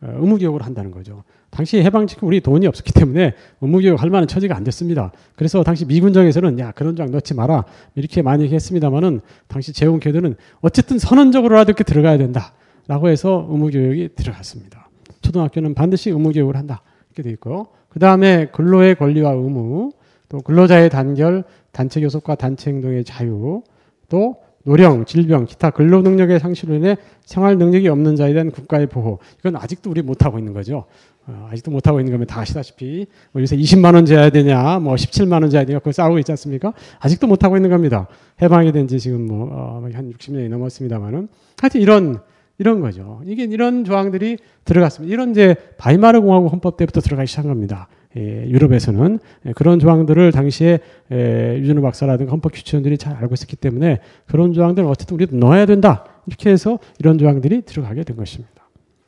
[0.00, 1.24] 의무교육을 한다는 거죠.
[1.52, 5.12] 당시 해방 직후 우리 돈이 없었기 때문에 의무교육 할 만한 처지가 안 됐습니다.
[5.36, 11.70] 그래서 당시 미군정에서는 야 그런 장 넣지 마라 이렇게 많이 했습니다만은 당시 재원교들은 어쨌든 선언적으로라도
[11.70, 14.88] 이렇게 들어가야 된다라고 해서 의무교육이 들어갔습니다.
[15.20, 16.80] 초등학교는 반드시 의무교육을 한다
[17.10, 17.66] 이렇게 돼 있고요.
[17.90, 19.92] 그 다음에 근로의 권리와 의무,
[20.30, 23.62] 또 근로자의 단결, 단체 교섭과 단체 행동의 자유,
[24.08, 29.18] 또 노령, 질병, 기타 근로 능력의 상실로 인해 생활 능력이 없는 자에 대한 국가의 보호.
[29.40, 30.84] 이건 아직도 우리 못하고 있는 거죠.
[31.26, 35.40] 어, 아직도 못하고 있는 거면 다 아시다시피 뭐 요새 20만 원 줘야 되냐 뭐 17만
[35.42, 36.72] 원 줘야 되냐 그걸 싸우고 있지 않습니까?
[36.98, 38.08] 아직도 못하고 있는 겁니다.
[38.40, 41.28] 해방이 된 지 지금 뭐한 어, 60년이 넘었습니다만은
[41.60, 42.18] 하여튼 이런
[42.58, 43.20] 이런 거죠.
[43.24, 45.12] 이게 이런 조항들이 들어갔습니다.
[45.12, 47.88] 이런 이제 바이마르 공화국 헌법 때부터 들어가기 시작한 겁니다.
[48.16, 50.80] 예, 유럽에서는 예, 그런 조항들을 당시에
[51.10, 56.04] 예, 유준호 박사라든가 헌법 규칙원들이 잘 알고 있었기 때문에 그런 조항들을 어쨌든 우리도 넣어야 된다
[56.26, 58.62] 이렇게 해서 이런 조항들이 들어가게 된 것입니다.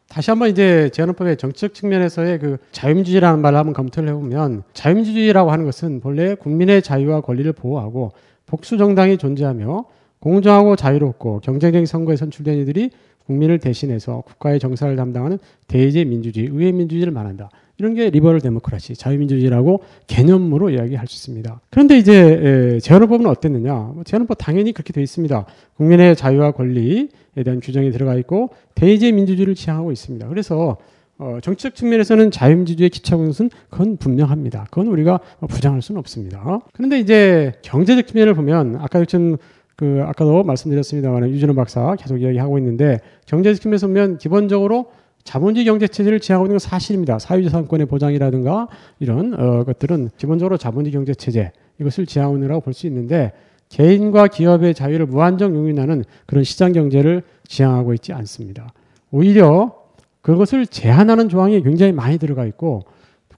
[0.09, 6.01] 다시 한번 이제 제한헌법의 정치적 측면에서의 그 자유민주주의라는 말을 한번 검토를 해보면 자유민주주의라고 하는 것은
[6.01, 8.13] 본래 국민의 자유와 권리를 보호하고
[8.47, 9.87] 복수 정당이 존재하며
[10.21, 12.91] 공정하고 자유롭고 경쟁적인 선거에 선출된 이들이
[13.27, 17.51] 국민을 대신해서 국가의 정사를 담당하는 대의제 민주주의, 의회 민주주의를 말한다.
[17.79, 21.61] 이런 게 리버럴 데모크라시, 자유민주주의라고 개념으로 이야기할 수 있습니다.
[21.71, 23.73] 그런데 이제 제한헌법은 어땠느냐?
[23.73, 25.47] 뭐 제한헌법 당연히 그렇게 되어 있습니다.
[25.77, 27.09] 국민의 자유와 권리에
[27.45, 30.29] 대한 규정이 들어가 있고 대의제 민주주의를 지향하고 있습니다.
[30.29, 30.77] 그래서
[31.19, 34.67] 어, 정치적 측면에서는 자유민주주의의 기초하는 것은 그건 분명합니다.
[34.71, 36.61] 그건 우리가 부정할 수는 없습니다.
[36.73, 39.37] 그런데 이제 경제적 측면을 보면 아까 지금
[39.77, 44.91] 그 아까도 말씀드렸습니다만 유준호 박사 계속 이야기하고 있는데 경제적 측면에서 보면 기본적으로
[45.25, 47.19] 자본주의 경제 체제를 지향하고 있는 건 사실입니다.
[47.19, 48.69] 사회자산권의 보장이라든가
[49.01, 53.33] 이런 어, 것들은 기본적으로 자본주의 경제 체제 이것을 지향하고 있느라고 볼 수 있는데
[53.71, 58.73] 개인과 기업의 자유를 무한정 용인하는 그런 시장 경제를 지향하고 있지 않습니다.
[59.11, 59.75] 오히려
[60.21, 62.85] 그것을 제한하는 조항이 굉장히 많이 들어가 있고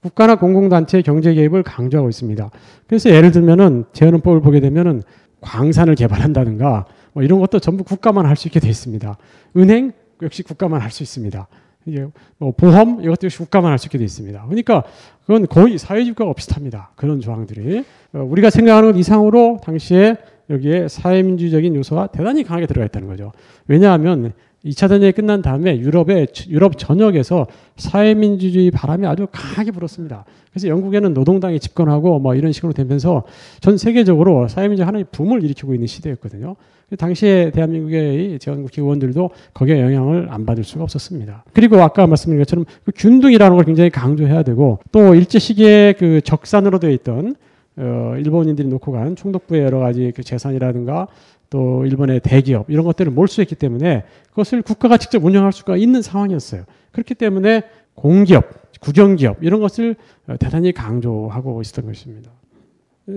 [0.01, 2.51] 국가나 공공단체의 경제 개입을 강조하고 있습니다.
[2.87, 5.01] 그래서 예를 들면은 제한헌법을 보게 되면은
[5.41, 9.17] 광산을 개발한다든가 뭐 이런 것도 전부 국가만 할 수 있게 되어 있습니다.
[9.55, 11.47] 은행 역시 국가만 할 수 있습니다.
[11.87, 12.07] 이게
[12.37, 14.43] 뭐 보험 이것도 역시 국가만 할 수 있게 되어 있습니다.
[14.45, 14.83] 그러니까
[15.25, 16.91] 그건 거의 사회주의과 비슷합니다.
[16.95, 17.83] 그런 조항들이
[18.13, 20.17] 어, 우리가 생각하는 것 이상으로 당시에
[20.49, 23.31] 여기에 사회민주적인 요소가 대단히 강하게 들어가 있다는 거죠.
[23.67, 24.33] 왜냐하면
[24.65, 27.47] 2차 대전이 끝난 다음에 유럽의 유럽 전역에서
[27.77, 30.25] 사회민주주의 바람이 아주 강하게 불었습니다.
[30.51, 33.23] 그래서 영국에는 노동당이 집권하고 뭐 이런 식으로 되면서
[33.61, 36.55] 전 세계적으로 사회민주주의 하나의 붐을 일으키고 있는 시대였거든요.
[36.97, 41.43] 당시에 대한민국의 제한국 의원들도 거기에 영향을 안 받을 수가 없었습니다.
[41.53, 46.79] 그리고 아까 말씀드린 것처럼 그 균등이라는 걸 굉장히 강조해야 되고 또 일제 시기에 그 적산으로
[46.79, 47.35] 되어 있던
[47.79, 51.07] 어, 일본인들이 놓고 간 총독부의 여러 가지 그 재산이라든가
[51.49, 56.63] 또 일본의 대기업 이런 것들을 몰수했기 때문에 그것을 국가가 직접 운영할 수가 있는 상황이었어요.
[56.91, 57.63] 그렇기 때문에
[57.95, 58.45] 공기업,
[58.79, 59.95] 국영기업 이런 것을
[60.39, 62.31] 대단히 강조하고 있었던 것입니다.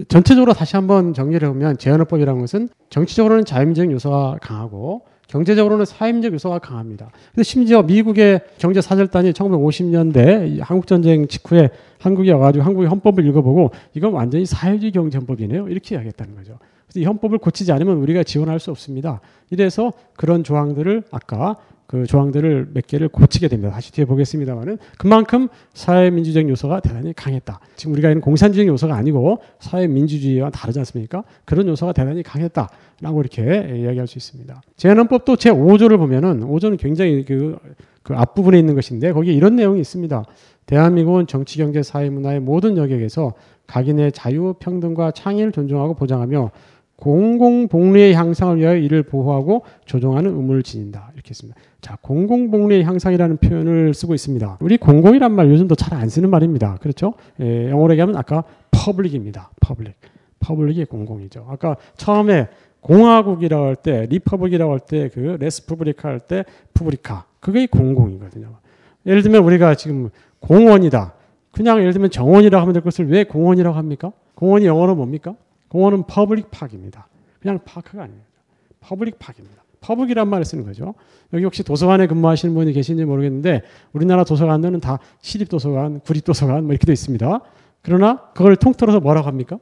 [0.09, 7.11] 전체적으로 다시 한번 정리를 해보면 제한헌법이라는 것은 정치적으로는 자유민주적 요소가 강하고 경제적으로는 사임적 요소가 강합니다.
[7.33, 11.71] 근데 심지어 미국의 경제 사절단이 1950년대 한국 전쟁 직후에
[12.01, 15.69] 한국에 와가지고 한국의 헌법을 읽어보고 이건 완전히 사회주의 경제 헌법이네요.
[15.69, 16.59] 이렇게 이야기했다는 거죠.
[16.91, 19.21] 그래서 이 헌법을 고치지 않으면 우리가 지원할 수 없습니다.
[19.51, 21.57] 이래서 그런 조항들을 아까
[21.87, 23.73] 그 조항들을 몇 개를 고치게 됩니다.
[23.73, 27.59] 다시 뒤에 보겠습니다만은 그만큼 사회민주적 요소가 대단히 강했다.
[27.75, 31.25] 지금 우리가 있는 공산주의 요소가 아니고 사회민주주의와 다르지 않습니까?
[31.45, 33.43] 그런 요소가 대단히 강했다라고 이렇게
[33.77, 34.63] 이야기할 수 있습니다.
[34.77, 37.59] 제헌헌법도 제 5조를 보면은 5조는 굉장히 그,
[38.05, 40.25] 그 앞부분에 있는 것인데 거기에 이런 내용이 있습니다.
[40.67, 43.33] 대한민국은 정치, 경제, 사회, 문화의 모든 영역에서
[43.67, 46.53] 각인의 자유, 평등과 창의를 존중하고 보장하며
[47.01, 51.11] 공공복리의 향상을 위하여 이를 보호하고 조정하는 의무를 지닌다.
[51.15, 51.59] 이렇게 했습니다.
[51.81, 54.59] 자, 공공복리의 향상이라는 표현을 쓰고 있습니다.
[54.61, 56.77] 우리 공공이란 말 요즘도 잘 안 쓰는 말입니다.
[56.81, 57.15] 그렇죠?
[57.41, 59.51] 예, 영어로 얘기하면 아까 public입니다.
[59.61, 59.95] public.
[60.41, 61.47] public이 공공이죠.
[61.51, 62.49] 아까 처음에
[62.81, 67.25] 공화국이라고 할 때, republic이라고 할 때, 그 res publica 할 때, publica.
[67.41, 68.49] 그게 공공이거든요.
[69.07, 70.09] 예를 들면 우리가 지금
[70.41, 71.13] 공원이다.
[71.53, 74.13] 그냥 예를 들면 정원이라고 하면 될 것을 왜 공원이라고 합니까?
[74.35, 75.35] 공원이 영어로 뭡니까?
[75.71, 77.09] 공원은 public park입니다.
[77.41, 78.21] 그냥 park가 아니에요.
[78.81, 79.63] public park입니다.
[79.81, 80.95] public이란 말을 쓰는 거죠.
[81.33, 86.93] 여기 혹시 도서관에 근무하시는 분이 계신지 모르겠는데 우리나라 도서관들은 다 시립도서관, 구립도서관 뭐 이렇게 돼
[86.93, 87.41] 있습니다.
[87.83, 89.59] 그러나 그걸 통틀어서 뭐라고 합니까?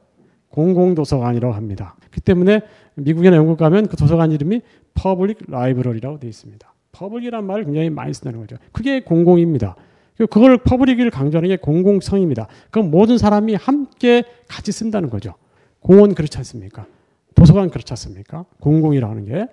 [0.49, 1.95] 공공도서관이라고 합니다.
[2.11, 2.61] 그 때문에
[2.95, 4.61] 미국이나 영국 가면 그 도서관 이름이
[4.95, 6.73] public library라고 되어 있습니다.
[6.91, 8.57] public이란 말을 굉장히 많이 쓴다는 거죠.
[8.71, 9.75] 그게 공공입니다.
[10.17, 12.47] 그걸 public을 강조하는 게 공공성입니다.
[12.71, 15.35] 그럼 모든 사람이 함께 같이 쓴다는 거죠.
[15.79, 16.85] 공원 그렇지 않습니까?
[17.35, 18.45] 도서관 그렇지 않습니까?
[18.59, 19.47] 공공이라는 게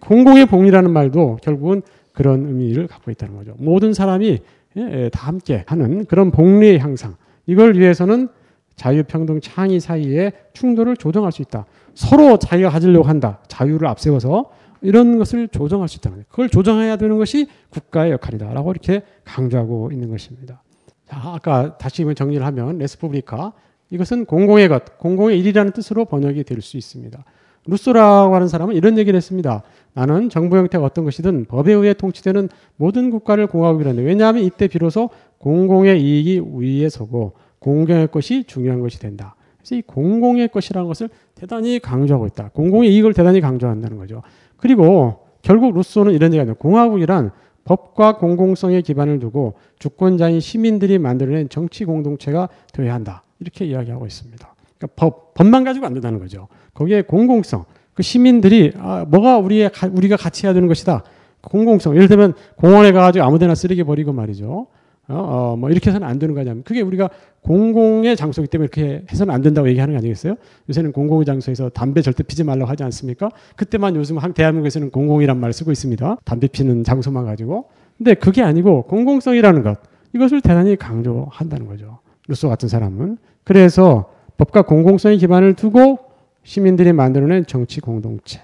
[0.00, 1.82] 공공의 복리라는 말도 결국은
[2.12, 3.54] 그런 의미를 갖고 있다는 거죠.
[3.58, 4.38] 모든 사람이
[4.76, 7.16] 예, 다 함께 하는 그런 복리의 향상.
[7.46, 8.28] 이걸 위해서는
[8.76, 11.66] 자유평등 창의 사이에 충돌을 조정할 수 있다.
[11.94, 13.40] 서로 자기가 가지려고 한다.
[13.48, 14.50] 자유를 앞세워서
[14.80, 16.26] 이런 것을 조정할 수 있다는 거예요.
[16.30, 20.62] 그걸 조정해야 되는 것이 국가의 역할이다라고 이렇게 강조하고 있는 것입니다.
[21.06, 23.52] 자, 아까 다시 정리를 하면 레스푸브리카
[23.92, 27.24] 이것은 공공의 것, 공공의 일이라는 뜻으로 번역이 될 수 있습니다.
[27.66, 29.62] 루소라고 하는 사람은 이런 얘기를 했습니다.
[29.92, 36.02] 나는 정부 형태가 어떤 것이든 법에 의해 통치되는 모든 국가를 공화국이라는데 왜냐하면 이때 비로소 공공의
[36.02, 39.36] 이익이 위에 서고 공공의 것이 중요한 것이 된다.
[39.58, 42.50] 그래서 이 공공의 것이라는 것을 대단히 강조하고 있다.
[42.52, 44.22] 공공의 이익을 대단히 강조한다는 거죠.
[44.56, 47.30] 그리고 결국 루소는 이런 얘기가 공화국이란
[47.64, 53.22] 법과 공공성에 기반을 두고 주권자인 시민들이 만들어낸 정치 공동체가 되어야 한다.
[53.42, 54.54] 이렇게 이야기하고 있습니다.
[54.78, 56.48] 그러니까 법, 법만 가지고 안 된다는 거죠.
[56.74, 57.64] 거기에 공공성,
[57.94, 61.04] 그 시민들이 아, 뭐가 우리의 우리가 같이 해야 되는 것이다.
[61.42, 61.96] 공공성.
[61.96, 64.68] 예를 들면 공원에 가가지고 아무데나 쓰레기 버리고 말이죠.
[65.08, 67.10] 어, 어, 뭐 이렇게 해서는 안 되는 거냐면 그게 우리가
[67.42, 70.36] 공공의 장소이기 때문에 이렇게 해서는 안 된다고 얘기하는 거 아니겠어요?
[70.68, 73.28] 요새는 공공의 장소에서 담배 절대 피지 말라고 하지 않습니까?
[73.56, 76.18] 그때만 요즘 한 대한민국에서는 공공이란 말을 쓰고 있습니다.
[76.24, 77.68] 담배 피는 장소만 가지고.
[77.98, 79.78] 근데 그게 아니고 공공성이라는 것
[80.14, 81.98] 이것을 대단히 강조한다는 거죠.
[82.28, 85.98] 루소 같은 사람은 그래서 법과 공공성의 기반을 두고
[86.42, 88.40] 시민들이 만들어낸 정치 공동체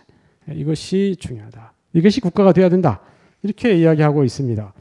[0.51, 1.73] 이것이 중요하다.
[1.95, 3.01] 이것이 국가가 되어야 된다.
[3.43, 4.73] 이렇게 이야기하고 있습니다.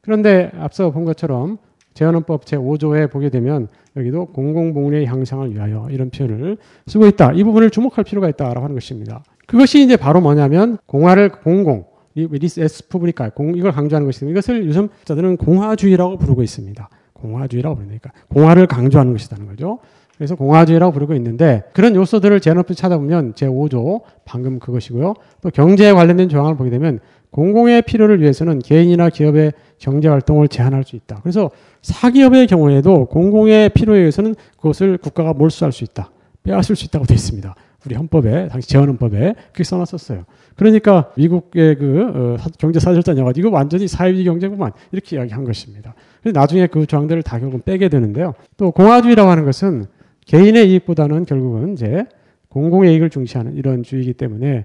[0.00, 1.58] 그런데 앞서 본 것처럼
[1.94, 6.56] 제헌헌법 제5조에 보게 되면 여기도 공공복리의 향상을 위하여 이런 표현을
[6.86, 7.32] 쓰고 있다.
[7.32, 9.22] 이 부분을 주목할 필요가 있다라고 하는 것입니다.
[9.46, 11.84] 그것이 이제 바로 뭐냐면 공화를 공공
[12.14, 14.32] res publica 공 이걸 강조하는 것입니다.
[14.32, 16.88] 이것을 요즘 학자들은 공화주의라고 부르고 있습니다.
[17.22, 19.78] 공화주의라고 부르니까 공화를 강조하는 것이라는 거죠.
[20.16, 25.14] 그래서 공화주의라고 부르고 있는데 그런 요소들을 제헌헌법 찾아보면 제5조 방금 그것이고요.
[25.40, 27.00] 또 경제에 관련된 조항을 보게 되면
[27.30, 31.20] 공공의 필요를 위해서는 개인이나 기업의 경제 활동을 제한할 수 있다.
[31.22, 31.50] 그래서
[31.80, 36.10] 사기업의 경우에도 공공의 필요에 의해서는 그것을 국가가 몰수할 수 있다.
[36.44, 37.54] 빼앗을 수 있다고 되어 있습니다.
[37.86, 40.24] 우리 헌법에 당시 재헌헌법에 그렇게 써놨었어요.
[40.56, 45.94] 그러니까 미국의 그 어, 경제 사절단 영화 이거 완전히 사회주의 경제구만 이렇게 이야기한 것입니다.
[46.30, 48.34] 나중에 그 조항들을 다 결국은 빼게 되는데요.
[48.56, 49.86] 또 공화주의라고 하는 것은
[50.26, 52.06] 개인의 이익보다는 결국은 이제
[52.48, 54.64] 공공의 이익을 중시하는 이런 주의이기 때문에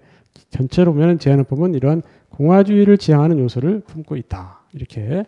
[0.51, 5.25] 전체로 보면 제한헌법은 이런 공화주의를 지향하는 요소를 품고 있다 이렇게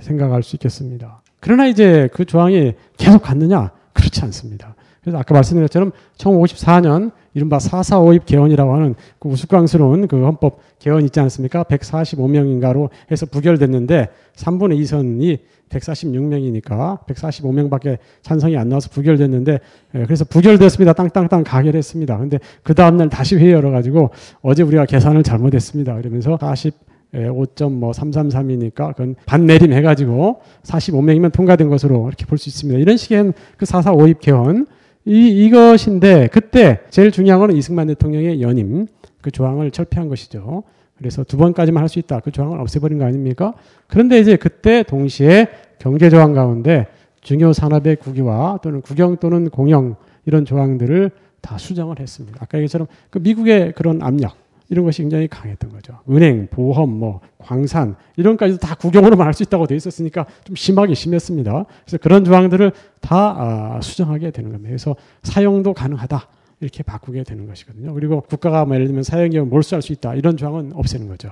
[0.00, 1.22] 생각할 수 있겠습니다.
[1.40, 4.76] 그러나 이제 그 조항이 계속 갔느냐 그렇지 않습니다.
[5.00, 11.20] 그래서 아까 말씀드린 것처럼 1954년 이른바 445입 개헌이라고 하는 그 우스꽝스러운 그 헌법 개헌 있지
[11.20, 11.62] 않습니까?
[11.64, 15.38] 145명인가로 해서 부결됐는데 3분의 2선이
[15.68, 19.60] 146명이니까 145명밖에 찬성이 안 나와서 부결됐는데
[19.94, 20.92] 예, 그래서 부결됐습니다.
[20.92, 22.18] 땅땅땅 가결했습니다.
[22.18, 24.10] 근데 그 다음날 다시 회의 열어가지고
[24.42, 25.94] 어제 우리가 계산을 잘못했습니다.
[25.96, 32.78] 그러면서 40 5.333이니까 그건 반내림 해가지고 45명이면 통과된 것으로 이렇게 볼 수 있습니다.
[32.78, 34.66] 이런 식의 그 445입 개헌
[35.10, 38.86] 이, 이것인데 그때 제일 중요한 거는 이승만 대통령의 연임
[39.20, 40.62] 그 조항을 철폐한 것이죠.
[40.96, 42.20] 그래서 두 번까지만 할 수 있다.
[42.20, 43.54] 그 조항을 없애버린 거 아닙니까?
[43.88, 45.48] 그런데 이제 그때 동시에
[45.80, 46.86] 경제 조항 가운데
[47.22, 49.96] 중요 산업의 국유화 또는 국영 또는 공영
[50.26, 51.10] 이런 조항들을
[51.40, 52.38] 다 수정을 했습니다.
[52.40, 54.36] 아까 얘기처럼 그 미국의 그런 압력
[54.70, 55.98] 이런 것이 굉장히 강했던 거죠.
[56.08, 61.66] 은행, 보험, 뭐 광산 이런까지도 다 국영으로만 할수 있다고 돼 있었으니까 좀 심하게 심했습니다.
[61.84, 64.68] 그래서 그런 조항들을 다 아, 수정하게 되는 겁니다.
[64.68, 64.94] 그래서
[65.24, 66.26] 사용도 가능하다.
[66.60, 67.92] 이렇게 바꾸게 되는 것이거든요.
[67.94, 70.14] 그리고 국가가 뭐 예를 들면 사용기업 몰수할 수 있다.
[70.14, 71.30] 이런 조항은 없애는 거죠.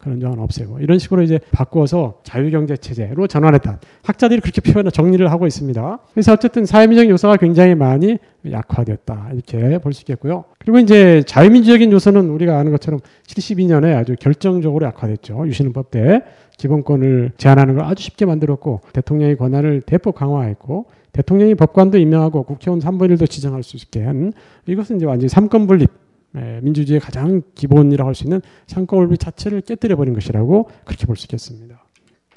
[0.00, 3.80] 그런 조항은 없애고 이런 식으로 이제 바꾸어서 자유경제 체제로 전환했다.
[4.02, 5.98] 학자들이 그렇게 표현을 정리를 하고 있습니다.
[6.12, 8.18] 그래서 어쨌든 사회민주적 요소가 굉장히 많이
[8.50, 10.44] 약화됐다 이렇게 볼 수 있겠고요.
[10.58, 15.46] 그리고 이제 자유민주적인 요소는 우리가 아는 것처럼 72년에 아주 결정적으로 약화됐죠.
[15.46, 16.22] 유신헌법 때
[16.56, 23.16] 기본권을 제한하는 걸 아주 쉽게 만들었고 대통령의 권한을 대폭 강화했고 대통령이 법관도 임명하고 국회의원 3분의
[23.16, 24.32] 1도 지정할 수 있게 한
[24.66, 29.96] 이것은 이제 완전히 삼권 분립 예, 민주주의의 가장 기본이라고 할 수 있는 상권분립 자체를 깨뜨려
[29.96, 31.84] 버린 것이라고 그렇게 볼 수 있겠습니다.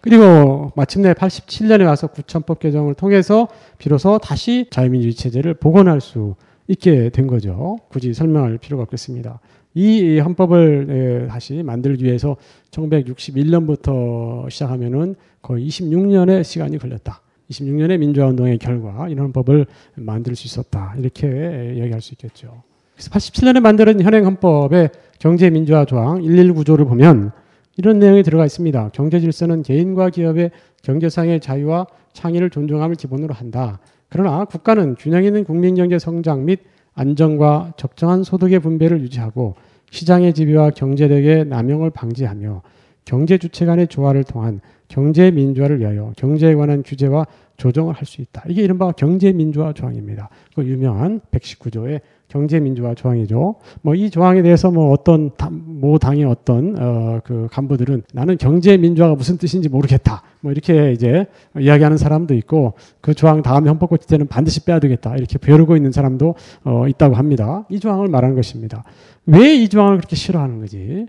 [0.02, 3.48] 그리고 마침내 87년에 와서 구천법 개정을 통해서
[3.78, 6.36] 비로소 다시 자유민주주의 체제를 복원할 수
[6.68, 7.78] 있게 된 거죠.
[7.90, 9.40] 굳이 설명할 필요가 없겠습니다.
[9.76, 12.36] 이 헌법을 다시 만들기 위해서
[12.72, 17.22] 1961년부터 시작하면은 거의 26년의 시간이 걸렸다.
[17.50, 19.66] 26년의 민주화 운동의 결과 이런 헌법을
[19.96, 20.96] 만들 수 있었다.
[20.98, 22.64] 이렇게 얘기할 수 있겠죠.
[22.96, 24.90] 그래서 87년에 만든 현행 헌법의
[25.20, 27.32] 경제민주화 조항 119조를 보면
[27.78, 28.90] 이런 내용이 들어가 있습니다.
[28.94, 30.52] 경제 질서는 개인과 기업의
[30.84, 33.80] 경제상의 자유와 창의를 존중함을 기본으로 한다.
[34.10, 36.60] 그러나 국가는 균형 있는 국민 경제 성장 및
[36.94, 39.56] 안정과 적정한 소득의 분배를 유지하고
[39.90, 42.62] 시장의 지배와 경제력의 남용을 방지하며
[43.06, 47.26] 경제 주체 간의 조화를 통한 경제 민주화를 위하여 경제에 관한 규제와
[47.58, 48.44] 조정을 할 수 있다.
[48.48, 50.30] 이게 이른바 경제 민주화 조항입니다.
[50.56, 52.02] 그 유명한 119조의
[52.34, 53.56] 경제 민주화 조항이죠.
[53.84, 59.14] 뭐 이 조항에 대해서 뭐 어떤 모 당의 어떤 어 그 간부들은 나는 경제 민주화가
[59.16, 60.24] 무슨 뜻인지 모르겠다.
[60.42, 61.28] 뭐 이렇게 이제
[61.60, 65.16] 이야기하는 사람도 있고 그 조항 다음에 헌법 고칠 때는 반드시 빼야 되겠다.
[65.16, 66.36] 이렇게 벼르고 있는 사람도
[66.66, 67.66] 어 있다고 합니다.
[67.70, 68.84] 이 조항을 말하는 것입니다.
[69.28, 71.06] 왜 이 조항을 그렇게 싫어하는 거지?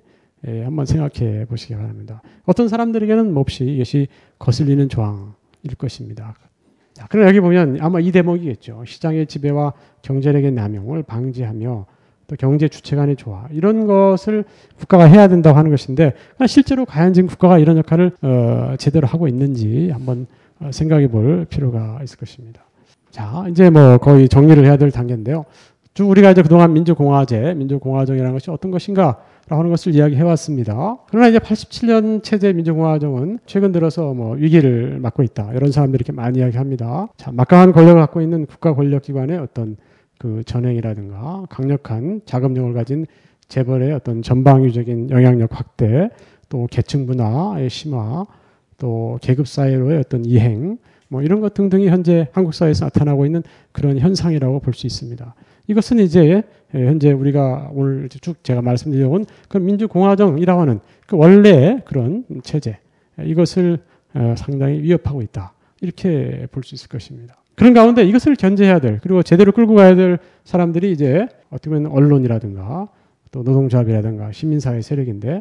[0.47, 2.21] 예, 한번 생각해 보시기 바랍니다.
[2.45, 6.35] 어떤 사람들에게는 몹시 이것이 거슬리는 조항일 것입니다.
[6.95, 8.85] 자, 그럼 여기 보면 아마 이 대목이겠죠.
[8.87, 9.73] 시장의 지배와
[10.03, 11.87] 경제력의 남용을 방지하며
[12.27, 14.45] 또 경제 주체 간의 조화 이런 것을
[14.79, 16.15] 국가가 해야 된다고 하는 것인데
[16.47, 20.27] 실제로 과연 지금 국가가 이런 역할을 어, 제대로 하고 있는지 한번
[20.61, 22.63] 어, 생각해 볼 필요가 있을 것입니다.
[23.11, 25.45] 자, 이제 뭐 거의 정리를 해야 될 단계인데요.
[25.95, 29.19] 쭉 우리가 이제 그동안 민주공화제, 민주공화정이라는 것이 어떤 것인가
[29.49, 30.97] 하는 것을 이야기해 왔습니다.
[31.09, 35.53] 그러나 이제 87년 체제 민주공화정은 최근 들어서 뭐 위기를 맞고 있다.
[35.53, 37.09] 이런 사람들이 이렇게 많이 이야기합니다.
[37.17, 39.77] 자, 막강한 권력을 갖고 있는 국가 권력 기관의 어떤
[40.19, 43.07] 그 전횡이라든가 강력한 자금력을 가진
[43.49, 46.09] 재벌의 어떤 전방위적인 영향력 확대,
[46.49, 48.25] 또 계층 분화의 심화,
[48.79, 53.43] 또 계급 사회로의 어떤 이행, 뭐 이런 것 등등이 현재 한국 사회에서 나타나고 있는
[53.73, 55.35] 그런 현상이라고 볼 수 있습니다.
[55.67, 62.79] 이것은 이제 현재 우리가 오늘 쭉 제가 말씀드려온 그 민주공화정이라고 하는 그 원래 그런 체제
[63.23, 63.79] 이것을
[64.15, 67.37] 어, 상당히 위협하고 있다 이렇게 볼 수 있을 것입니다.
[67.57, 72.89] 그런 가운데 이것을 견제해야 될 그리고 제대로 끌고 가야 될 사람들이 이제 어떻게 보면 언론이라든가
[73.31, 75.41] 또 노동조합이라든가 시민사회 세력인데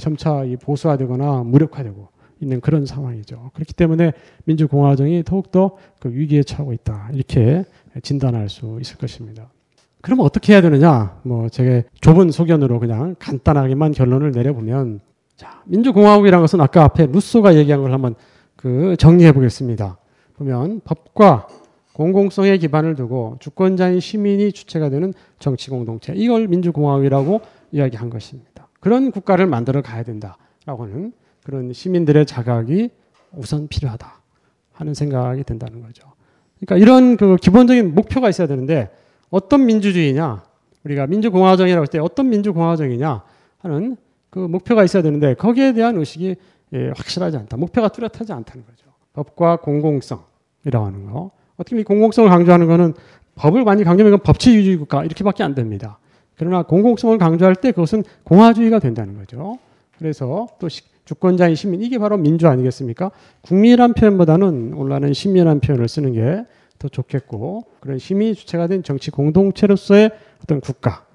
[0.00, 2.08] 점차 이 보수화되거나 무력화되고
[2.40, 3.50] 있는 그런 상황이죠.
[3.54, 4.12] 그렇기 때문에
[4.44, 7.64] 민주공화정이 더욱더 그 위기에 처하고 있다 이렇게
[8.02, 9.50] 진단할 수 있을 것입니다.
[10.02, 11.18] 그러면 어떻게 해야 되느냐?
[11.22, 15.00] 뭐 제가 좁은 소견으로 그냥 간단하게만 결론을 내려보면
[15.36, 18.14] 자, 민주공화국이라는 것은 아까 앞에 루소가 얘기한 걸 한번
[18.56, 19.96] 그 정리해 보겠습니다.
[20.36, 21.46] 보면 법과
[21.92, 28.68] 공공성에 기반을 두고 주권자인 시민이 주체가 되는 정치 공동체 이걸 민주공화국이라고 이야기한 것입니다.
[28.80, 31.12] 그런 국가를 만들어 가야 된다라고 하는
[31.44, 32.90] 그런 시민들의 자각이
[33.36, 34.20] 우선 필요하다
[34.72, 36.08] 하는 생각이 든다는 거죠.
[36.58, 38.90] 그러니까 이런 그 기본적인 목표가 있어야 되는데
[39.32, 40.44] 어떤 민주주의냐?
[40.84, 43.22] 우리가 민주공화정이라고 할 때 어떤 민주공화정이냐
[43.58, 43.96] 하는
[44.30, 46.36] 그 목표가 있어야 되는데 거기에 대한 의식이
[46.74, 47.56] 예, 확실하지 않다.
[47.56, 48.86] 목표가 뚜렷하지 않다는 거죠.
[49.14, 51.30] 법과 공공성이라고 하는 거.
[51.56, 52.94] 어떻게 이 공공성을 강조하는 거는
[53.34, 55.98] 법을 많이 강조하면 법치주의 국가 이렇게밖에 안 됩니다.
[56.36, 59.58] 그러나 공공성을 강조할 때 그것은 공화주의가 된다는 거죠.
[59.98, 60.68] 그래서 또
[61.04, 63.10] 주권자인 시민 이게 바로 민주 아니겠습니까?
[63.42, 66.44] 국민이란 표현보다는 올라는 시민이란 표현을 쓰는 게
[66.82, 70.10] 더 좋겠고 그런 시민 주체가 된 정치 공동체로서의
[70.42, 71.06] 어떤 국가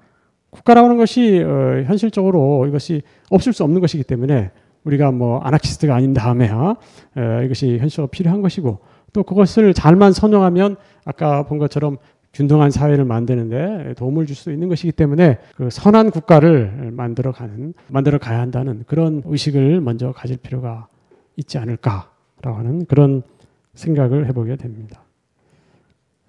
[0.50, 4.50] 국가라고 하는 것이 어, 현실적으로 이것이 없을 수 없는 것이기 때문에
[4.84, 6.76] 우리가 뭐 아나키스트가 아닌 다음에 어,
[7.44, 8.78] 이것이 현실적으로 필요한 것이고
[9.12, 11.98] 또 그것을 잘만 선용하면 아까 본 것처럼
[12.32, 18.18] 균등한 사회를 만드는데 도움을 줄 수 있는 것이기 때문에 그 선한 국가를 만들어 가는 만들어
[18.18, 20.88] 가야 한다는 그런 의식을 먼저 가질 필요가
[21.36, 23.22] 있지 않을까라고 하는 그런
[23.74, 25.02] 생각을 해보게 됩니다.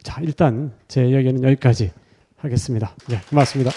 [0.09, 1.91] 자, 일단 제 이야기는 여기까지
[2.37, 2.95] 하겠습니다.
[3.07, 3.69] 네, 고맙습니다.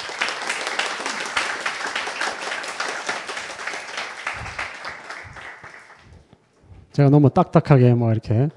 [6.92, 8.48] 제가 너무 딱딱하게 뭐 이렇게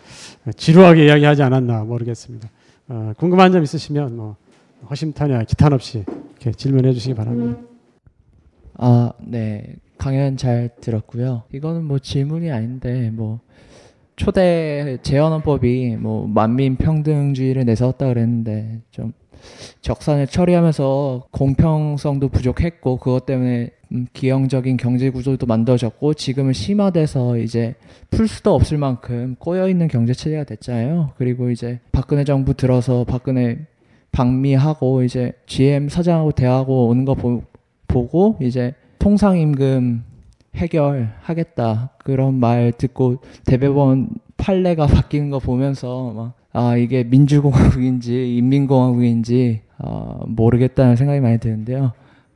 [0.56, 2.50] 지루하게 이야기하지 않았나 모르겠습니다.
[2.88, 4.38] 어, 궁금한 점 있으시면 뭐
[4.90, 7.60] 허심탄회 기탄 없이 이렇게 질문해 주시기 바랍니다.
[8.76, 9.76] 아, 네.
[9.98, 11.44] 강연 잘 들었고요.
[11.52, 13.42] 이거는 뭐 질문이 아닌데 뭐
[14.16, 19.14] 초대 재헌헌법이 뭐 만민 평등주의를 내세웠다 그랬는데 좀
[19.82, 27.76] 적산을 처리하면서 공평성도 부족했고 그것 때문에 음, 기형적인 경제 구조도 만들어졌고 지금은 심화돼서 이제
[28.10, 31.12] 풀 수도 없을 만큼 꼬여 있는 경제 체제가 됐잖아요.
[31.18, 33.60] 그리고 이제 박근혜 정부 들어서 박근혜
[34.12, 37.44] 방미하고 이제 GM 사장하고 대하고 오는 거 보,
[37.88, 40.04] 보고 이제 통상임금
[40.56, 50.24] 해결하겠다 그런 말 듣고 대법원 판례가 바뀌는 거 보면서 막 아 이게 민주공화국인지 인민공화국인지 어,
[50.26, 51.92] 모르겠다는 생각이 많이 드는데요.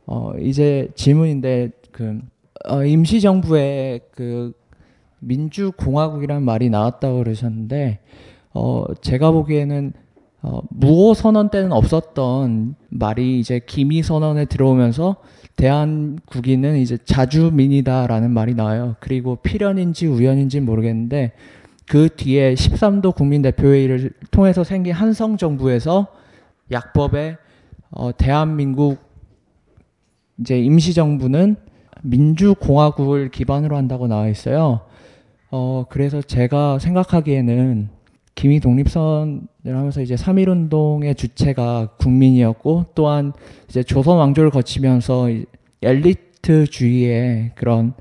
[0.06, 2.20] 어, 이제 질문인데 그
[2.68, 4.52] 어, 임시정부의 그
[5.20, 8.00] 민주공화국이라는 말이 나왔다고 그러셨는데
[8.54, 9.94] 어, 제가 보기에는
[10.42, 15.16] 어, 무호 선언 때는 없었던 말이 이제 기미 선언에 들어오면서
[15.60, 18.96] 대한국인은 이제 자주민이다라는 말이 나와요.
[19.02, 21.34] 그리고 필연인지 우연인지 모르겠는데
[21.86, 26.08] 그 뒤에 13도 국민대표회의를 통해서 생긴 한성 정부에서
[26.72, 27.36] 약법에
[27.92, 29.00] 어, 대한민국
[30.40, 31.58] 이제 임시정부는
[32.04, 34.80] 민주공화국을 기반으로 한다고 나와 있어요.
[35.52, 37.90] 어, 그래서 제가 생각하기에는
[38.40, 43.34] 기미 독립선을 하면서 이제 3.1운동의 주체가 국민이었고 또한
[43.68, 45.28] 이제 조선 왕조를 거치면서
[45.82, 47.94] 엘리트주의의 그런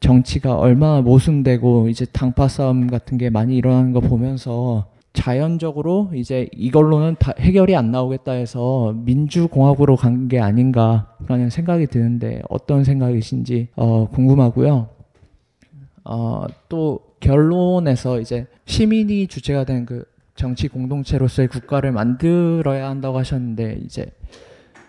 [0.00, 7.14] 정치가 얼마나 모순되고 이제 당파 싸움 같은 게 많이 일어나는 거 보면서 자연적으로 이제 이걸로는
[7.20, 14.88] 다 해결이 안 나오겠다 해서 민주공화국으로 간 게 아닌가라는 생각이 드는데 어떤 생각이신지 어, 궁금하고요.
[16.04, 20.04] 어, 또 결론에서 이제 시민이 주체가 된 그
[20.38, 24.06] 정치 공동체로서의 국가를 만들어야 한다고 하셨는데 이제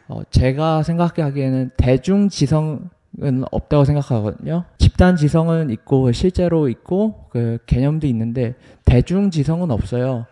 [0.07, 4.65] 어, 제가 생각하기에는 대중 지성은 없다고 생각하거든요.
[4.77, 8.53] 집단 지성은 있고 실제로 있고 그 개념도 있는데
[8.85, 10.27] 대중 지성은 없어요.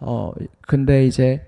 [0.00, 0.32] 어
[0.62, 1.46] 근데 이제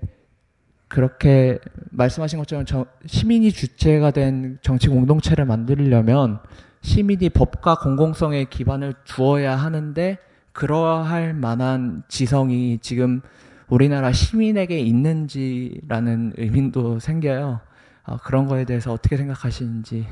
[0.87, 1.59] 그렇게
[1.91, 6.39] 말씀하신 것처럼 저, 시민이 주체가 된 정치 공동체를 만들려면
[6.83, 10.17] 시민이 법과 공공성에 기반을 두어야 하는데
[10.51, 13.21] 그러할 만한 지성이 지금
[13.69, 17.61] 우리나라 시민에게 있는지라는 의문도 생겨요.
[18.05, 20.05] 어, 그런 거에 대해서 어떻게 생각하시는지.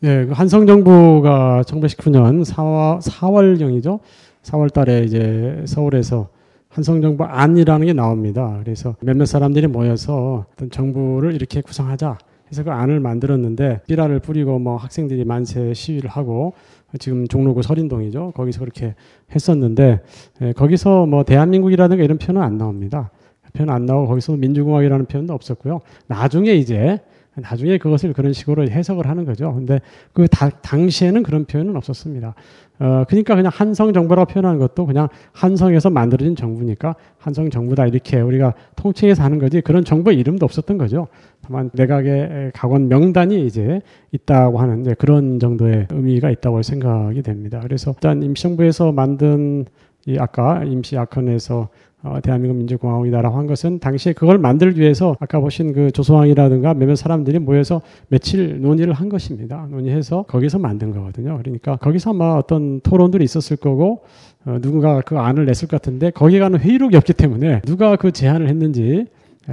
[0.00, 3.98] 네, 그 한성 정부가 1919년 4월, 4월경이죠.
[4.42, 6.28] 4월 달에 이제 서울에서
[6.68, 8.58] 한성 정부 안이라는 게 나옵니다.
[8.62, 12.18] 그래서 몇몇 사람들이 모여서 어떤 정부를 이렇게 구성하자
[12.50, 16.54] 해서 그 안을 만들었는데 비라를 뿌리고 뭐 학생들이 만세 시위를 하고
[16.98, 18.32] 지금 종로구 설인동이죠.
[18.34, 18.94] 거기서 그렇게
[19.34, 20.00] 했었는데
[20.42, 23.10] 예, 거기서 뭐 대한민국이라든가 이런 표현은 안 나옵니다.
[23.52, 25.80] 표현 안 나오고 거기서 민주공화국이라는 표현도 없었고요.
[26.06, 27.00] 나중에 이제
[27.40, 29.54] 나중에 그것을 그런 식으로 해석을 하는 거죠.
[29.54, 29.80] 근데
[30.12, 32.34] 그 다, 당시에는 그런 표현은 없었습니다.
[32.80, 38.54] 어, 그러니까 그냥 한성 정부라고 표현하는 것도 그냥 한성에서 만들어진 정부니까 한성 정부다 이렇게 우리가
[38.76, 41.08] 통칭해서 하는 거지 그런 정부 이름도 없었던 거죠.
[41.42, 43.80] 다만 내각의 각원 명단이 이제
[44.12, 47.60] 있다고 하는 이제 그런 정도의 의미가 있다고 생각이 됩니다.
[47.60, 49.64] 그래서 일단 임시정부에서 만든
[50.06, 51.68] 이 아까 임시 약헌에서
[52.02, 57.40] 어, 대한민국 민주공화국이다라고 한 것은 당시에 그걸 만들기 위해서 아까 보신 그 조소왕이라든가 몇몇 사람들이
[57.40, 59.66] 모여서 며칠 논의를 한 것입니다.
[59.70, 61.38] 논의해서 거기서 만든 거거든요.
[61.42, 64.02] 그러니까 거기서 아마 어떤 토론들이 있었을 거고
[64.44, 68.48] 어, 누군가 그 안을 냈을 것 같은데 거기에 가는 회의록이 없기 때문에 누가 그 제안을
[68.48, 69.06] 했는지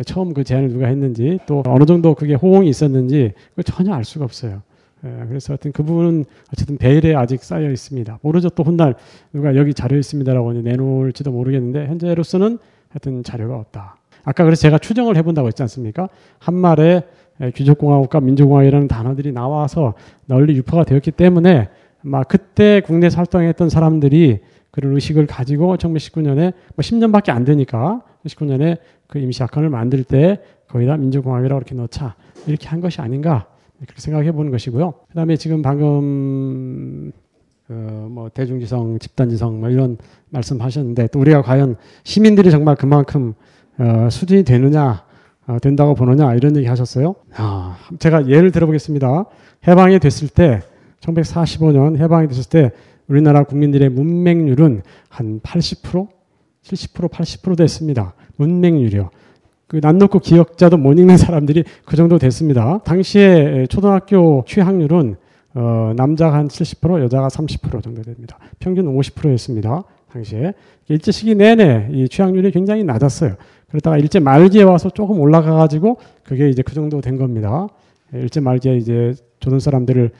[0.05, 3.31] 처음 그 제안을 누가 했는지 또 어느 정도 그게 호응이 있었는지
[3.63, 4.61] 전혀 알 수가 없어요.
[5.05, 8.19] 예, 그래서 하여튼 그 부분은 어쨌든 베일에 아직 쌓여 있습니다.
[8.21, 8.49] 모르죠.
[8.49, 8.95] 또 훗날
[9.31, 12.57] 누가 여기 자료 있습니다라고 내놓을지도 모르겠는데 현재로서는
[12.89, 13.97] 하여튼 자료가 없다.
[14.23, 16.09] 아까 그래서 제가 추정을 해본다고 했지 않습니까?
[16.39, 17.03] 한말에
[17.41, 19.93] 예, 귀족공화국과 민주공화국이라는 단어들이 나와서
[20.25, 21.69] 널리 유포가 되었기 때문에
[22.01, 24.39] 막 그때 국내에서 활동했던 사람들이
[24.71, 28.77] 그런 의식을 가지고 1919년에 뭐 10년밖에 안 되니까 19년에
[29.07, 32.15] 그 임시학헌을 만들 때 거기다 민주공화국이라고 이렇게 넣자
[32.47, 33.47] 이렇게 한 것이 아닌가
[33.79, 34.93] 그렇게 생각해 보는 것이고요.
[35.09, 37.11] 그다음에 지금 방금
[37.67, 39.97] 그뭐 대중지성, 집단지성 뭐 이런
[40.29, 43.33] 말씀하셨는데 또 우리가 과연 시민들이 정말 그만큼
[43.77, 45.03] 어, 수준이 되느냐
[45.47, 47.15] 어, 된다고 보느냐 이런 얘기 하셨어요.
[47.35, 49.25] 아, 제가 예를 들어보겠습니다.
[49.67, 50.61] 해방이 됐을 때
[51.01, 52.71] 1945년 해방이 됐을 때
[53.07, 56.07] 우리나라 국민들의 문맹률은 한 80%,
[56.63, 58.13] 70%, 80% 됐습니다.
[58.37, 59.09] 문맹률이요.
[59.75, 62.79] 그난 놓고 기억자도 못 읽는 사람들이 그 정도 됐습니다.
[62.85, 65.17] 당시에 초등학교 취학률은
[65.53, 68.37] 어, 남자가 한 70%, 여자가 30% 정도 됩니다.
[68.59, 69.83] 평균 50%였습니다.
[70.11, 70.53] 당시에
[70.87, 73.35] 일제 시기 내내 이 취학률이 굉장히 낮았어요.
[73.67, 77.67] 그러다가 일제 말기에 와서 조금 올라가가지고 그게 이제 그 정도 된 겁니다.
[78.13, 80.11] 일제 말기에 이제 조선 사람들을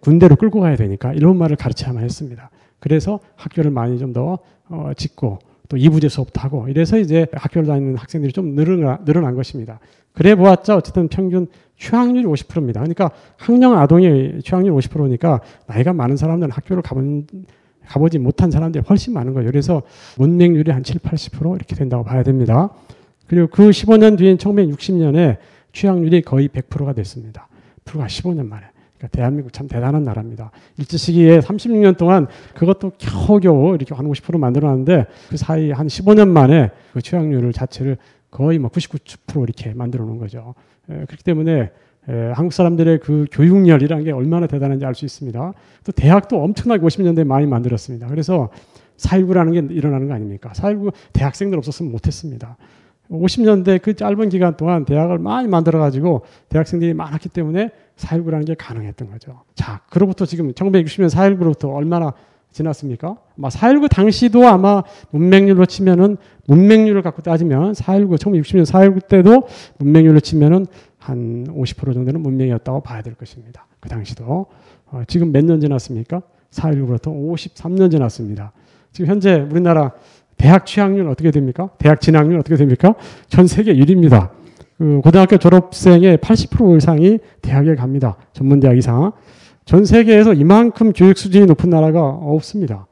[0.00, 2.50] 군대로 끌고 가야 되니까 이런 말을 가르쳐야만 했습니다.
[2.80, 4.38] 그래서 학교를 많이 좀더
[4.68, 5.38] 어, 짓고
[5.68, 9.80] 또 이부제 수업도 하고 이래서 이제 학교를 다니는 학생들이 좀 늘어나, 늘어난 것입니다.
[10.12, 11.46] 그래 보았자 어쨌든 평균
[11.78, 12.80] 취학률이 50%입니다.
[12.80, 17.26] 그러니까 학령 아동의 취학률 50%니까 나이가 많은 사람들은 학교를 가본
[17.86, 19.50] 가보지 못한 사람들이 훨씬 많은 거예요.
[19.50, 19.82] 그래서
[20.16, 22.70] 문맹률이 한 7, 80% 이렇게 된다고 봐야 됩니다.
[23.26, 25.38] 그리고 그 15년 뒤인 1960년에
[25.72, 27.48] 취학률이 거의 100%가 됐습니다.
[27.84, 28.64] 불과 15년 만에.
[29.04, 30.50] 그러니까 대한민국 참 대단한 나라입니다.
[30.78, 36.70] 일제 시기에 36년 동안 그것도 겨우겨우 이렇게 한 50% 만들어놨는데 그 사이 한 15년 만에
[36.92, 37.98] 그 취학률을 자체를
[38.30, 40.54] 거의 뭐 99% 이렇게 만들어 놓은 거죠.
[40.90, 41.70] 에, 그렇기 때문에
[42.08, 45.52] 에, 한국 사람들의 그 교육열이라는 게 얼마나 대단한지 알 수 있습니다.
[45.84, 48.08] 또 대학도 엄청나게 50년대에 많이 만들었습니다.
[48.08, 48.50] 그래서
[48.96, 50.50] 4.19라는 게 일어나는 거 아닙니까?
[50.54, 52.56] 4.19 대학생들 없었으면 못했습니다.
[53.10, 59.42] 50년대 그 짧은 기간 동안 대학을 많이 만들어가지고 대학생들이 많았기 때문에 4.19라는 게 가능했던 거죠.
[59.54, 62.12] 자, 그로부터 지금 1960년 4.19로부터 얼마나
[62.50, 63.16] 지났습니까?
[63.36, 66.16] 아마 4.19 당시도 아마 문맹률로 치면은
[66.46, 69.48] 문맹률을 갖고 따지면 4.19, 1960년 4.19 때도
[69.78, 70.66] 문맹률로 치면은
[70.98, 73.66] 한 50% 정도는 문맹이었다고 봐야 될 것입니다.
[73.80, 74.46] 그 당시도.
[74.86, 76.22] 어, 지금 몇 년 지났습니까?
[76.50, 78.52] 4.19부터 53년 지났습니다.
[78.92, 79.92] 지금 현재 우리나라
[80.36, 81.70] 대학 취학률 어떻게 됩니까?
[81.78, 82.94] 대학 진학률 어떻게 됩니까?
[83.28, 84.30] 전 세계 1위입니다.
[84.78, 88.16] 그 고등학교 졸업생의 80% 이상이 대학에 갑니다.
[88.32, 89.12] 전문대학 이상.
[89.64, 92.86] 전 세계에서 이만큼 교육 수준이 높은 나라가 없습니다.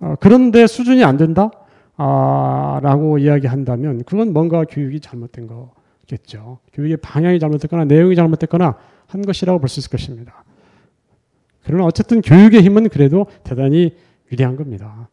[0.00, 1.50] 어, 그런데 수준이 안 된다?
[1.96, 6.58] 아, 라고 이야기한다면 그건 뭔가 교육이 잘못된 거겠죠.
[6.72, 8.76] 교육의 방향이 잘못됐거나 내용이 잘못됐거나
[9.06, 10.44] 한 것이라고 볼 수 있을 것입니다.
[11.64, 13.94] 그러나 어쨌든 교육의 힘은 그래도 대단히
[14.30, 15.08] 위대한 겁니다.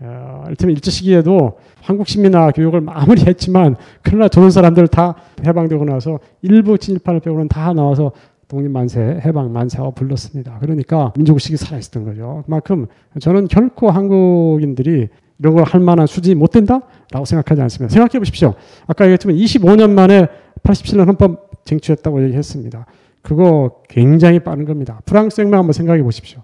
[0.00, 5.14] 어, 이를테면 일제 시기에도 한국 시민화 교육을 마무리 했지만 그러나 저런 사람들 다
[5.44, 8.12] 해방되고 나서 일부 친일파를 빼고는 다 나와서
[8.46, 10.58] 독립 만세, 해방 만세하고 불렀습니다.
[10.60, 12.42] 그러니까 민족의식이 살아있었던 거죠.
[12.46, 12.86] 그만큼
[13.20, 15.08] 저는 결코 한국인들이
[15.40, 17.92] 이런 걸 할 만한 수준이 못 된다라고 생각하지 않습니다.
[17.92, 18.54] 생각해 보십시오.
[18.86, 20.26] 아까 얘기했지만 25년 만에
[20.62, 22.86] 87년 헌법 쟁취했다고 얘기했습니다.
[23.22, 25.00] 그거 굉장히 빠른 겁니다.
[25.04, 26.40] 프랑스 혁명 한번 생각해 보십시오.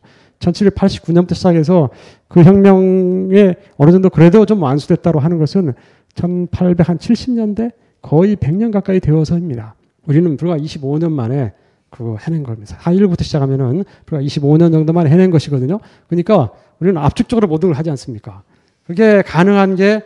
[0.52, 1.90] 1789년부터 시작해서
[2.28, 5.74] 그 혁명에 어느 정도 그래도 좀 완수됐다고 하는 것은
[6.14, 7.72] 1870년대
[8.02, 9.74] 거의 100년 가까이 되어서입니다.
[10.06, 11.52] 우리는 불과 25년 만에
[11.90, 12.76] 그거 해낸 겁니다.
[12.80, 15.78] 4.19부터 시작하면은 불과 25년 정도만 해낸 것이거든요.
[16.08, 16.50] 그러니까
[16.80, 18.42] 우리는 압축적으로 모든 걸 하지 않습니까?
[18.86, 20.02] 그게 가능한 게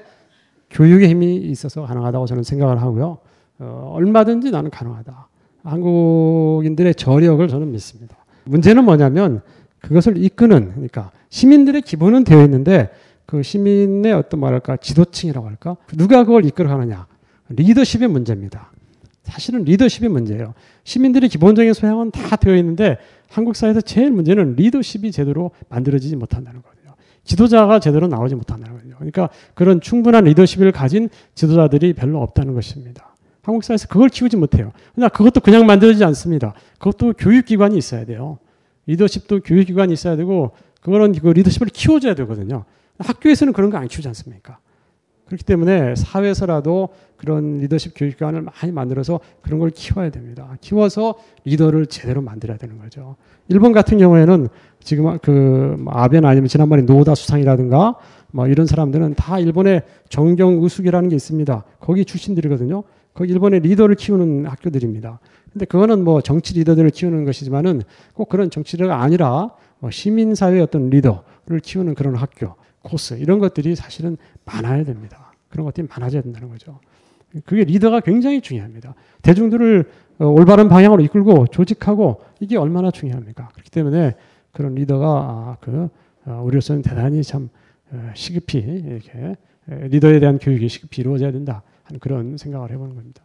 [0.70, 3.19] 교육의 힘이 있어서 가능하다고 저는 생각을 하고요.
[3.60, 5.28] 어, 얼마든지 나는 가능하다.
[5.65, 8.16] 한국인들의 저력을 저는 믿습니다.
[8.44, 9.43] 문제는 뭐냐면
[9.81, 12.91] 그것을 이끄는 그러니까 시민들의 기본은 되어 있는데
[13.27, 17.07] 그 시민의 어떤 말할까 지도층이라고 할까 누가 그걸 이끌어가느냐
[17.51, 18.73] 리더십의 문제입니다.
[19.23, 20.55] 사실은 리더십의 문제예요.
[20.85, 22.97] 시민들의 기본적인 소양은 다 되어 있는데
[23.29, 26.79] 한국 사회에서 제일 문제는 리더십이 제대로 만들어지지 못한다는 거예요.
[27.25, 28.95] 지도자가 제대로 나오지 못한다는 거예요.
[28.97, 33.15] 그러니까 그런 충분한 리더십을 가진 지도자들이 별로 없다는 것입니다.
[33.43, 34.73] 한국 사회에서 그걸 키우지 못해요.
[34.95, 36.55] 그러나 그것도 그냥 만들어지지 않습니다.
[36.79, 38.39] 그것도 교육기관이 있어야 돼요.
[38.89, 40.51] 리더십도 교육기관이 있어야 되고
[40.81, 42.65] 그거는 그 리더십을 키워줘야 되거든요.
[42.98, 44.59] 학교에서는 그런 거 안 키우지 않습니까?
[45.27, 46.89] 그렇기 때문에 사회에서라도
[47.19, 50.56] 그런 리더십 교육기관을 많이 만들어서 그런 걸 키워야 됩니다.
[50.62, 53.16] 키워서 리더를 제대로 만들어야 되는 거죠.
[53.48, 54.48] 일본 같은 경우에는
[54.81, 57.97] 지금 그뭐 아베나 아니면 지난번에 노다 수상이라든가
[58.32, 61.65] 뭐 이런 사람들은 다 일본의 정경 의숙이라는 게 있습니다.
[61.78, 62.85] 거기 출신들이거든요.
[63.12, 65.20] 거기 일본의 리더를 키우는 학교들입니다.
[65.53, 67.83] 근데 그거는 뭐 정치 리더들을 키우는 것이지만은
[68.15, 73.75] 꼭 그런 정치 리더가 아니라 뭐 시민사회의 어떤 리더를 키우는 그런 학교, 코스 이런 것들이
[73.75, 75.33] 사실은 많아야 됩니다.
[75.49, 76.81] 그런 것들이 많아져야 된다는 거죠.
[77.45, 78.95] 그게 리더가 굉장히 중요합니다.
[79.23, 79.85] 대중들을
[80.20, 83.49] 어, 올바른 방향으로 이끌고 조직하고 이게 얼마나 중요합니까?
[83.53, 84.15] 그렇기 때문에
[84.53, 85.89] 그런 리더가 아, 그
[86.25, 87.51] 어, 우리로서는 대단히 참
[87.91, 93.23] 어, 시급히 이렇게 리더에 대한 교육이 시급히 이루어져야 된다 하는 그런 생각을 해보는 겁니다.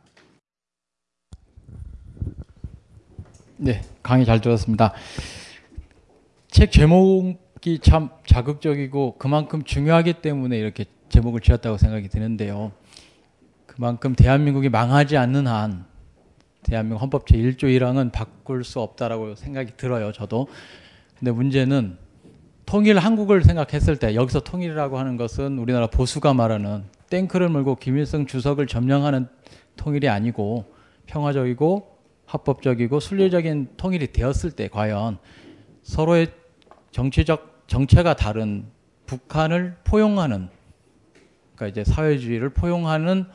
[3.64, 4.92] 네, 강의 잘 들었습니다.
[6.50, 12.74] 책 제목이 참 자극적이고 그만큼 중요하기 때문에 이렇게 제목을 지었다고 생각이 드는데요.
[13.66, 15.86] 그만큼 대한민국이 망하지 않는 한
[16.64, 20.12] 대한민국 헌법 제1조 1항은 바꿀 수 없다라고 생각이 들어요.
[20.12, 20.48] 저도.
[21.18, 21.98] 근데 문제는
[22.66, 28.68] 통일 한국을 생각했을 때 여기서 통일이라고 하는 것은 우리나라 보수가 말하는 탱크를 몰고 김일성 주석을
[28.68, 29.30] 점령하는
[29.78, 30.66] 통일이 아니고
[31.06, 31.93] 평화적이고
[32.34, 35.20] 합법적이고 순리적인 통일이 되었을 때 과연
[35.84, 36.32] 서로의
[36.90, 38.66] 정치적 정체가 다른
[39.06, 40.50] 북한을 포용하는
[41.56, 43.26] 그러니까 이제 사회주의를 포용하는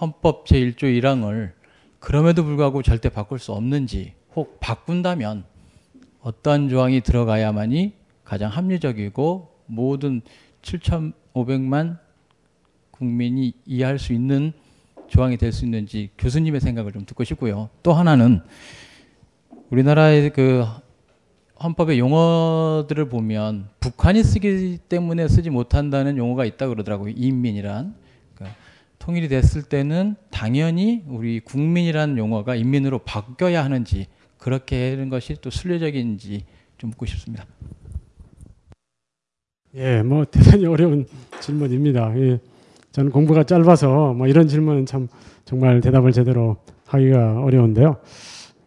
[0.00, 1.52] 헌법 제1조 1항을
[2.00, 5.44] 그럼에도 불구하고 절대 바꿀 수 없는지 혹 바꾼다면
[6.20, 7.92] 어떠한 조항이 들어가야만이
[8.24, 10.20] 가장 합리적이고 모든
[10.62, 11.98] 7,500만
[12.90, 14.52] 국민이 이해할 수 있는
[15.08, 17.70] 조항이 될 수 있는지 교수님의 생각을 좀 듣고 싶고요.
[17.82, 18.40] 또 하나는
[19.70, 20.64] 우리나라의 그
[21.62, 27.14] 헌법의 용어들을 보면 북한이 쓰기 때문에 쓰지 못한다는 용어가 있다 그러더라고요.
[27.16, 27.94] 인민이란.
[28.34, 28.58] 그러니까
[28.98, 34.06] 통일이 됐을 때는 당연히 우리 국민이라는 용어가 인민으로 바뀌어야 하는지
[34.38, 36.44] 그렇게 하는 것이 또 순례적인지
[36.78, 37.46] 좀 묻고 싶습니다.
[39.74, 41.06] 예, 뭐 대단히 어려운
[41.40, 42.18] 질문입니다.
[42.18, 42.38] 예,
[42.96, 45.08] 저는 공부가 짧아서 뭐 이런 질문은 참
[45.44, 46.56] 정말 대답을 제대로
[46.86, 47.96] 하기가 어려운데요.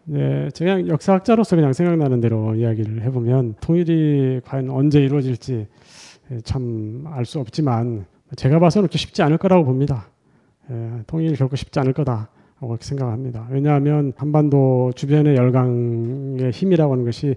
[0.04, 5.66] 네, 제가 역사학자로서 그냥 생각나는 대로 이야기를 해보면 통일이 과연 언제 이루어질지
[6.30, 10.06] 예, 참알 수 없지만 제가 봐서는 그렇게 쉽지 않을 거라고 봅니다.
[10.70, 12.28] 예, 통일이 결코 쉽지 않을 거다.
[12.60, 13.48] 라고 생각합니다.
[13.50, 17.34] 왜냐하면 한반도 주변의 열강의 힘이라고 하는 것이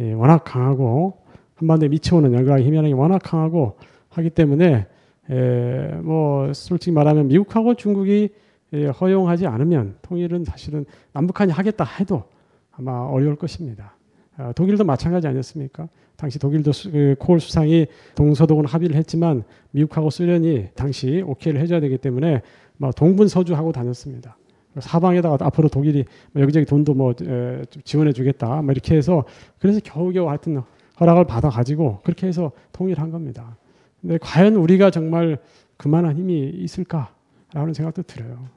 [0.00, 1.18] 예, 워낙 강하고
[1.54, 3.76] 한반도에 미쳐오는 열강의 힘이라는 게 워낙 강하고
[4.08, 4.88] 하기 때문에
[5.32, 8.28] 에, 뭐 솔직히 말하면 미국하고 중국이
[8.72, 12.24] 에, 허용하지 않으면 통일은 사실은 남북한이 하겠다 해도
[12.70, 13.96] 아마 어려울 것입니다.
[14.38, 15.88] 어, 독일도 마찬가지 아니었습니까?
[16.16, 19.42] 당시 독일도 수, 그, 콜 수상이 동서독은 합의를 했지만
[19.72, 22.42] 미국하고 소련이 당시 오케이를 해줘야 되기 때문에
[22.76, 24.36] 뭐 동분서주하고 다녔습니다.
[24.78, 29.24] 사방에다가 앞으로 독일이 뭐 여기저기 돈도 뭐 에, 지원해 주겠다 뭐 이렇게 해서
[29.58, 30.62] 그래서 겨우겨우 하여튼
[30.98, 33.56] 허락을 받아 가지고 그렇게 해서 통일한 겁니다.
[34.02, 35.38] 근데 과연 우리가 정말
[35.76, 38.48] 그만한 힘이 있을까라는 생각도 들어요.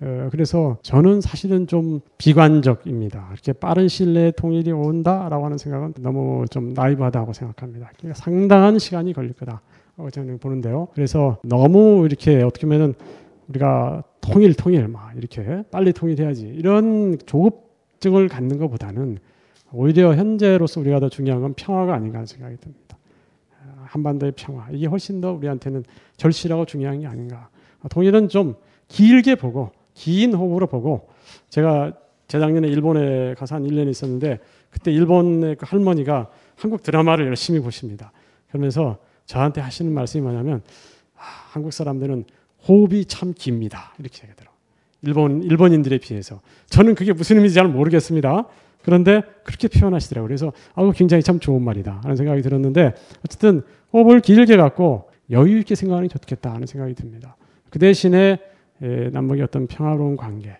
[0.00, 3.28] 어, 그래서 저는 사실은 좀 비관적입니다.
[3.32, 7.90] 이렇게 빠른 시일 내에 통일이 온다라고 하는 생각은 너무 좀 나이브하다고 생각합니다.
[7.98, 10.88] 그러니까 상당한 시간이 걸릴 거다라고 저는 보는데요.
[10.94, 12.94] 그래서 너무 이렇게 어떻게 보면은
[13.48, 19.18] 우리가 통일 통일 막 이렇게 빨리 통일해야지 이런 조급증을 갖는 것보다는
[19.72, 22.96] 오히려 현재로서 우리가 더 중요한 건 평화가 아닌가 하는 생각이 듭니다.
[23.92, 25.84] 한반도의 평화 이게 훨씬 더 우리한테는
[26.16, 27.48] 절실하고 중요한 게 아닌가.
[27.90, 28.54] 통일은 좀
[28.88, 31.08] 길게 보고 긴 호흡으로 보고
[31.50, 31.92] 제가
[32.26, 34.38] 재작년에 일본에 가서 한 1년 있었는데
[34.70, 38.12] 그때 일본의 그 할머니가 한국 드라마를 열심히 보십니다.
[38.48, 38.96] 그러면서
[39.26, 40.62] 저한테 하시는 말씀이 뭐냐면
[41.16, 42.24] 아, 한국 사람들은
[42.66, 43.92] 호흡이 참 깁니다.
[43.98, 44.58] 이렇게 얘기하더라고요.
[45.02, 46.40] 일본, 일본인들에 비해서.
[46.66, 48.46] 저는 그게 무슨 의미인지 잘 모르겠습니다.
[48.84, 50.28] 그런데 그렇게 표현하시더라고요.
[50.28, 52.94] 그래서 아 굉장히 참 좋은 말이다 하는 생각이 들었는데
[53.24, 57.36] 어쨌든 호흡을 길게 갖고 여유 있게 생각하는 게 좋겠다 하는 생각이 듭니다.
[57.70, 58.38] 그 대신에
[58.82, 60.50] 에, 남북의 어떤 평화로운 관계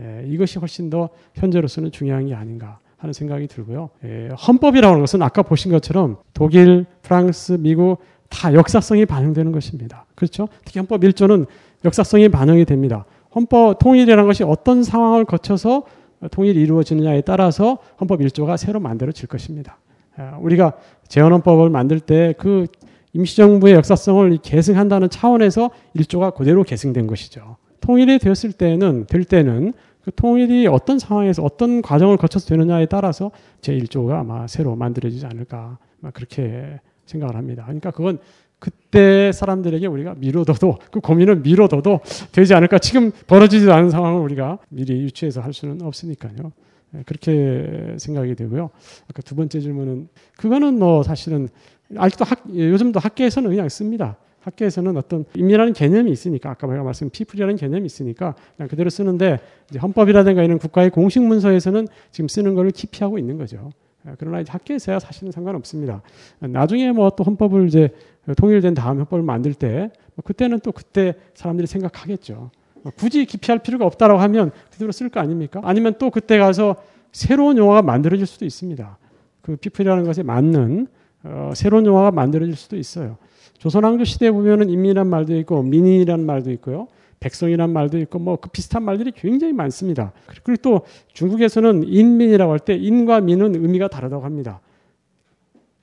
[0.00, 3.90] 에, 이것이 훨씬 더 현재로서는 중요한 게 아닌가 하는 생각이 들고요.
[4.04, 7.98] 에, 헌법이라는 것은 아까 보신 것처럼 독일, 프랑스, 미국
[8.30, 10.06] 다 역사성이 반영되는 것입니다.
[10.14, 10.48] 그렇죠?
[10.64, 11.46] 특히 헌법 1조는
[11.84, 13.04] 역사성이 반영이 됩니다.
[13.34, 15.84] 헌법 통일이라는 것이 어떤 상황을 거쳐서
[16.30, 19.78] 통일이 이루어지느냐에 따라서 헌법 1조가 새로 만들어질 것입니다.
[20.16, 20.74] 아, 우리가
[21.08, 22.66] 재헌헌법을 만들 때 그
[23.14, 27.56] 임시정부의 역사성을 계승한다는 차원에서 1조가 그대로 계승된 것이죠.
[27.80, 29.72] 통일이 되었을 때는 될 때는
[30.02, 33.30] 그 통일이 어떤 상황에서 어떤 과정을 거쳐서 되느냐에 따라서
[33.60, 35.78] 제 1조가 아마 새로 만들어지지 않을까
[36.12, 37.64] 그렇게 생각을 합니다.
[37.64, 38.18] 그러니까 그건
[38.64, 42.00] 그때 사람들에게 우리가 미뤄둬도 그 고민을 미뤄둬도
[42.32, 42.78] 되지 않을까.
[42.78, 46.52] 지금 벌어지지 않은 상황을 우리가 미리 유추해서 할 수는 없으니까요.
[46.94, 48.70] 예, 그렇게 생각이 되고요.
[49.10, 50.08] 아까 두 번째 질문은
[50.38, 51.50] 그거는 뭐 사실은
[51.94, 54.16] 아직도 학, 요즘도 학계에서는 그냥 씁니다.
[54.40, 59.40] 학계에서는 어떤 인민이라는 개념이 있으니까 아까 제가 말씀 피플이라는 개념이 있으니까 그냥 그대로 쓰는데
[59.82, 63.72] 헌법이라든가 이런 국가의 공식 문서에서는 지금 쓰는 거를 기피하고 있는 거죠.
[64.06, 66.02] 예, 그러나 이제 학계에서야 사실은 상관없습니다.
[66.40, 67.90] 나중에 뭐 또 헌법을 이제
[68.36, 69.88] 통일된 다음 헌법을 만들 때뭐
[70.24, 72.50] 그때는 또 그때 사람들이 생각하겠죠.
[72.82, 75.60] 뭐 굳이 기피할 필요가 없다라고 하면 그대로 쓸 거 아닙니까?
[75.64, 76.76] 아니면 또 그때 가서
[77.12, 78.98] 새로운 용어가 만들어질 수도 있습니다.
[79.42, 80.86] 그 피플이라는 것에 맞는
[81.24, 83.16] 어, 새로운 용어가 만들어질 수도 있어요.
[83.58, 86.88] 조선왕조 시대에 보면은 인민이란 말도 있고 민인이란 말도 있고요.
[87.24, 90.12] 백성이란 말도 있고 뭐 그 비슷한 말들이 굉장히 많습니다.
[90.44, 90.80] 그리고 또
[91.14, 94.60] 중국에서는 인민이라고 할 때 인과 민은 의미가 다르다고 합니다.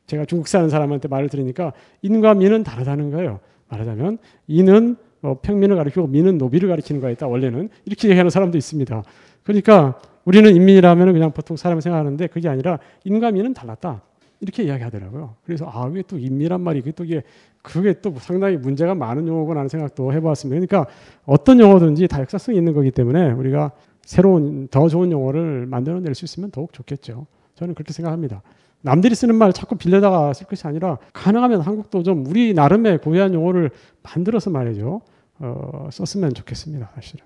[0.06, 1.74] 제가 중국 사는 사람한테 말을 들으니까
[2.04, 3.40] 인과 민은 다르다는 거예요.
[3.70, 9.04] 말하자면 인은 뭐 평민을 가리키고 민은 노비를 가리키는 거였다 원래는 이렇게 얘기하는 사람도 있습니다.
[9.44, 14.02] 그러니까 우리는 인민이라면 그냥 보통 사람을 생각하는데 그게 아니라 인과 민은 달랐다.
[14.42, 15.36] 이렇게 이야기하더라고요.
[15.46, 17.24] 그래서 아 이게 또 인미란 말이 그게 또 이게
[17.62, 20.66] 그게 또 상당히 문제가 많은 용어구나 하는 생각도 해보았습니다.
[20.66, 20.92] 그러니까
[21.26, 26.50] 어떤 용어든지 다 역사성이 있는 거기 때문에 우리가 새로운 더 좋은 용어를 만들어낼 수 있으면
[26.50, 27.28] 더욱 좋겠죠.
[27.56, 28.42] 저는 그렇게 생각합니다.
[28.82, 33.70] 남들이 쓰는 말 자꾸 빌려다가 쓸 것이 아니라 가능하면 한국도 좀 우리 나름의 고유한 용어를
[34.02, 35.02] 만들어서 말이죠.
[35.38, 36.90] 어, 썼으면 좋겠습니다.
[36.96, 37.26] 사실은.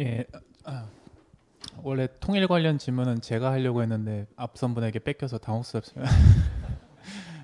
[0.00, 0.26] 예.
[0.64, 0.84] 아,
[1.82, 6.10] 원래 통일 관련 질문은 제가 하려고 했는데 앞선 분에게 뺏겨서 당혹스럽습니다.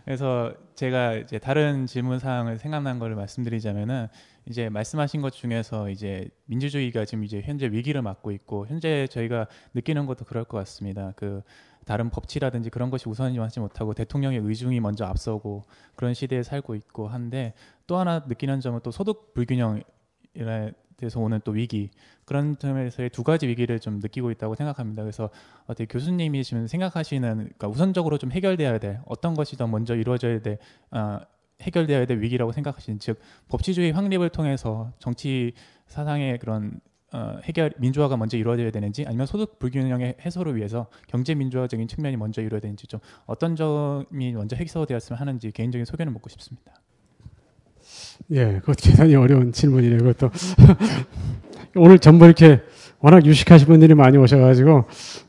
[0.05, 4.09] 그래서 제가 이제 다른 질문 사항을 생각난 거를 말씀드리자면은
[4.47, 10.07] 이제 말씀하신 것 중에서 이제 민주주의가 지금 이제 현재 위기를 맞고 있고 현재 저희가 느끼는
[10.07, 11.13] 것도 그럴 것 같습니다.
[11.15, 11.43] 그
[11.85, 15.65] 다른 법치라든지 그런 것이 우선이하지 못하고 대통령의 의중이 먼저 앞서고
[15.95, 17.55] 그런 시대에 살고 있고 한데
[17.87, 19.83] 또 하나 느끼는 점은 또 소득 불균형에
[20.97, 21.91] 대해서 오는 또 위기
[22.33, 25.03] 그런 점에서의 두 가지 위기를 좀 느끼고 있다고 생각합니다.
[25.03, 25.29] 그래서
[25.65, 30.57] 어떻게 교수님이 지금 생각하시는 그러니까 우선적으로 좀 해결돼야 될 어떤 것이 더 먼저 이루어져야 돼
[30.93, 31.21] 어,
[31.61, 35.53] 해결되어야 될 위기라고 생각하시는 즉 법치주의 확립을 통해서 정치
[35.89, 36.81] 사상의 그런
[37.13, 42.41] 어, 해결 민주화가 먼저 이루어져야 되는지 아니면 소득 불균형의 해소를 위해서 경제 민주화적인 측면이 먼저
[42.41, 46.73] 이루어야 되는지 좀 어떤 점이 먼저 해소되었으면 하는지 개인적인 소견을 묻고 싶습니다.
[48.31, 49.99] 예, 그것 대단히 어려운 질문이네요.
[49.99, 50.31] 그것도
[51.75, 52.61] 오늘 전부 이렇게
[53.01, 54.85] 워낙 유식하신 분들이 많이 오셔가지고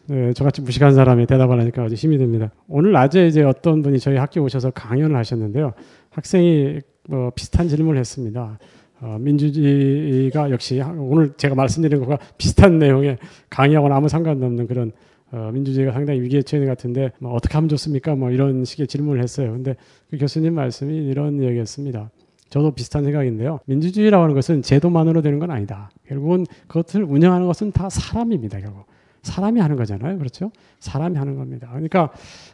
[0.07, 2.51] 네, 저같이 무식한 사람이 대답을 하니까 아주 힘이 듭니다.
[2.67, 5.73] 오늘 낮에 이제 어떤 분이 저희 학교 오셔서 강연을 하셨는데요.
[6.09, 8.59] 학생이 뭐 비슷한 질문을 했습니다.
[9.01, 13.17] 어, 민주주의가 역시 오늘 제가 말씀드린 것과 비슷한 내용의
[13.49, 14.91] 강의하고는 아무 상관도 없는 그런
[15.31, 18.15] 어, 민주주의가 상당히 위기에 처해 있는 것 같은데 뭐 어떻게 하면 좋습니까?
[18.15, 19.51] 뭐 이런 식의 질문을 했어요.
[19.51, 19.75] 근데
[20.11, 22.11] 그 교수님 말씀이 이런 얘기였습니다.
[22.53, 23.61] 저도 비슷한 생각인데요.
[23.65, 25.89] 민주주의라고 하는 것은 제도만으로 되는 건 아니다.
[26.07, 28.59] 결국은 그것을 운영하는 것은 다 사람입니다.
[28.59, 28.85] 결국
[29.23, 30.19] 사람이 하는 거잖아요.
[30.19, 30.51] 그렇죠?
[30.79, 31.69] 사람이 하는 겁니다.
[31.71, 32.11] 그러니까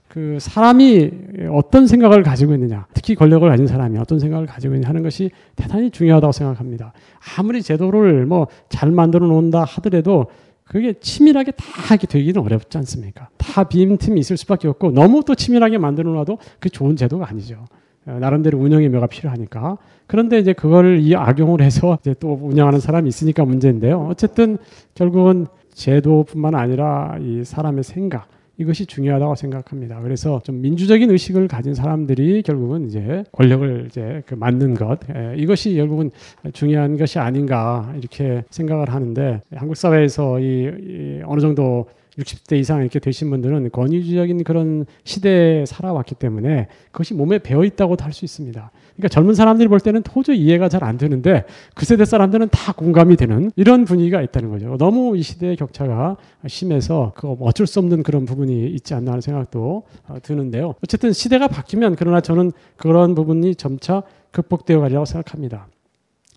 [0.07, 1.11] 그 사람이
[1.51, 5.91] 어떤 생각을 가지고 있느냐, 특히 권력을 가진 사람이 어떤 생각을 가지고 있느냐 하는 것이 대단히
[5.91, 6.93] 중요하다고 생각합니다.
[7.37, 10.27] 아무리 제도를 뭐 잘 만들어 놓는다 하더라도
[10.63, 13.27] 그게 치밀하게 다 하게 되기는 어렵지 않습니까?
[13.37, 17.65] 다 빈틈이 있을 수밖에 없고 너무 또 치밀하게 만들어 놔도 그게 좋은 제도가 아니죠.
[18.09, 19.77] 어, 나름대로 운영의 묘가 필요하니까.
[20.07, 24.07] 그런데 이제 그걸 이 악용을 해서 이제 또 운영하는 사람이 있으니까 문제인데요.
[24.09, 24.57] 어쨌든
[24.95, 28.27] 결국은 제도뿐만 아니라 이 사람의 생각
[28.57, 30.01] 이것이 중요하다고 생각합니다.
[30.01, 35.75] 그래서 좀 민주적인 의식을 가진 사람들이 결국은 이제 권력을 이제 그 만든 것 에, 이것이
[35.75, 36.11] 결국은
[36.51, 41.87] 중요한 것이 아닌가 이렇게 생각을 하는데 한국 사회에서 이, 이 어느 정도
[42.19, 48.11] 60대 이상 이렇게 되신 분들은 권위주의적인 그런 시대에 살아왔기 때문에 그것이 몸에 배어 있다고도 할
[48.11, 48.71] 수 있습니다.
[48.95, 53.15] 그러니까 젊은 사람들이 볼 때는 도저히 이해가 잘 안 되는데 그 세대 사람들은 다 공감이
[53.15, 54.75] 되는 이런 분위기가 있다는 거죠.
[54.77, 56.17] 너무 이 시대의 격차가
[56.47, 60.75] 심해서 그 어쩔 수 없는 그런 부분이 있지 않나 하는 생각도 어, 드는데요.
[60.83, 65.67] 어쨌든 시대가 바뀌면 그러나 저는 그런 부분이 점차 극복되어 가리라고 생각합니다.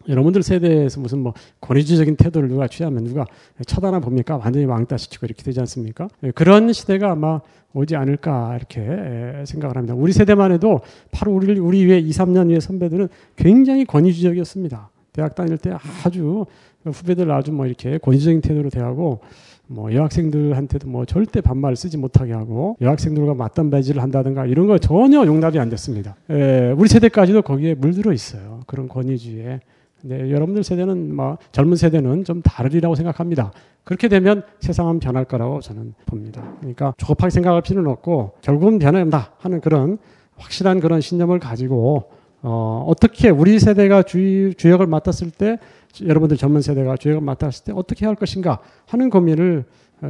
[0.08, 3.24] 여러분들 세대에서 무슨 뭐 권위주의적인 태도를 누가 취하면 누가
[3.66, 4.36] 쳐다나 봅니까?
[4.36, 6.08] 완전히 왕따시키고 이렇게 되지 않습니까?
[6.24, 7.40] 예, 그런 시대가 아마
[7.74, 9.94] 오지 않을까 이렇게 예, 생각을 합니다.
[9.94, 10.80] 우리 세대만 해도
[11.10, 14.90] 바로 우리 우리 위에 2, 3년 위에 선배들은 굉장히 권위주의적이었습니다.
[15.12, 15.74] 대학 다닐 때
[16.04, 16.46] 아주
[16.84, 19.20] 후배들 아주 뭐 이렇게 권위적인 태도로 대하고
[19.66, 25.24] 뭐 여학생들한테도 뭐 절대 반말을 쓰지 못하게 하고 여학생들과 맞단 배지를 한다든가 이런 거 전혀
[25.24, 26.16] 용납이 안 됐습니다.
[26.30, 26.34] 에,
[26.68, 28.60] 예, 우리 세대까지도 거기에 물들어 있어요.
[28.66, 29.60] 그런 권위주의에.
[30.04, 33.52] 네, 여러분들 세대는 뭐 젊은 세대는 좀 다르리라고 생각합니다.
[33.84, 36.42] 그렇게 되면 세상은 변할 거라고 저는 봅니다.
[36.58, 39.98] 그러니까 조급하게 생각할 필요는 없고 결국은 변한다 하는 그런
[40.36, 42.10] 확실한 그런 신념을 가지고
[42.42, 45.58] 어, 어떻게 우리 세대가 주, 주역을 맡았을 때
[46.04, 49.66] 여러분들 젊은 세대가 주역을 맡았을 때 어떻게 할 것인가 하는 고민을 어,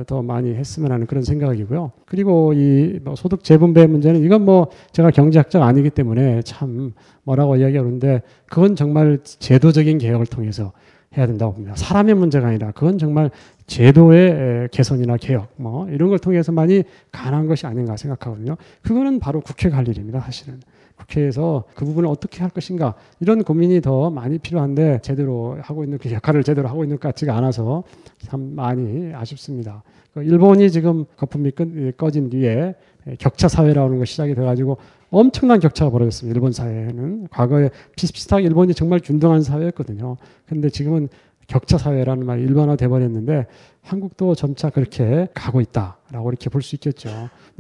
[0.06, 1.92] 더 많이 했으면 하는 그런 생각이고요.
[2.06, 6.92] 그리고 이 뭐 소득 재분배 문제는 이건 뭐 제가 경제학자가 아니기 때문에 참
[7.24, 10.72] 뭐라고 이야기하는데 그건 정말 제도적인 개혁을 통해서
[11.16, 11.74] 해야 된다고 봅니다.
[11.76, 13.30] 사람의 문제가 아니라 그건 정말
[13.66, 18.56] 제도의 개선이나 개혁 뭐 이런 걸 통해서만이 가능한 것이 아닌가 생각하거든요.
[18.82, 20.20] 그거는 바로 국회가 할 일입니다.
[20.20, 20.60] 사실은.
[21.02, 26.10] 국회에서 그 부분을 어떻게 할 것인가 이런 고민이 더 많이 필요한데 제대로 하고 있는 그
[26.10, 27.84] 역할을 제대로 하고 있는 것 같지가 않아서
[28.18, 29.82] 참 많이 아쉽습니다.
[30.14, 31.52] 그 일본이 지금 거품이
[31.96, 32.74] 꺼진 뒤에
[33.18, 34.76] 격차 사회라는 거 시작이 돼가지고
[35.10, 36.36] 엄청난 격차가 벌어졌습니다.
[36.36, 40.16] 일본 사회는 과거에 비슷비슷하게 일본이 정말 균등한 사회였거든요.
[40.46, 41.08] 근데 지금은
[41.48, 43.46] 격차 사회라는 말이 일반화 돼 버렸는데
[43.82, 47.10] 한국도 점차 그렇게 가고 있다라고 이렇게 볼 수 있겠죠.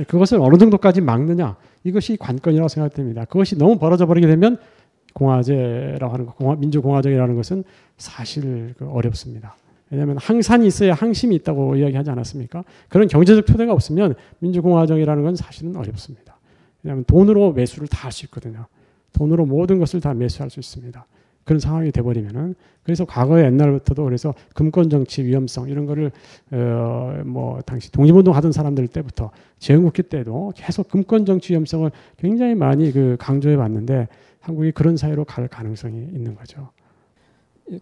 [0.06, 3.24] 그것을 어느 정도까지 막느냐 이것이 관건이라고 생각됩니다.
[3.24, 4.58] 그것이 너무 벌어져 버리게 되면
[5.14, 7.64] 공화제라고 하는 거, 공화, 민주공화정이라는 것은
[7.98, 9.56] 사실 그 어렵습니다.
[9.90, 12.64] 왜냐하면 항산이 있어야 항심이 있다고 이야기하지 않았습니까?
[12.88, 16.38] 그런 경제적 토대가 없으면 민주공화정이라는 건 사실은 어렵습니다.
[16.82, 18.66] 왜냐하면 돈으로 매수를 다 할 수 있거든요.
[19.12, 21.04] 돈으로 모든 것을 다 매수할 수 있습니다.
[21.44, 26.10] 그런 상황이 돼버리면은 그래서 과거에 옛날부터도 그래서 금권 정치 위험성 이런 거를
[26.52, 32.90] 어 뭐 당시 독립운동 하던 사람들 때부터 재헌국기 때도 계속 금권 정치 위험성을 굉장히 많이
[32.92, 34.08] 그 강조해 왔는데
[34.40, 36.70] 한국이 그런 사회로 갈 가능성이 있는 거죠.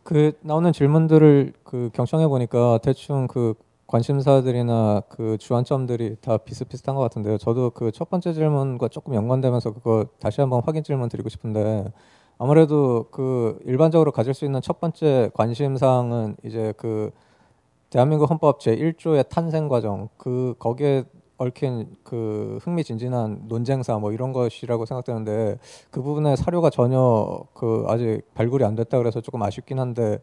[0.03, 3.55] 그 나오는 질문들을 그 경청해 보니까 대충 그
[3.87, 7.39] 관심사들이나 그 주안점들이 다 비슷비슷한 것 같은데요.
[7.39, 11.85] 저도 그 첫 번째 질문과 조금 연관되면서 그거 다시 한번 확인 질문 드리고 싶은데
[12.43, 17.11] 아무래도 그 일반적으로 가질 수 있는 첫 번째 관심사항은 이제 그
[17.91, 21.05] 대한민국 헌법 제 1조의 탄생 과정 그 거기에
[21.37, 25.59] 얽힌 그 흥미진진한 논쟁사 뭐 이런 것이라고 생각되는데
[25.91, 30.19] 그 부분에 사료가 전혀 그 아직 발굴이 안 됐다 그래서 조금 아쉽긴 한데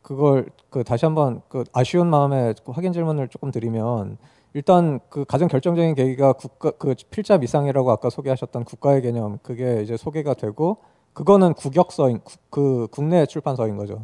[0.00, 4.16] 그걸 그 다시 한번 그 아쉬운 마음에 확인 질문을 조금 드리면
[4.54, 9.98] 일단 그 가장 결정적인 계기가 국가 그 필자 미상이라고 아까 소개하셨던 국가의 개념 그게 이제
[9.98, 10.78] 소개가 되고
[11.12, 12.20] 그거는 국역서인
[12.50, 14.02] 그 국내 출판서인 거죠.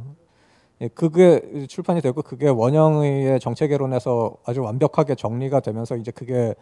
[0.80, 6.54] 예, 그게 출판이 되고 그게 원영의 정체개론에서 아주 완벽하게 정리가 되면서 이제 그게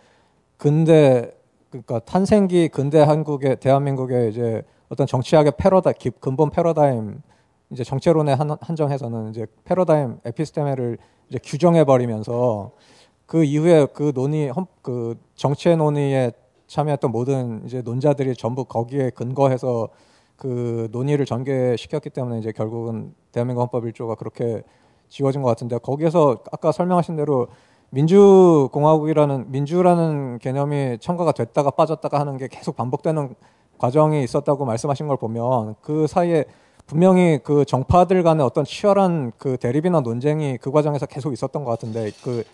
[0.57, 1.33] 근대
[1.71, 7.21] 그러니까 탄생기 근대 한국의 대한민국의 이제 어떤 정치학의 패러다 근본 패러다임
[7.71, 10.99] 이제 정체론에 한, 한정해서는 이제 패러다임 에피스테메를
[11.29, 12.71] 이제 규정해 버리면서
[13.27, 14.53] 그 이후에 그 논의
[14.83, 16.31] 그 정치의 논의에
[16.69, 19.89] 참여했던 모든 이제 논자들이 전부 거기에 근거해서
[20.37, 24.63] 그 논의를 전개시켰기 때문에 이제 결국은 대한민국 헌법 1조가 그렇게
[25.09, 27.49] 지워진 것 같은데 거기에서 아까 설명하신 대로
[27.91, 33.35] 민주공화국이라는 민주라는 개념이 첨가가 됐다가 빠졌다가 하는 게 계속 반복되는
[33.79, 36.45] 과정이 있었다고 말씀하신 걸 보면 그 사이에
[36.87, 42.11] 분명히 그 정파들 간의 어떤 치열한 그 대립이나 논쟁이 그 과정에서 계속 있었던 것 같은데
[42.23, 42.45] 그,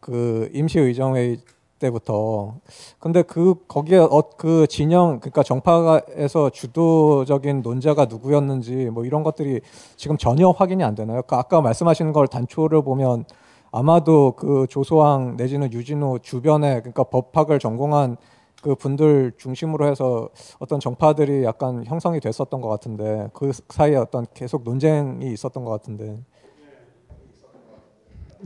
[0.00, 1.38] 그 임시의정회의
[1.78, 2.54] 때부터.
[2.98, 9.60] 근데 그 거기에 어, 그 진영 그러니까 정파에서 주도적인 논자가 누구였는지 뭐 이런 것들이
[9.96, 11.22] 지금 전혀 확인이 안 되나요?
[11.22, 13.24] 그 아까 말씀하신 걸 단초를 보면
[13.70, 18.16] 아마도 그 조소왕 내지는 유진호 주변에 그러니까 법학을 전공한
[18.62, 24.62] 그 분들 중심으로 해서 어떤 정파들이 약간 형성이 됐었던 것 같은데 그 사이에 어떤 계속
[24.64, 26.18] 논쟁이 있었던 것 같은데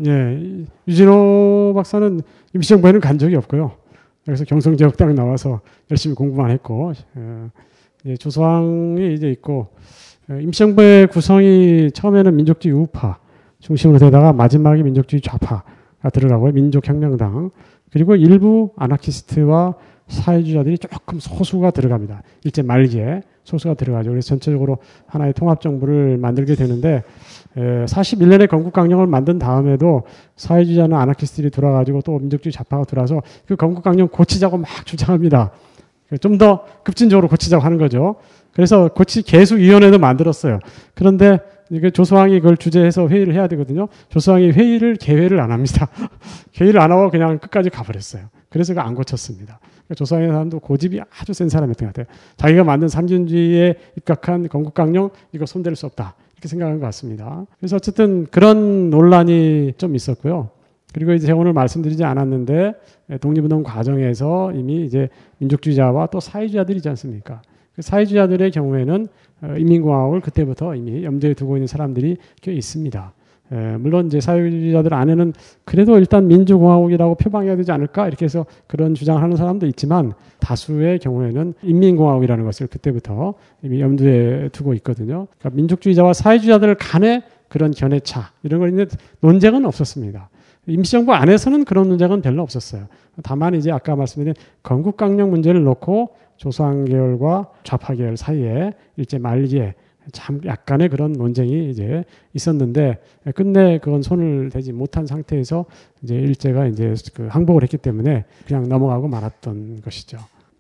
[0.07, 2.21] 예, 유진호 박사는
[2.55, 3.73] 임시정부에는 간 적이 없고요.
[4.25, 5.61] 그래서 경성제국당 나와서
[5.91, 6.93] 열심히 공부만 했고,
[8.07, 9.69] 예, 조소왕이 이제 있고,
[10.31, 13.19] 예, 임시정부의 구성이 처음에는 민족주의 우파
[13.61, 16.53] 중심으로 되다가 마지막에 민족주의 좌파가 들어가고요.
[16.53, 17.51] 민족혁명당.
[17.91, 19.75] 그리고 일부 아나키스트와
[20.09, 22.23] 사회주의자들이 조금 소수가 들어갑니다.
[22.45, 24.11] 일제 말기에 소수가 들어가죠.
[24.11, 27.03] 그래서 전체적으로 하나의 통합정부를 만들게 되는데
[27.59, 30.03] 41년에 건국강령을 만든 다음에도
[30.37, 35.53] 사회주의자는 아나키스트들이 돌아가지고 또 민족주의 좌파가 들어와서 그 건국강령 고치자고 막 주장합니다.
[36.21, 38.17] 좀 더 급진적으로 고치자고 하는 거죠.
[38.53, 40.59] 그래서 고치 개수위원회도 만들었어요.
[40.95, 41.39] 그런데
[41.93, 43.89] 조소왕이 그걸 주재해서 회의를 해야 되거든요.
[44.09, 45.89] 조소왕이 회의를 개회를 안 합니다.
[46.59, 48.25] 회의를 안 하고 그냥 끝까지 가버렸어요.
[48.49, 49.61] 그래서 그안 고쳤습니다.
[49.61, 52.17] 그러니까 조소왕의 사람도 고집이 아주 센 사람이었던 것 같아요.
[52.37, 56.15] 자기가 만든 삼진주의에 입각한 건국강령 이거 손댈 수 없다.
[56.39, 57.45] 이렇게 생각한 것 같습니다.
[57.59, 60.51] 그래서 어쨌든 그런 논란이 좀 있었고요.
[60.95, 62.75] 그리고 이제 오늘 말씀드리지 않았는데
[63.21, 65.09] 독립운동 과정에서 이미 이제
[65.39, 67.43] 민족주의자와 또 사회주의자들이지 않습니까?
[67.75, 69.07] 그 사회주의자들의 경우에는
[69.43, 73.13] 어, 인민공화국을 그때부터 이미 염두에 두고 있는 사람들이 꽤 있습니다.
[73.53, 75.33] 에, 물론 이제 사회주의자들 안에는
[75.65, 81.55] 그래도 일단 민주공화국이라고 표방해야 되지 않을까 이렇게 해서 그런 주장을 하는 사람도 있지만 다수의 경우에는
[81.63, 85.27] 인민공화국이라는 것을 그때부터 이미 염두에 두고 있거든요.
[85.39, 90.29] 그러니까 민족주의자와 사회주의자들 간의 그런 견해차 이런 걸 있는데 논쟁은 없었습니다.
[90.67, 92.87] 임시정부 안에서는 그런 논쟁은 별로 없었어요.
[93.23, 99.75] 다만 이제 아까 말씀드린 건국강령 문제를 놓고 조선 계열과 좌파 계열 사이에 일제 말기에
[100.13, 102.05] 참 약간의 그런 논쟁이 이제
[102.35, 102.99] 있었는데
[103.35, 105.67] 끝내 그건 손을 대지 못한 상태에서
[106.03, 110.19] 이제 일제가 이제 그 항복을 했기 때문에 그냥 넘어가고 말았던 것이죠.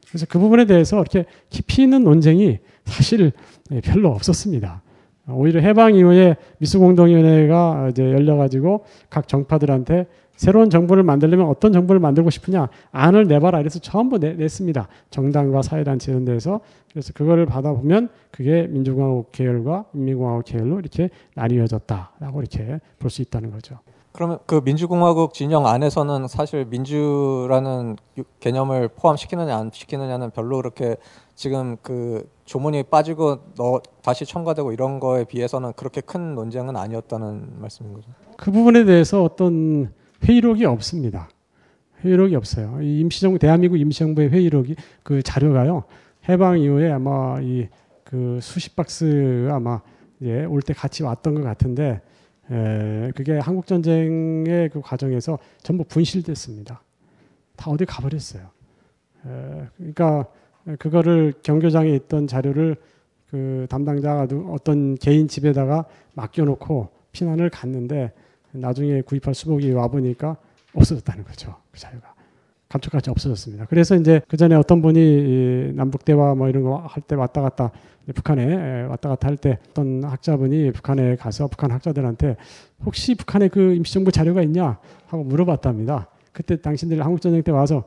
[0.08, 3.32] 그래서 그 부분에 대해서 이렇게 깊이 있는 논쟁이 사실
[3.84, 4.82] 별로 없었습니다.
[5.30, 10.06] 오히려 해방 이후에 미수공동위원회가 이제 열려가지고 각 정파들한테
[10.38, 14.88] 새로운 정부를 만들려면 어떤 정부를 만들고 싶으냐 안을 내봐라 이래서 전부 내, 냈습니다.
[15.10, 16.60] 정당과 사회단체 이런 데서
[16.90, 23.78] 그래서 그거를 받아보면 그게 민주공화국 계열과 인민공화국 계열로 이렇게 나뉘어졌다라고 이렇게 볼 수 있다는 거죠.
[24.12, 27.96] 그러면 그 민주공화국 진영 안에서는 사실 민주라는
[28.40, 30.96] 개념을 포함시키느냐 안 시키느냐는 별로 그렇게
[31.34, 37.94] 지금 그 조문이 빠지고 너 다시 첨가되고 이런 거에 비해서는 그렇게 큰 논쟁은 아니었다는 말씀인
[37.94, 38.08] 거죠.
[38.36, 39.92] 그 부분에 대해서 어떤
[40.24, 41.28] 회의록이 없습니다.
[42.04, 42.80] 회의록이 없어요.
[42.82, 45.84] 이 임시정부 대한민국 임시정부의 회의록이 그 자료가요.
[46.28, 47.68] 해방 이후에 아마 이
[48.08, 49.82] 그 수십 박스 아마
[50.22, 52.00] 예, 올 때 같이 왔던 것 같은데
[52.50, 56.82] 에, 그게 한국 전쟁의 그 과정에서 전부 분실됐습니다.
[57.56, 58.48] 다 어디 가버렸어요.
[59.26, 60.24] 에, 그러니까
[60.78, 62.76] 그거를 경교장에 있던 자료를
[63.30, 65.84] 그 담당자가 어떤 개인 집에다가
[66.14, 68.12] 맡겨놓고 피난을 갔는데
[68.52, 70.36] 나중에 구입할 수복이 와 보니까
[70.74, 71.54] 없어졌다는 거죠.
[71.70, 72.14] 그 자료가.
[72.68, 73.64] 감쪽같이 없어졌습니다.
[73.66, 77.70] 그래서 이제 그 전에 어떤 분이 남북 대화 뭐 이런 거 할 때 왔다 갔다
[78.14, 82.36] 북한에 왔다 갔다 할 때 어떤 학자분이 북한에 가서 북한 학자들한테
[82.84, 86.08] 혹시 북한에 그 임시정부 자료가 있냐 하고 물어봤답니다.
[86.32, 87.84] 그때 당신들이 한국전쟁 때 와서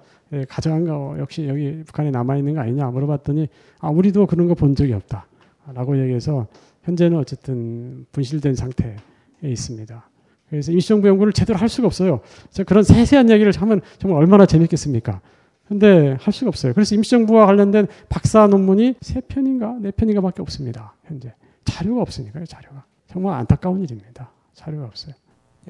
[0.50, 3.50] 가져간 거 역시 여기 북한에 남아 있는 거 아니냐 물어봤더니
[3.82, 5.28] 아 우리도 그런 거 본 적이 없다
[5.76, 6.48] 라고 얘기해서
[6.84, 8.96] 현재는 어쨌든 분실된 상태에
[9.44, 10.10] 있습니다.
[10.52, 12.20] 그래서 임시정부 연구를 제대로 할 수가 없어요.
[12.68, 15.22] 그런 세세한 이야기를 하면 정말 얼마나 재밌겠습니까?
[15.68, 16.74] 근데 할 수가 없어요.
[16.74, 20.94] 그래서 임시정부와 관련된 박사 논문이 세 편인가 네 편인가밖에 없습니다.
[21.06, 21.34] 현재
[21.64, 22.46] 자료가 없으니까요.
[22.46, 24.30] 자료가 정말 안타까운 일입니다.
[24.54, 25.16] 자료가 없어요.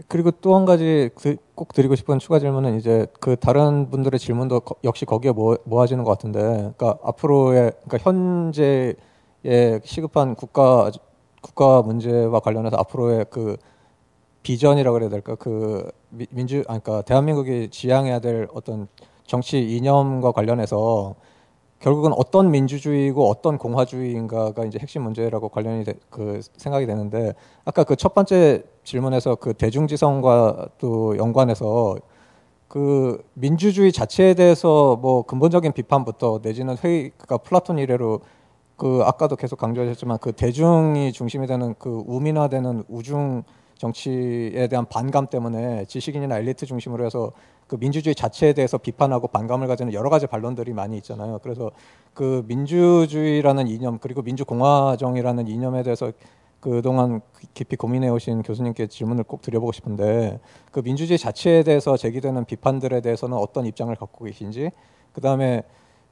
[0.08, 4.76] 그리고 또 한 가지 그꼭 드리고 싶은 추가 질문은 이제 그 다른 분들의 질문도 거,
[4.84, 8.96] 역시 거기에 모, 모아지는 것 같은데, 그러니까 앞으로의 그러니까 현재의
[9.84, 10.90] 시급한 국가
[11.42, 13.58] 국가 문제와 관련해서 앞으로의 그
[14.44, 15.36] 비전이라고 그래야 될까?
[15.36, 15.90] 그
[16.30, 18.88] 민주 아 그러니까 대한민국이 지향해야 될 어떤
[19.26, 21.16] 정치 이념과 관련해서
[21.80, 27.34] 결국은 어떤 민주주의고 어떤 공화주의인가가 이제 핵심 문제라고 관련이 되, 그 생각이 되는데
[27.66, 31.96] 아까 그 첫 번째 질문에서 그 대중지성과 또 연관해서
[32.68, 38.22] 그 민주주의 자체에 대해서 뭐 근본적인 비판부터 내지는 회의 그러니까 플라톤 이래로
[38.78, 43.44] 그 아까도 계속 강조하셨지만 그 대중이 중심이 되는 그 우민화되는 우중
[43.82, 47.32] 정치에 대한 반감 때문에 지식인이나 엘리트 중심으로 해서
[47.66, 51.40] 그 민주주의 자체에 대해서 비판하고 반감을 가지는 여러 가지 반론들이 많이 있잖아요.
[51.42, 51.72] 그래서
[52.14, 56.12] 그 민주주의라는 이념 그리고 민주공화정이라는 이념에 대해서
[56.60, 57.22] 그동안
[57.56, 60.40] 깊이 고민해 오신 교수님께 질문을 꼭 드려보고 싶은데
[60.72, 64.70] 그 민주주의 자체에 대해서 제기되는 비판들에 대해서는 어떤 입장을 갖고 계신지
[65.14, 65.64] 그다음에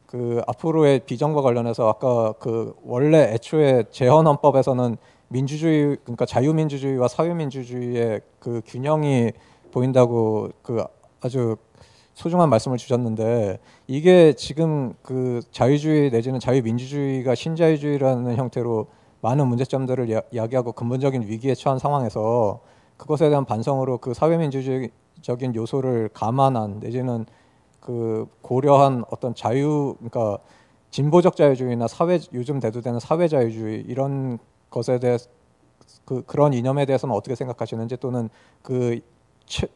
[0.07, 4.97] 그 앞으로의 비전과 관련해서 아까 그 원래 애초에 재헌헌법에서는
[5.29, 9.31] 민주주의 그러니까 자유민주주의와 사회민주주의의 그 균형이
[9.71, 10.83] 보인다고 그
[11.21, 11.55] 아주
[12.15, 18.87] 소중한 말씀을 주셨는데 이게 지금 그 자유주의 내지는 자유민주주의가 신자유주의라는 형태로
[19.21, 22.61] 많은 문제점들을 야, 이야기하고 근본적인 위기에 처한 상황에서
[22.97, 27.25] 그것에 대한 반성으로 그 사회민주주의적인 요소를 감안한 내지는
[27.79, 30.39] 그 고려한 어떤 자유 그러니까
[30.91, 34.39] 진보적 자유주의나 사회 요즘 대두되는 사회 자유주의 이런
[34.69, 35.17] 것에 대해
[36.05, 38.29] 그 그런 이념에 대해서는 어떻게 생각하시는지 또는
[38.61, 38.99] 그
[39.45, 39.67] 최,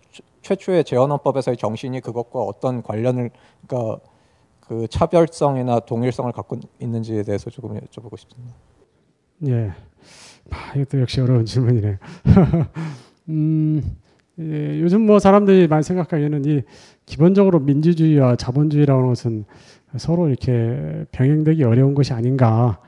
[0.41, 3.31] 최초의 재헌헌법에서의 정신이 그것과 어떤 관련을
[3.67, 3.99] 그러니까
[4.59, 8.55] 그 차별성이나 동일성을 갖고 있는지에 대해서 조금 여쭤보고 싶습니다.
[9.47, 9.73] 예,
[10.51, 11.97] 아, 이것도 역시 어려운 질문이네요.
[13.29, 13.97] 음,
[14.39, 16.61] 예, 요즘 뭐 사람들이 많이 생각하기에는 이
[17.05, 19.45] 기본적으로 민주주의와 자본주의라는 것은
[19.97, 22.79] 서로 이렇게 병행되기 어려운 것이 아닌가.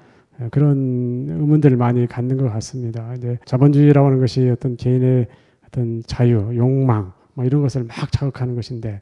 [0.51, 3.13] 그런 의문들을 많이 갖는 것 같습니다.
[3.15, 5.27] 이제 자본주의라고 하는 것이 어떤 개인의
[5.67, 9.01] 어떤 자유, 욕망, 뭐 이런 것을 막 자극하는 것인데,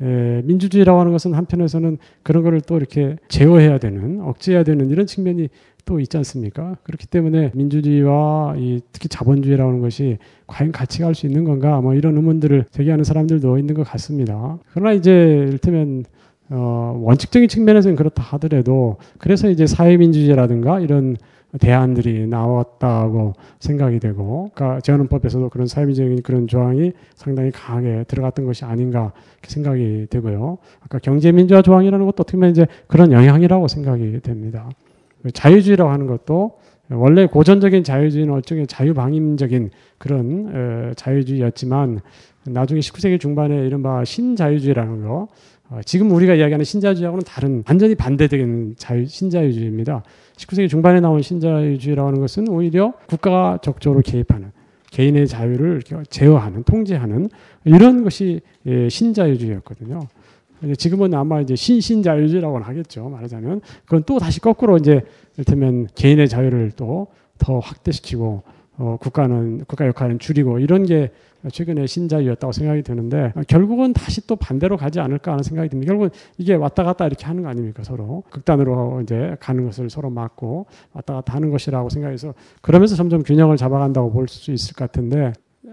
[0.00, 5.48] 에, 민주주의라고 하는 것은 한편에서는 그런 거를 또 이렇게 제어해야 되는, 억제해야 되는 이런 측면이
[5.84, 6.76] 또 있지 않습니까?
[6.84, 11.80] 그렇기 때문에 민주주의와 이 특히 자본주의라고 하는 것이 과연 같이 갈 수 있는 건가?
[11.80, 14.58] 뭐 이런 의문들을 제기하는 사람들도 있는 것 같습니다.
[14.72, 15.10] 그러나 이제
[15.48, 16.04] 이를테면
[16.54, 21.16] 어, 원칙적인 측면에서는 그렇다 하더라도 그래서 이제 사회민주주의라든가 이런
[21.58, 29.12] 대안들이 나왔다고 생각이 되고, 그러니까 재헌헌법에서도 그런 사회민주적인 그런 조항이 상당히 강하게 들어갔던 것이 아닌가
[29.42, 30.58] 생각이 되고요.
[30.80, 34.70] 아까 경제민주화 조항이라는 것도 어떻게 보면 이제 그런 영향이라고 생각이 됩니다.
[35.32, 36.52] 자유주의라고 하는 것도
[36.90, 42.00] 원래 고전적인 자유주의는 일종의 자유방임적인 그런 어, 자유주의였지만
[42.44, 45.28] 나중에 19세기 중반에 이른바 신자유주의라는 거 어,
[45.84, 50.02] 지금 우리가 이야기하는 신자유주의하고는 다른 완전히 반대적인 자유, 신자유주의입니다.
[50.36, 54.52] 19세기 중반에 나온 신자유주의라고 하는 것은 오히려 국가가 적극적으로 개입하는
[54.90, 57.28] 개인의 자유를 제어하는 통제하는
[57.64, 60.00] 이런 것이 예, 신자유주의였거든요.
[60.76, 63.08] 지금은 아마 이제 신신자유주의라고는 하겠죠.
[63.08, 65.00] 말하자면 그건 또 다시 거꾸로 이제
[65.36, 67.08] 이를테면 개인의 자유를 또
[67.42, 68.42] 더 확대시키고
[68.78, 71.10] 어, 국가는 국가 역할은 줄이고 이런 게
[71.50, 75.90] 최근에 신자유였다고 생각이 드는데 어, 결국은 다시 또 반대로 가지 않을까 하는 생각이 듭니다.
[75.90, 80.66] 결국은 이게 왔다 갔다 이렇게 하는 거 아닙니까 서로 극단으로 이제 가는 것을 서로 막고
[80.94, 82.32] 왔다 갔다 하는 것이라고 생각해서
[82.62, 85.32] 그러면서 점점 균형을 잡아간다고 볼 수 있을 것 같은데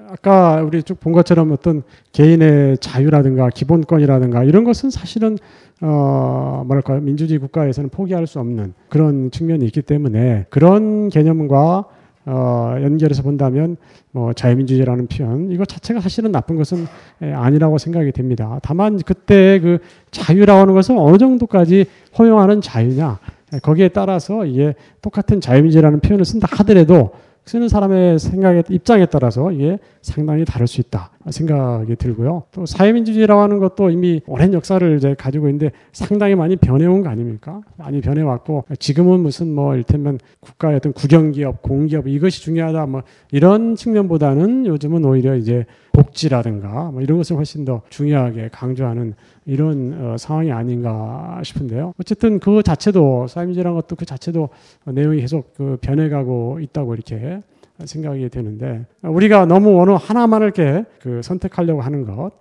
[0.10, 5.38] 아까 우리 쭉 본 것처럼 어떤 개인의 자유라든가 기본권이라든가 이런 것은 사실은
[5.82, 11.86] 어 뭐랄까요 민주주의 국가에서는 포기할 수 없는 그런 측면이 있기 때문에 그런 개념과
[12.32, 13.76] 어, 연결해서 본다면
[14.12, 16.86] 뭐 자유민주주의라는 표현 이거 자체가 사실은 나쁜 것은
[17.24, 18.60] 에, 아니라고 생각이 됩니다.
[18.62, 19.80] 다만 그때 그
[20.12, 21.86] 자유라고 하는 것은 어느 정도까지
[22.20, 23.20] 허용하는 자유냐
[23.54, 27.12] 에, 거기에 따라서 이게 똑같은 자유민주라는 표현을 쓴다 하더라도
[27.50, 32.44] 쓰는 사람의 생각에 입장에 따라서 이게 상당히 다를 수 있다 생각이 들고요.
[32.52, 37.62] 또 사회민주주의라고 하는 것도 이미 오랜 역사를 이제 가지고 있는데 상당히 많이 변해온 거 아닙니까?
[37.76, 43.02] 많이 변해왔고 지금은 무슨 뭐 일테면 국가의 어떤 국영기업, 공기업 이것이 중요하다 뭐
[43.32, 49.16] 이런 측면보다는 요즘은 오히려 이제 복지라든가 뭐 이런 것을 훨씬 더 중요하게 강조하는
[49.50, 51.94] 이런 어, 상황이 아닌가 싶은데요.
[52.00, 54.50] 어쨌든 그 자체도 사회민주라는 것도 그 자체도
[54.86, 57.42] 내용이 계속 그 변해가고 있다고 이렇게
[57.84, 62.32] 생각이 되는데 우리가 너무 어느 하나만을 이렇게 그 선택하려고 하는 것뭐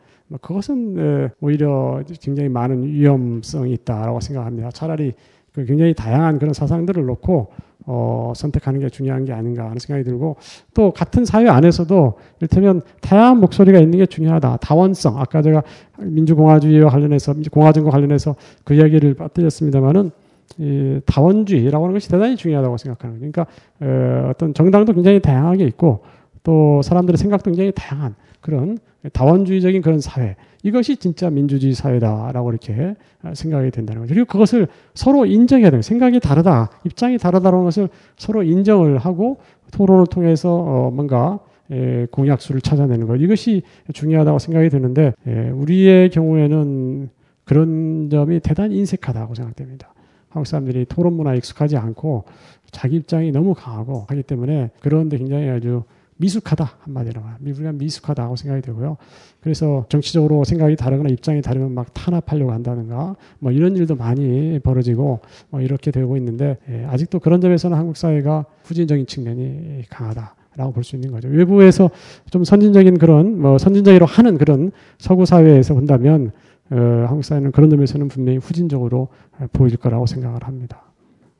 [0.40, 4.70] 그것은 오히려 굉장히 많은 위험성이 있다라고 생각합니다.
[4.70, 5.14] 차라리
[5.52, 7.48] 그 굉장히 다양한 그런 사상들을 놓고
[7.90, 10.36] 어, 선택하는 게 중요한 게 아닌가 하는 생각이 들고
[10.74, 14.58] 또 같은 사회 안에서도 이를테면 다양한 목소리가 있는 게 중요하다.
[14.58, 15.18] 다원성.
[15.18, 15.62] 아까 제가
[15.98, 20.10] 민주공화주의와 관련해서 공화정과 관련해서 그 이야기를 빠뜨렸습니다만은
[20.58, 23.32] 이 다원주의라고 하는 것이 대단히 중요하다고 생각하는 거예요.
[23.32, 26.00] 그러니까 어, 어떤 정당도 굉장히 다양하게 있고
[26.42, 28.76] 또 사람들의 생각도 굉장히 다양한 그런
[29.12, 32.94] 다원주의적인 그런 사회 이것이 진짜 민주주의 사회다라고 이렇게
[33.34, 34.14] 생각이 된다는 거죠.
[34.14, 35.82] 그리고 그것을 서로 인정해야 돼요.
[35.82, 39.38] 생각이 다르다, 입장이 다르다는 것을 서로 인정을 하고
[39.72, 41.38] 토론을 통해서 어 뭔가
[41.70, 43.62] 에 공약수를 찾아내는 것 이것이
[43.92, 47.10] 중요하다고 생각이 드는데 에 우리의 경우에는
[47.44, 49.92] 그런 점이 대단히 인색하다고 생각됩니다.
[50.30, 52.24] 한국 사람들이 토론 문화에 익숙하지 않고
[52.70, 55.84] 자기 입장이 너무 강하고 하기 때문에 그런데 굉장히 아주
[56.18, 58.96] 미숙하다 한마디로 미국이 미숙하다고 생각이 되고요.
[59.40, 65.20] 그래서 정치적으로 생각이 다르거나 입장이 다르면 막 탄압하려고 한다든가 뭐 이런 일도 많이 벌어지고
[65.50, 70.34] 뭐 이렇게 되고 있는데 예, 아직도 그런 점에서는 한국 사회가 후진적인 측면이 강하다.
[70.56, 71.28] 라고 볼 수 있는 거죠.
[71.28, 71.88] 외부에서
[72.30, 76.32] 좀 선진적인 그런 뭐 선진적으로 하는 그런 서구 사회에서 본다면
[76.70, 76.74] 어,
[77.06, 79.06] 한국 사회는 그런 점에서는 분명히 후진적으로
[79.52, 80.82] 보일 거라고 생각을 합니다.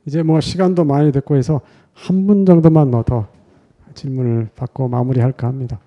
[0.05, 1.59] 이제 뭐 시간도 많이 됐고 해서
[1.93, 3.27] 한 분 정도만 더
[3.93, 5.79] 질문을 받고 마무리할까 합니다.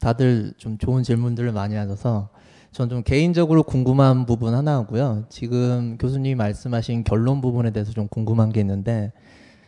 [0.00, 2.30] 다들 좀 좋은 질문들을 많이 하셔서
[2.72, 5.24] 전 좀 개인적으로 궁금한 부분 하나고요.
[5.28, 9.12] 지금 교수님이 말씀하신 결론 부분에 대해서 좀 궁금한 게 있는데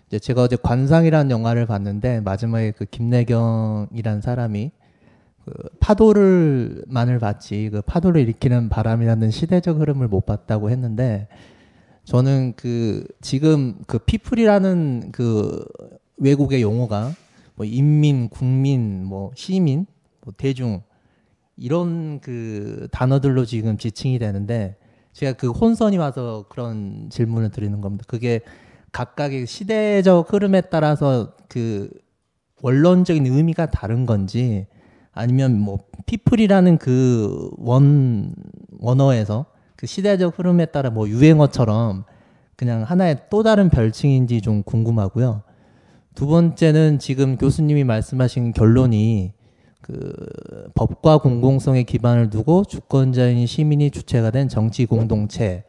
[0.06, 4.70] 이제 제가 어제 관상이라는 영화를 봤는데 마지막에 그 김래경이라는 사람이
[5.44, 11.26] 그 파도를 만을 봤지 그 파도를 일으키는 바람이라는 시대적 흐름을 못 봤다고 했는데
[12.04, 15.64] 저는 그 지금 그 피플이라는 그
[16.18, 17.12] 외국의 용어가
[17.54, 19.86] 뭐 인민, 국민, 뭐 시민,
[20.24, 20.82] 뭐 대중
[21.56, 24.76] 이런 그 단어들로 지금 지칭이 되는데
[25.12, 28.04] 제가 그 혼선이 와서 그런 질문을 드리는 겁니다.
[28.08, 28.40] 그게
[28.92, 31.90] 각각의 시대적 흐름에 따라서 그
[32.62, 34.66] 원론적인 의미가 다른 건지
[35.12, 38.34] 아니면 뭐 피플이라는 그 원
[38.80, 39.46] 원어에서
[39.76, 42.04] 그 시대적 흐름에 따라 뭐 유행어처럼
[42.56, 45.42] 그냥 하나의 또 다른 별칭인지 좀 궁금하고요.
[46.14, 49.32] 두 번째는 지금 교수님이 말씀하신 결론이
[49.80, 50.12] 그
[50.74, 55.64] 법과 공공성에 기반을 두고 주권자인 시민이 주체가 된 정치 공동체라는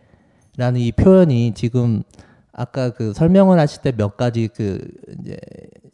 [0.77, 2.03] 이 표현이 지금
[2.51, 4.79] 아까 그 설명을 하실 때 몇 가지 그
[5.21, 5.37] 이제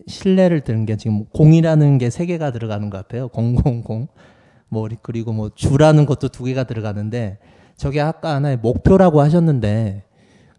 [0.08, 3.28] 신뢰를 드는 게 지금 공이라는 게 세 개가 들어가는 것 같아요.
[3.30, 4.08] 공공공.
[4.68, 7.38] 뭐 그리고 뭐 주라는 것도 두 개가 들어가는데
[7.78, 10.04] 저게 아까 하나의 목표라고 하셨는데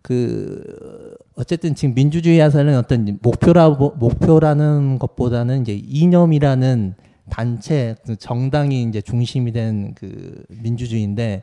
[0.03, 6.95] 그 어쨌든 지금 민주주의에서는 어떤 목표라 목표라는 것보다는 이제 이념이라는
[7.29, 11.43] 단체 그 정당이 이제 중심이 된 그 민주주의인데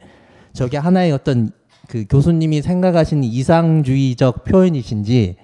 [0.53, 1.51] 저게 하나의 어떤
[1.87, 5.35] 그 교수님이 생각하시는 이상주의적 표현이신지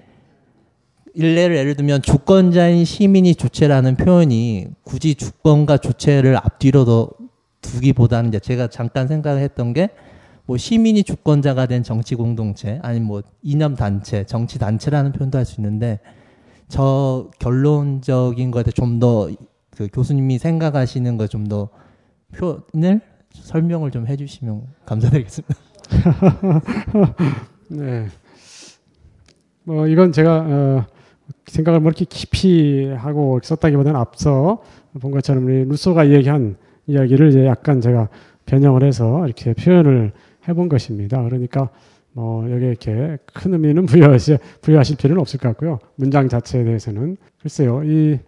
[1.13, 7.07] 일례를 예를 들면 주권자인 시민이 주체라는 표현이 굳이 주권과 주체를 앞뒤로
[7.61, 9.89] 두기보다는 이제 제가 잠깐 생각했던 게
[10.45, 15.59] 뭐 시민이 주권자가 된 정치 공동체 아니면 뭐 이념 단체, 정치 단체라는 표현도 할 수
[15.61, 15.99] 있는데
[16.67, 19.29] 저 결론적인 것에 좀 더
[19.75, 21.69] 그 교수님이 생각하시는 거 좀 더
[22.35, 23.01] 표현을
[23.31, 25.55] 설명을 좀 해주시면 감사드리겠습니다.
[27.69, 28.07] 네.
[29.63, 30.85] 뭐 이건 제가 어,
[31.47, 34.61] 생각을 뭐 이렇게 깊이 하고 썼다기보다는 앞서
[34.99, 36.57] 본 것처럼 우리 루소가 얘기한
[36.87, 38.09] 이야기를 이제 약간 제가
[38.45, 40.11] 변형을 해서 이렇게 표현을
[40.47, 41.23] 해본 것입니다.
[41.23, 41.69] 그러니까
[42.13, 45.79] 뭐 여기에 이렇게 큰 의미는 부여하시, 부여하실 필요는 없을 것 같고요.
[45.95, 47.83] 문장 자체에 대해서는 글쎄요.
[47.83, 48.19] 이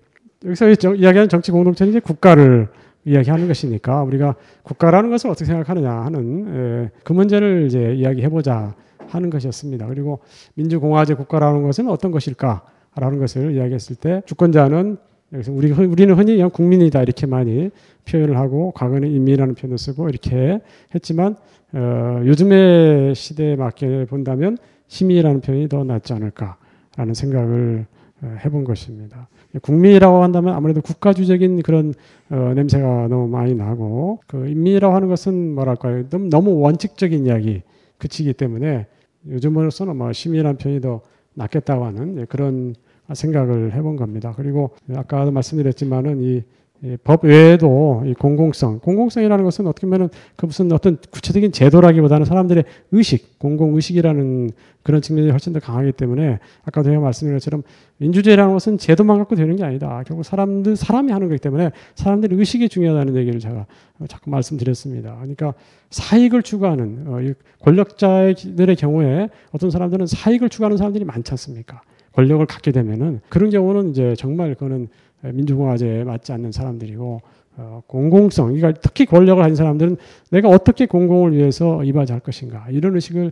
[0.44, 2.68] 여기서 이야기하는 정치 공동체는 이제 국가를
[3.06, 8.76] 이야기하는 것이니까 우리가 국가라는 것을 어떻게 생각하느냐 하는 에, 그 문제를 이제 이야기해보자
[9.08, 9.88] 하는 것이었습니다.
[9.88, 10.20] 그리고
[10.56, 14.98] 민주공화제 국가라는 것은 어떤 것일까라는 것을 이야기했을 때 주권자는
[15.36, 17.70] 여기서 우리 우리는 흔히 그냥 국민이다 이렇게 많이
[18.10, 20.60] 표현을 하고 과거에는 인민이라는 표현을 쓰고 이렇게
[20.94, 21.36] 했지만
[21.74, 24.58] 어, 요즘의 시대에 맞게 본다면
[24.88, 27.86] 시민이라는 표현이 더 낫지 않을까라는 생각을
[28.22, 29.28] 어, 해본 것입니다.
[29.62, 31.94] 국민이라고 한다면 아무래도 국가주적인 그런
[32.30, 37.62] 어, 냄새가 너무 많이 나고 그 인민이라고 하는 것은 뭐랄까요 너무, 너무 원칙적인 이야기
[37.98, 38.88] 그치기 때문에
[39.28, 41.02] 요즘으로서는 뭐 시민이라는 표현이 더
[41.34, 42.76] 낫겠다고 하는 그런
[43.14, 44.34] 생각을 해본 겁니다.
[44.36, 46.44] 그리고 아까도 말씀드렸지만은
[46.84, 53.40] 이법 외에도 이 공공성, 공공성이라는 것은 어떻게 보면 그 무슨 어떤 구체적인 제도라기보다는 사람들의 의식,
[53.40, 54.52] 공공의식이라는
[54.84, 57.64] 그런 측면이 훨씬 더 강하기 때문에 아까도 제가 말씀드린 것처럼
[57.98, 60.04] 민주주의라는 것은 제도만 갖고 되는 게 아니다.
[60.06, 63.66] 결국 사람들, 사람이 하는 거기 때문에 사람들의 의식이 중요하다는 얘기를 제가
[64.08, 65.16] 자꾸 말씀드렸습니다.
[65.16, 65.54] 그러니까
[65.90, 67.20] 사익을 추구하는 어,
[67.64, 71.82] 권력자들의 경우에 어떤 사람들은 사익을 추구하는 사람들이 많지 않습니까?
[72.16, 74.88] 권력을 갖게 되면은 그런 경우는 이제 정말 그거는
[75.22, 77.22] 민주공화제에 맞지 않는 사람들이고
[77.58, 79.96] 어, 공공성, 그러니까 특히 권력을 가진 사람들은
[80.30, 83.32] 내가 어떻게 공공을 위해서 이바지할 것인가 이런 의식을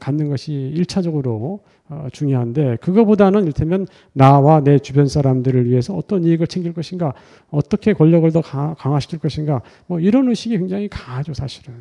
[0.00, 6.72] 갖는 것이 일차적으로 어, 중요한데 그거보다는 일테면 나와 내 주변 사람들을 위해서 어떤 이익을 챙길
[6.72, 7.14] 것인가,
[7.50, 11.74] 어떻게 권력을 더 강화시킬 것인가, 뭐 이런 의식이 굉장히 강하죠 사실은.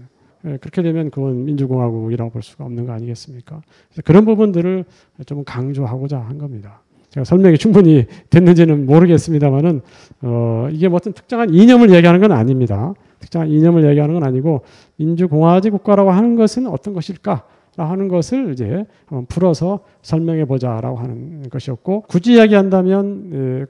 [0.45, 3.61] 예, 그렇게 되면 그건 민주공화국이라고 볼 수가 없는 거 아니겠습니까?
[4.03, 4.85] 그런 부분들을
[5.25, 6.81] 좀 강조하고자 한 겁니다.
[7.09, 9.81] 제가 설명이 충분히 됐는지는 모르겠습니다만은
[10.21, 12.93] 어, 이게 뭐 어떤 특정한 이념을 얘기하는 건 아닙니다.
[13.19, 14.61] 특정한 이념을 얘기하는 건 아니고
[14.97, 17.45] 민주공화제 국가라고 하는 것은 어떤 것일까?
[17.75, 18.85] 하는 것을 이제
[19.29, 23.65] 풀어서 설명해 보자라고 하는 것이었고 굳이 이야기한다면 에,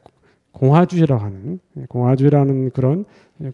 [0.52, 3.06] 공화주의라고 하는 공화주의라는 그런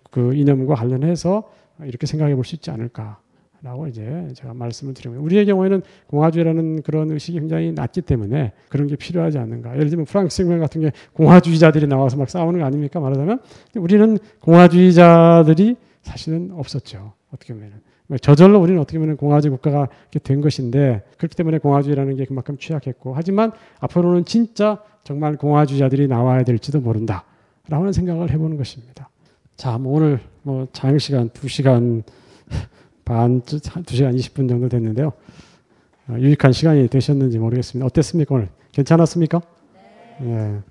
[0.10, 1.44] 그 이념과 관련해서
[1.86, 3.20] 이렇게 생각해 볼 수 있지 않을까.
[3.62, 5.22] 라고 이제 제가 말씀을 드립니다.
[5.22, 9.76] 우리의 경우에는 공화주의라는 그런 의식이 굉장히 낮기 때문에 그런 게 필요하지 않는가.
[9.76, 13.02] 예를 들면 프랑스 혁명 같은 게 공화주의자들이 나와서 막 싸우는 거 아닙니까?
[13.02, 13.42] 말하자면
[13.76, 17.12] 우리는 공화주의자들이 사실은 없었죠.
[17.34, 17.82] 어떻게 보면
[18.22, 19.90] 저절로 우리는 어떻게 보면 공화주의 국가가
[20.24, 23.52] 된 것인데 그렇기 때문에 공화주의라는 게 그만큼 취약했고 하지만
[23.82, 27.26] 앞으로는 진짜 정말 공화주의자들이 나와야 될지도 모른다.
[27.68, 29.10] 라는 생각을 해보는 것입니다.
[29.58, 32.04] 자, 뭐 오늘 뭐 장시간, 두 시간
[33.06, 35.14] 반, 두 시간 20분 정도 됐는데요.
[36.10, 37.86] 어, 유익한 시간이 되셨는지 모르겠습니다.
[37.86, 38.50] 어땠습니까, 오늘?
[38.72, 39.42] 괜찮았습니까?
[40.20, 40.62] 네.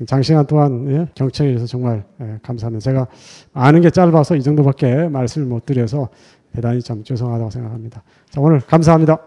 [0.00, 0.06] 예.
[0.06, 1.08] 장시간 동안 예?
[1.14, 2.82] 경청해 주셔서 정말 예, 감사합니다.
[2.82, 3.06] 제가
[3.52, 6.08] 아는 게 짧아서 이 정도밖에 말씀을 못 드려서
[6.52, 8.02] 대단히 참 죄송하다고 생각합니다.
[8.30, 9.18] 자, 오늘 감사합니다.